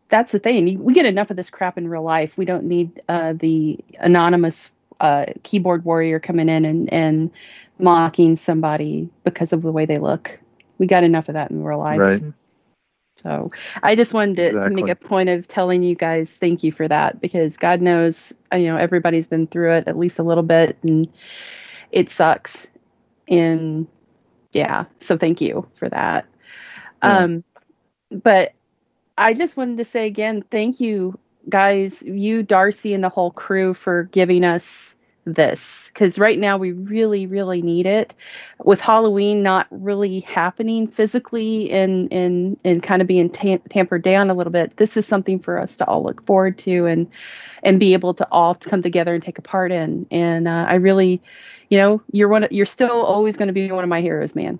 that's 0.08 0.32
the 0.32 0.38
thing. 0.38 0.82
We 0.82 0.92
get 0.92 1.06
enough 1.06 1.30
of 1.30 1.36
this 1.36 1.50
crap 1.50 1.78
in 1.78 1.88
real 1.88 2.02
life. 2.02 2.38
We 2.38 2.44
don't 2.44 2.64
need 2.64 3.00
uh, 3.08 3.32
the 3.32 3.78
anonymous 4.00 4.72
a 5.00 5.34
keyboard 5.42 5.84
warrior 5.84 6.20
coming 6.20 6.48
in 6.48 6.64
and 6.64 6.92
and 6.92 7.30
mocking 7.78 8.36
somebody 8.36 9.08
because 9.24 9.52
of 9.52 9.62
the 9.62 9.72
way 9.72 9.84
they 9.84 9.98
look. 9.98 10.38
We 10.78 10.86
got 10.86 11.04
enough 11.04 11.28
of 11.28 11.34
that 11.34 11.50
in 11.50 11.62
real 11.64 11.78
life. 11.78 11.98
Right. 11.98 12.22
So 13.22 13.50
I 13.82 13.94
just 13.94 14.14
wanted 14.14 14.36
to, 14.36 14.46
Exactly. 14.48 14.70
to 14.70 14.74
make 14.74 14.88
a 14.88 14.96
point 14.96 15.28
of 15.28 15.46
telling 15.46 15.82
you 15.82 15.94
guys 15.94 16.36
thank 16.36 16.62
you 16.62 16.72
for 16.72 16.88
that 16.88 17.20
because 17.20 17.56
God 17.56 17.80
knows 17.80 18.34
uh, 18.52 18.56
you 18.56 18.66
know 18.66 18.76
everybody's 18.76 19.28
been 19.28 19.46
through 19.46 19.72
it 19.74 19.88
at 19.88 19.98
least 19.98 20.18
a 20.18 20.22
little 20.22 20.42
bit 20.42 20.76
and 20.82 21.08
it 21.92 22.08
sucks. 22.08 22.68
And 23.28 23.86
yeah, 24.52 24.84
so 24.98 25.16
thank 25.16 25.40
you 25.40 25.68
for 25.74 25.88
that. 25.90 26.26
Yeah. 27.02 27.24
Um 27.24 27.44
but 28.22 28.52
I 29.16 29.34
just 29.34 29.56
wanted 29.56 29.78
to 29.78 29.84
say 29.84 30.06
again, 30.06 30.42
thank 30.42 30.80
you 30.80 31.18
guys, 31.48 32.02
you 32.02 32.42
Darcy 32.42 32.94
and 32.94 33.04
the 33.04 33.08
whole 33.08 33.30
crew 33.30 33.74
for 33.74 34.04
giving 34.04 34.44
us 34.44 34.96
this 35.24 35.88
because 35.88 36.18
right 36.18 36.38
now 36.38 36.56
we 36.56 36.72
really 36.72 37.26
really 37.26 37.62
need 37.62 37.86
it. 37.86 38.14
With 38.64 38.80
halloween 38.80 39.42
not 39.42 39.66
really 39.70 40.20
happening 40.20 40.86
physically 40.86 41.70
and 41.70 42.12
and 42.12 42.56
and 42.64 42.82
kind 42.82 43.02
of 43.02 43.08
being 43.08 43.30
tam- 43.30 43.62
tampered 43.68 44.02
down 44.02 44.30
a 44.30 44.34
little 44.34 44.52
bit 44.52 44.76
this 44.76 44.96
is 44.96 45.06
something 45.06 45.38
for 45.38 45.58
us 45.58 45.76
to 45.76 45.86
all 45.86 46.02
look 46.02 46.24
forward 46.26 46.58
to 46.58 46.86
and 46.86 47.08
and 47.62 47.78
be 47.78 47.92
able 47.92 48.14
to 48.14 48.26
all 48.32 48.54
come 48.54 48.82
together 48.82 49.14
and 49.14 49.22
take 49.22 49.38
a 49.38 49.42
part 49.42 49.70
in. 49.72 50.06
And 50.10 50.48
uh, 50.48 50.66
i 50.68 50.74
really 50.74 51.20
you 51.70 51.78
know 51.78 52.02
you're 52.12 52.28
one 52.28 52.44
of, 52.44 52.52
you're 52.52 52.66
still 52.66 53.02
always 53.02 53.36
going 53.36 53.48
to 53.48 53.52
be 53.52 53.70
one 53.70 53.84
of 53.84 53.90
my 53.90 54.00
heroes 54.00 54.34
man. 54.34 54.58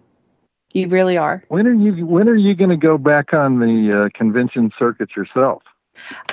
You 0.73 0.89
really 0.89 1.19
are. 1.19 1.45
When 1.49 1.67
are 1.67 1.75
you 1.75 2.07
when 2.07 2.29
are 2.29 2.35
you 2.35 2.55
going 2.55 2.71
to 2.71 2.77
go 2.77 2.97
back 2.97 3.35
on 3.35 3.59
the 3.59 4.07
uh, 4.07 4.19
convention 4.19 4.71
circuit 4.79 5.11
yourself? 5.17 5.63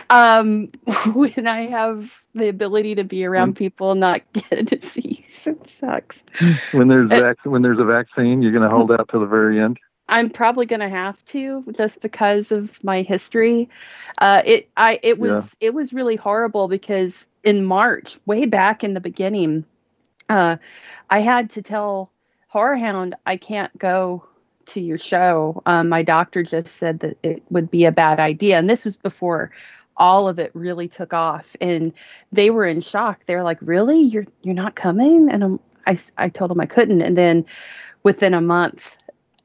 Um 0.09 0.69
when 1.13 1.47
i 1.47 1.61
have 1.67 2.25
the 2.33 2.47
ability 2.47 2.95
to 2.95 3.03
be 3.03 3.25
around 3.25 3.55
people 3.55 3.91
and 3.91 3.99
not 3.99 4.21
get 4.33 4.51
a 4.53 4.63
disease 4.63 5.47
it 5.47 5.67
sucks 5.67 6.23
When 6.71 6.87
there's 6.87 7.11
Uh, 7.11 7.19
vac- 7.19 7.45
when 7.45 7.61
there's 7.61 7.79
a 7.79 7.85
vaccine, 7.85 8.41
you're 8.41 8.51
going 8.51 8.67
to 8.67 8.73
hold 8.75 8.91
out 8.91 9.09
to 9.09 9.19
the 9.19 9.25
very 9.25 9.59
end. 9.59 9.79
I'm 10.07 10.29
probably 10.29 10.65
going 10.65 10.79
to 10.79 10.89
have 10.89 11.23
to 11.25 11.63
just 11.71 12.01
because 12.01 12.51
of 12.51 12.83
my 12.83 13.01
history. 13.03 13.69
Uh, 14.17 14.41
it 14.45 14.69
I 14.75 14.99
it 15.03 15.19
was 15.19 15.55
it 15.61 15.73
was 15.73 15.93
really 15.93 16.15
horrible 16.15 16.67
because 16.67 17.27
in 17.43 17.65
March, 17.65 18.17
way 18.25 18.45
back 18.45 18.83
in 18.83 18.93
the 18.95 19.01
beginning, 19.01 19.65
uh, 20.29 20.57
I 21.09 21.19
had 21.19 21.51
to 21.51 21.61
tell 21.61 22.11
Horrorhound 22.53 23.13
I 23.25 23.37
can't 23.37 23.75
go 23.77 24.25
to 24.69 24.81
your 24.81 24.97
show. 24.97 25.61
Um, 25.65 25.89
my 25.89 26.03
doctor 26.03 26.43
just 26.43 26.77
said 26.77 26.99
that 27.01 27.17
it 27.23 27.43
would 27.49 27.69
be 27.71 27.85
a 27.85 27.91
bad 27.91 28.19
idea, 28.19 28.57
and 28.57 28.69
this 28.69 28.85
was 28.85 28.95
before 28.95 29.51
all 29.97 30.29
of 30.29 30.39
it 30.39 30.51
really 30.53 30.87
took 30.87 31.13
off, 31.13 31.55
and 31.61 31.91
they 32.31 32.49
were 32.49 32.65
in 32.65 32.81
shock. 32.81 33.25
They're 33.25 33.43
like, 33.43 33.59
"Really? 33.61 34.01
You're 34.01 34.25
you're 34.43 34.55
not 34.55 34.75
coming?" 34.75 35.29
And 35.29 35.43
I'm, 35.43 35.59
I 35.85 35.97
I 36.17 36.29
told 36.29 36.51
them 36.51 36.61
I 36.61 36.65
couldn't, 36.65 37.01
and 37.01 37.17
then 37.17 37.45
within 38.03 38.33
a 38.33 38.41
month 38.41 38.97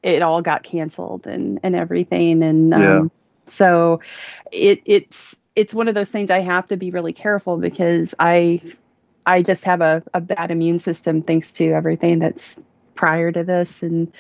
it 0.03 0.23
all 0.23 0.43
got 0.43 0.63
canceled 0.63 1.27
and 1.27 1.59
and 1.63 1.75
everything 1.75 2.43
and 2.43 2.75
um, 2.75 2.81
Yeah. 2.81 3.05
so 3.47 4.01
it 4.53 4.81
it's 4.85 5.41
it's 5.57 5.75
one 5.75 5.89
of 5.89 5.95
those 5.95 6.11
things 6.11 6.31
I 6.31 6.41
have 6.41 6.67
to 6.67 6.77
be 6.77 6.91
really 6.91 7.13
careful 7.13 7.57
because 7.57 8.15
I 8.19 8.61
I 9.27 9.43
just 9.43 9.65
have 9.65 9.81
a, 9.81 10.03
a 10.13 10.21
bad 10.21 10.51
immune 10.51 10.79
system 10.79 11.23
thanks 11.23 11.53
to 11.53 11.71
everything 11.73 12.19
that's 12.19 12.63
prior 12.95 13.33
to 13.33 13.43
this 13.43 13.83
and 13.83 14.13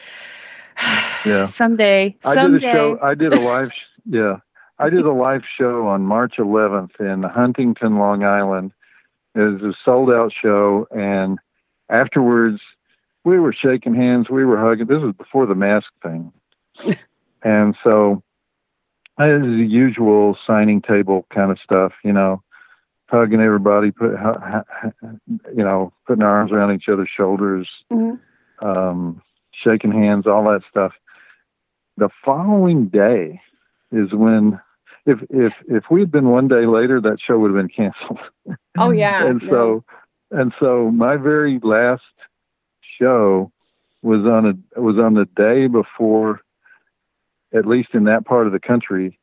Yeah. 1.27 1.47
someday 1.47 2.15
I 2.27 2.35
did 2.35 2.55
a 2.57 2.61
show. 2.61 2.99
I 3.03 3.15
did 3.15 3.35
a 3.35 3.41
live. 3.41 3.71
Yeah, 4.07 4.37
I 4.79 4.91
did 4.91 5.01
a 5.07 5.13
live 5.13 5.45
show 5.59 5.87
on 5.89 6.03
March 6.03 6.35
11th 6.39 7.01
in 7.01 7.23
Huntington, 7.23 7.99
Long 7.99 8.23
Island. 8.23 8.73
It 9.35 9.41
was 9.41 9.63
a 9.63 9.73
sold 9.83 10.11
out 10.11 10.31
show, 10.31 10.87
and 10.95 11.39
afterwards, 11.89 12.61
we 13.25 13.39
were 13.41 13.55
shaking 13.55 13.95
hands, 13.95 14.29
we 14.29 14.45
were 14.45 14.59
hugging. 14.61 14.89
This 14.89 15.01
was 15.01 15.15
before 15.17 15.47
the 15.47 15.55
mask 15.55 15.87
thing, 16.03 16.31
and 17.43 17.75
so 17.83 18.23
as 19.19 19.41
the 19.41 19.67
usual 19.67 20.37
signing 20.47 20.83
table 20.83 21.25
kind 21.35 21.51
of 21.51 21.59
stuff, 21.59 21.93
you 22.05 22.13
know, 22.13 22.43
hugging 23.09 23.41
everybody, 23.41 23.91
put 23.91 24.11
you 25.57 25.65
know, 25.65 25.95
putting 26.07 26.23
our 26.23 26.37
arms 26.41 26.53
around 26.53 26.75
each 26.75 26.89
other's 26.91 27.09
shoulders, 27.09 27.71
Mhm. 27.91 28.19
um, 28.61 29.23
shaking 29.63 29.93
hands, 29.93 30.27
all 30.27 30.45
that 30.45 30.63
stuff. 30.69 30.93
The 31.97 32.09
following 32.25 32.89
day 32.89 33.41
is 33.93 34.13
when, 34.13 34.61
if 35.07 35.21
if 35.31 35.63
if 35.69 35.85
we'd 35.91 36.11
been 36.11 36.31
one 36.31 36.49
day 36.49 36.67
later, 36.67 37.01
that 37.01 37.19
show 37.21 37.39
would 37.39 37.55
have 37.55 37.57
been 37.57 37.69
canceled. 37.69 38.19
oh 38.79 38.91
yeah 38.91 39.27
and 39.27 39.43
no. 39.43 39.49
so, 39.51 39.85
and 40.31 40.53
so 40.59 40.91
my 40.91 41.17
very 41.17 41.61
last 41.63 42.03
show 42.99 43.53
was 44.03 44.25
on 44.27 44.47
a 44.47 44.81
was 44.81 44.99
on 44.99 45.15
the 45.15 45.27
day 45.37 45.67
before, 45.67 46.41
at 47.53 47.67
least 47.67 47.91
in 47.95 48.05
that 48.05 48.27
part 48.27 48.47
of 48.47 48.53
the 48.53 48.61
country, 48.61 49.19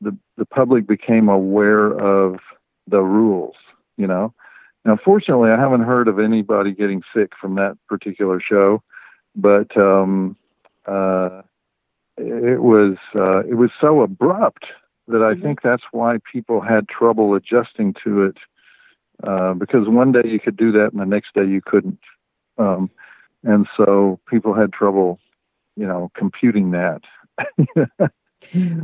the 0.00 0.16
the 0.36 0.46
public 0.46 0.86
became 0.86 1.28
aware 1.28 1.92
of 1.92 2.40
the 2.86 3.00
rules. 3.00 3.56
You 3.96 4.06
know. 4.06 4.34
Now, 4.84 4.96
fortunately, 5.04 5.50
I 5.50 5.58
haven't 5.58 5.82
heard 5.82 6.08
of 6.08 6.18
anybody 6.18 6.72
getting 6.72 7.02
sick 7.14 7.32
from 7.38 7.56
that 7.56 7.76
particular 7.88 8.40
show, 8.40 8.82
but 9.38 9.74
um, 9.76 10.36
uh, 10.86 11.42
it 12.18 12.62
was 12.62 12.96
uh, 13.14 13.40
it 13.40 13.54
was 13.54 13.70
so 13.80 14.02
abrupt 14.02 14.66
that 15.08 15.22
I 15.22 15.34
Mhm. 15.34 15.42
think 15.42 15.62
that's 15.62 15.84
why 15.92 16.18
people 16.30 16.60
had 16.60 16.88
trouble 16.88 17.34
adjusting 17.34 17.94
to 18.04 18.24
it. 18.24 18.36
Uh, 19.22 19.54
because 19.54 19.88
one 19.88 20.12
day 20.12 20.22
you 20.26 20.38
could 20.40 20.56
do 20.56 20.72
that, 20.72 20.92
and 20.92 21.00
the 21.00 21.06
next 21.06 21.34
day 21.34 21.44
you 21.44 21.60
couldn't, 21.64 21.98
um, 22.58 22.90
and 23.44 23.66
so 23.76 24.20
people 24.28 24.54
had 24.54 24.72
trouble, 24.72 25.18
you 25.76 25.86
know, 25.86 26.10
computing 26.14 26.72
that. 26.72 27.02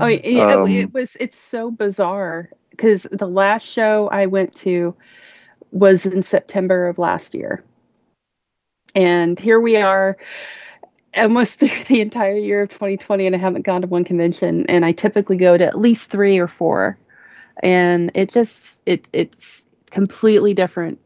Oh 0.01 0.09
yeah, 0.09 0.57
Um, 0.63 0.69
it 0.69 0.93
was. 0.93 1.17
It's 1.21 1.37
so 1.37 1.71
bizarre 1.71 2.51
because 2.71 3.05
the 3.05 3.29
last 3.29 3.67
show 3.67 4.09
I 4.09 4.27
went 4.27 4.55
to 4.57 4.95
was 5.71 6.07
in 6.07 6.23
September 6.23 6.89
of 6.89 6.99
last 6.99 7.35
year, 7.35 7.65
and 8.95 9.39
here 9.39 9.61
we 9.61 9.77
are, 9.77 10.17
almost 11.17 11.59
through 11.61 11.85
the 11.89 12.01
entire 12.01 12.37
year 12.37 12.63
of 12.63 12.71
2020, 12.71 13.27
and 13.27 13.35
I 13.35 13.39
haven't 13.39 13.65
gone 13.65 13.83
to 13.83 13.87
one 13.87 14.05
convention. 14.05 14.67
And 14.67 14.85
I 14.85 14.93
typically 14.93 15.37
go 15.37 15.57
to 15.57 15.65
at 15.65 15.79
least 15.79 16.11
three 16.11 16.39
or 16.39 16.49
four, 16.49 16.97
and 17.63 18.11
it 18.15 18.31
just 18.31 18.83
it 18.87 19.09
it's 19.13 19.71
completely 19.91 20.55
different 20.55 20.99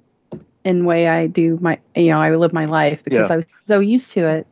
in 0.65 0.85
way 0.85 1.09
I 1.09 1.27
do 1.27 1.59
my 1.61 1.79
you 1.95 2.11
know 2.11 2.21
I 2.21 2.35
live 2.35 2.53
my 2.53 2.65
life 2.65 3.05
because 3.05 3.31
Yeah. 3.31 3.35
I 3.35 3.37
was 3.37 3.51
so 3.51 3.81
used 3.81 4.13
to 4.13 4.29
it. 4.29 4.47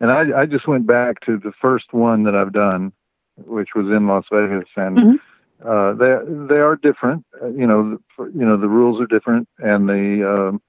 And 0.00 0.10
I, 0.10 0.42
I 0.42 0.46
just 0.46 0.68
went 0.68 0.86
back 0.86 1.20
to 1.20 1.38
the 1.38 1.52
first 1.60 1.92
one 1.92 2.24
that 2.24 2.34
I've 2.34 2.52
done, 2.52 2.92
which 3.36 3.70
was 3.74 3.86
in 3.86 4.06
Las 4.06 4.24
Vegas, 4.30 4.68
and 4.76 4.98
Mhm. 4.98 5.20
uh, 5.64 5.92
they 5.94 6.54
they 6.54 6.60
are 6.60 6.76
different. 6.76 7.24
Uh, 7.42 7.48
you 7.48 7.66
know, 7.66 7.98
the, 8.18 8.24
you 8.24 8.44
know 8.44 8.56
the 8.58 8.68
rules 8.68 9.00
are 9.00 9.06
different, 9.06 9.48
and 9.58 9.88
the 9.88 10.48
um, 10.50 10.60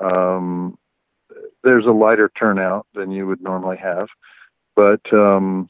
um, 0.00 0.78
there's 1.62 1.86
a 1.86 1.90
lighter 1.90 2.30
turnout 2.38 2.86
than 2.94 3.10
you 3.10 3.26
would 3.26 3.40
normally 3.40 3.76
have. 3.76 4.08
But 4.74 5.00
um, 5.12 5.68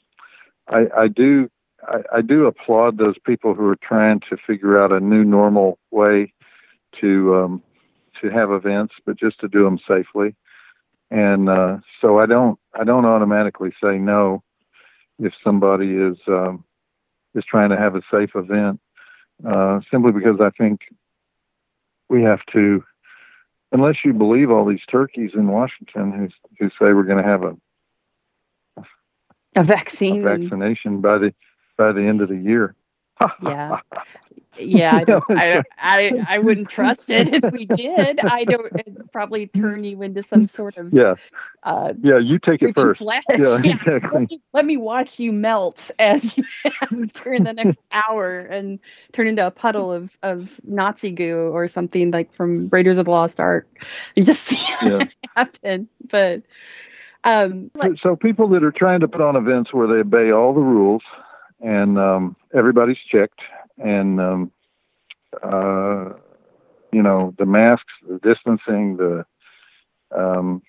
I, 0.69 0.87
I 0.97 1.09
do 1.09 1.51
I, 1.87 2.19
I 2.19 2.23
do 2.23 2.47
applaud 2.47 2.99
those 2.99 3.17
people 3.25 3.55
who 3.55 3.69
are 3.69 3.77
trying 3.77 4.21
to 4.31 4.37
figure 4.47 4.83
out 4.83 4.93
a 4.93 5.01
new 5.01 5.25
normal 5.25 5.79
way 5.91 6.33
to 7.01 7.37
um, 7.37 7.59
to 8.21 8.31
have 8.31 8.51
events, 8.51 8.95
but 9.05 9.19
just 9.19 9.41
to 9.41 9.49
do 9.49 9.65
them 9.65 9.79
safely 9.87 10.35
and 11.11 11.49
uh, 11.49 11.79
so 12.01 12.19
I 12.19 12.27
don't 12.27 12.59
I 12.75 12.85
don't 12.85 13.05
automatically 13.05 13.71
say 13.83 13.99
no 13.99 14.43
if 15.19 15.33
somebody 15.43 15.95
is 15.95 16.17
um, 16.27 16.65
is 17.35 17.45
trying 17.45 17.71
to 17.71 17.77
have 17.77 17.95
a 17.95 18.03
safe 18.11 18.31
event 18.35 18.81
uh, 19.47 19.81
simply 19.91 20.13
because 20.13 20.41
I 20.41 20.51
think 20.51 20.81
we 22.09 22.23
have 22.23 22.41
to 22.53 22.83
unless 23.73 23.97
you 24.05 24.13
believe 24.13 24.51
all 24.51 24.65
these 24.65 24.85
turkeys 24.91 25.31
in 25.35 25.49
Washington 25.49 26.13
who 26.13 26.29
who 26.59 26.69
say 26.71 26.93
we're 26.93 27.03
going 27.05 27.23
to 27.23 27.29
have 27.29 27.43
a, 27.43 27.57
A 28.79 29.61
a 29.61 29.63
vaccine. 29.65 30.27
and- 30.27 30.43
vaccination 30.49 31.01
by 31.01 31.19
the 31.19 31.35
by 31.77 31.93
the 31.93 32.03
end 32.03 32.21
of 32.21 32.29
the 32.29 32.37
year. 32.37 32.75
Yeah. 33.43 33.81
yeah, 34.59 34.97
I 34.97 35.05
don't, 35.05 35.25
I, 35.31 35.53
don't- 35.53 35.67
I, 35.79 36.25
I 36.29 36.39
wouldn't 36.39 36.69
trust 36.71 37.11
it 37.11 37.29
if 37.33 37.53
we 37.53 37.67
did. 37.67 38.21
I 38.25 38.45
don't 38.45 38.73
it'd 38.79 39.13
probably 39.13 39.47
turn 39.49 39.85
you 39.85 40.01
into 40.03 40.23
some 40.23 40.47
sort 40.47 40.77
of 40.79 40.93
yeah, 40.93 41.15
uh, 41.63 41.93
yeah. 42.03 42.19
You 42.19 42.39
take 42.39 42.63
it 42.63 42.75
first. 42.75 42.99
flesh. 42.99 43.23
Yeah, 43.31 43.59
Yeah, 43.63 43.73
exactly. 43.75 44.11
Let, 44.21 44.31
me, 44.31 44.41
let 44.55 44.65
me 44.65 44.77
watch 44.79 45.21
you 45.21 45.33
melt 45.33 45.91
as 45.99 46.39
you 46.39 46.45
during 47.23 47.45
the 47.45 47.53
next 47.53 47.83
hour 47.93 48.39
and 48.39 48.79
turn 49.13 49.27
into 49.27 49.47
a 49.47 49.51
puddle 49.51 49.93
of, 49.93 50.17
of 50.23 50.59
Nazi 50.65 51.11
goo 51.11 51.51
or 51.53 51.69
something 51.69 52.11
like 52.11 52.33
from 52.33 52.69
Raiders 52.69 52.99
of 52.99 53.05
the 53.07 53.11
Lost 53.11 53.41
Ark. 53.41 53.67
You 54.15 54.25
just 54.25 54.43
see 54.43 54.75
Yeah. 54.87 54.99
it 55.03 55.17
happen. 55.37 55.89
But 56.11 56.41
um, 57.25 57.71
So- 57.83 57.95
so 57.97 58.17
people 58.17 58.49
that 58.49 58.63
are 58.65 58.73
trying 58.73 59.01
to 59.01 59.09
put 59.09 59.21
on 59.21 59.37
events 59.37 59.73
where 59.75 59.87
they 59.87 60.01
obey 60.01 60.31
all 60.31 60.55
the 60.55 60.61
rules 60.61 61.03
and 61.67 61.99
um, 61.99 62.37
everybody's 62.55 62.99
checked 63.11 63.41
and 63.77 64.21
um, 64.21 64.53
uh, 65.43 66.11
you 66.93 67.03
know, 67.03 67.35
the 67.39 67.45
masks, 67.45 67.93
the 68.09 68.19
distancing, 68.19 68.97
the 68.97 69.27
um, 70.17 70.63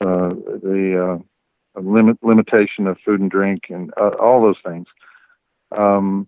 uh, 0.00 0.30
the 0.62 1.20
uh, 1.76 1.80
limit 1.80 2.18
limitation 2.22 2.88
of 2.88 2.98
food 3.04 3.20
and 3.20 3.30
drink, 3.30 3.66
and 3.70 3.92
uh, 3.96 4.10
all 4.20 4.42
those 4.42 4.60
things. 4.66 4.88
Um, 5.70 6.26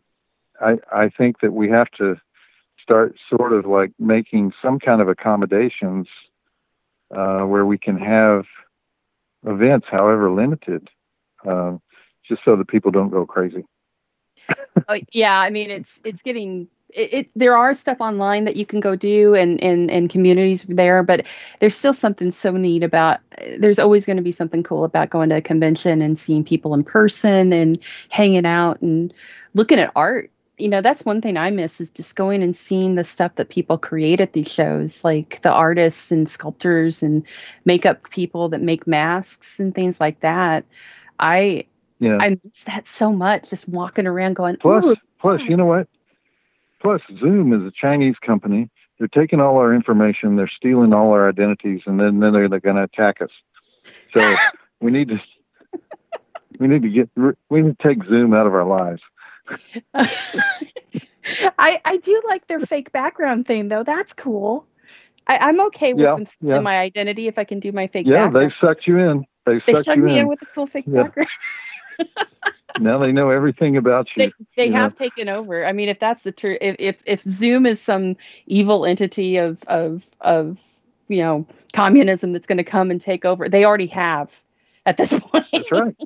I 0.60 0.76
I 0.92 1.08
think 1.08 1.40
that 1.40 1.52
we 1.52 1.68
have 1.70 1.90
to 1.98 2.20
start 2.80 3.16
sort 3.28 3.52
of 3.52 3.66
like 3.66 3.90
making 3.98 4.52
some 4.62 4.78
kind 4.78 5.02
of 5.02 5.08
accommodations 5.08 6.06
uh, 7.14 7.40
where 7.40 7.66
we 7.66 7.78
can 7.78 7.98
have 7.98 8.44
events, 9.44 9.88
however 9.90 10.30
limited, 10.30 10.88
uh, 11.46 11.76
just 12.26 12.42
so 12.44 12.54
that 12.54 12.68
people 12.68 12.92
don't 12.92 13.10
go 13.10 13.26
crazy. 13.26 13.64
Oh, 14.88 14.98
yeah, 15.12 15.40
I 15.40 15.50
mean 15.50 15.70
it's 15.70 16.00
it's 16.04 16.22
getting 16.22 16.68
it, 16.90 17.14
it, 17.14 17.30
there 17.36 17.56
are 17.56 17.74
stuff 17.74 18.00
online 18.00 18.44
that 18.44 18.56
you 18.56 18.64
can 18.64 18.80
go 18.80 18.96
do 18.96 19.34
and 19.34 19.62
and 19.62 19.90
and 19.90 20.08
communities 20.10 20.64
there 20.64 21.02
but 21.02 21.26
there's 21.60 21.76
still 21.76 21.92
something 21.92 22.30
so 22.30 22.52
neat 22.52 22.82
about 22.82 23.20
there's 23.58 23.78
always 23.78 24.06
going 24.06 24.16
to 24.16 24.22
be 24.22 24.32
something 24.32 24.62
cool 24.62 24.84
about 24.84 25.10
going 25.10 25.28
to 25.28 25.36
a 25.36 25.40
convention 25.40 26.00
and 26.00 26.18
seeing 26.18 26.44
people 26.44 26.74
in 26.74 26.82
person 26.82 27.52
and 27.52 27.78
hanging 28.08 28.46
out 28.46 28.80
and 28.80 29.12
looking 29.54 29.78
at 29.78 29.92
art. 29.96 30.30
You 30.56 30.68
know 30.68 30.80
that's 30.80 31.04
one 31.04 31.20
thing 31.20 31.36
i 31.36 31.50
miss 31.50 31.80
is 31.80 31.88
just 31.88 32.16
going 32.16 32.42
and 32.42 32.56
seeing 32.56 32.96
the 32.96 33.04
stuff 33.04 33.36
that 33.36 33.48
people 33.48 33.78
create 33.78 34.20
at 34.20 34.32
these 34.32 34.52
shows 34.52 35.04
like 35.04 35.40
the 35.42 35.52
artists 35.52 36.10
and 36.10 36.28
sculptors 36.28 37.00
and 37.00 37.24
makeup 37.64 38.10
people 38.10 38.48
that 38.48 38.60
make 38.60 38.84
masks 38.84 39.60
and 39.60 39.72
things 39.72 40.00
like 40.00 40.18
that. 40.20 40.64
I 41.20 41.66
yeah. 41.98 42.18
I 42.20 42.36
miss 42.42 42.64
that 42.64 42.86
so 42.86 43.12
much. 43.12 43.50
Just 43.50 43.68
walking 43.68 44.06
around 44.06 44.34
going. 44.34 44.56
Plus, 44.56 44.96
plus, 45.20 45.42
you 45.42 45.56
know 45.56 45.66
what? 45.66 45.88
Plus, 46.80 47.00
Zoom 47.18 47.52
is 47.52 47.62
a 47.66 47.72
Chinese 47.72 48.16
company. 48.24 48.70
They're 48.98 49.08
taking 49.08 49.40
all 49.40 49.56
our 49.56 49.74
information. 49.74 50.36
They're 50.36 50.48
stealing 50.48 50.92
all 50.92 51.12
our 51.12 51.28
identities, 51.28 51.82
and 51.86 52.00
then, 52.00 52.20
then 52.20 52.32
they're, 52.32 52.48
they're 52.48 52.60
going 52.60 52.76
to 52.76 52.82
attack 52.82 53.20
us. 53.20 53.30
So 54.14 54.36
we 54.80 54.90
need 54.90 55.08
to 55.08 55.20
we 56.58 56.66
need 56.66 56.82
to 56.82 56.88
get 56.88 57.10
we 57.48 57.62
need 57.62 57.78
to 57.78 57.88
take 57.88 58.04
Zoom 58.04 58.34
out 58.34 58.46
of 58.46 58.54
our 58.54 58.64
lives. 58.64 59.02
I 61.58 61.78
I 61.84 61.98
do 62.02 62.22
like 62.26 62.46
their 62.46 62.60
fake 62.60 62.92
background 62.92 63.46
thing 63.46 63.68
though. 63.68 63.82
That's 63.82 64.12
cool. 64.12 64.66
I, 65.26 65.50
am 65.50 65.60
okay 65.66 65.92
with 65.92 66.04
yeah, 66.04 66.16
them 66.16 66.26
yeah. 66.40 66.60
my 66.60 66.78
identity 66.78 67.28
if 67.28 67.38
I 67.38 67.44
can 67.44 67.60
do 67.60 67.70
my 67.70 67.86
fake. 67.86 68.06
Yeah, 68.06 68.24
background. 68.24 68.50
they 68.50 68.66
sucked 68.66 68.86
you 68.86 68.98
in. 68.98 69.26
They, 69.44 69.60
they 69.66 69.74
sucked, 69.74 70.00
me 70.00 70.14
in. 70.14 70.20
in 70.20 70.28
with 70.28 70.40
the 70.40 70.46
cool 70.54 70.66
fake 70.66 70.86
yeah. 70.86 71.02
background. 71.02 71.28
now 72.78 72.98
they 72.98 73.12
know 73.12 73.30
everything 73.30 73.76
about 73.76 74.08
you. 74.16 74.24
They, 74.24 74.32
they 74.56 74.66
you 74.66 74.72
have 74.72 74.92
know? 74.92 74.96
taken 74.96 75.28
over. 75.28 75.64
I 75.64 75.72
mean, 75.72 75.88
if 75.88 75.98
that's 75.98 76.22
the 76.22 76.32
truth, 76.32 76.58
if, 76.60 76.76
if 76.78 77.02
if 77.06 77.20
Zoom 77.22 77.66
is 77.66 77.80
some 77.80 78.16
evil 78.46 78.84
entity 78.86 79.36
of 79.36 79.62
of 79.64 80.06
of 80.20 80.60
you 81.08 81.18
know 81.18 81.46
communism 81.72 82.32
that's 82.32 82.46
going 82.46 82.58
to 82.58 82.64
come 82.64 82.90
and 82.90 83.00
take 83.00 83.24
over, 83.24 83.48
they 83.48 83.64
already 83.64 83.86
have 83.86 84.42
at 84.86 84.96
this 84.96 85.18
point. 85.20 85.46
That's 85.52 85.72
right. 85.72 85.96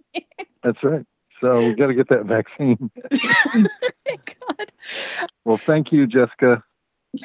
That's 0.63 0.83
right. 0.83 1.07
So 1.41 1.67
we 1.67 1.75
got 1.75 1.89
to 1.89 1.95
get 1.95 2.09
that 2.09 2.25
vaccine. 2.25 2.91
God. 4.09 4.73
Well, 5.45 5.59
thank 5.59 5.91
you, 5.91 6.07
Jessica. 6.07 6.63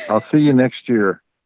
I'll 0.09 0.23
see 0.31 0.39
you 0.39 0.53
next 0.53 0.89
year. 0.89 1.21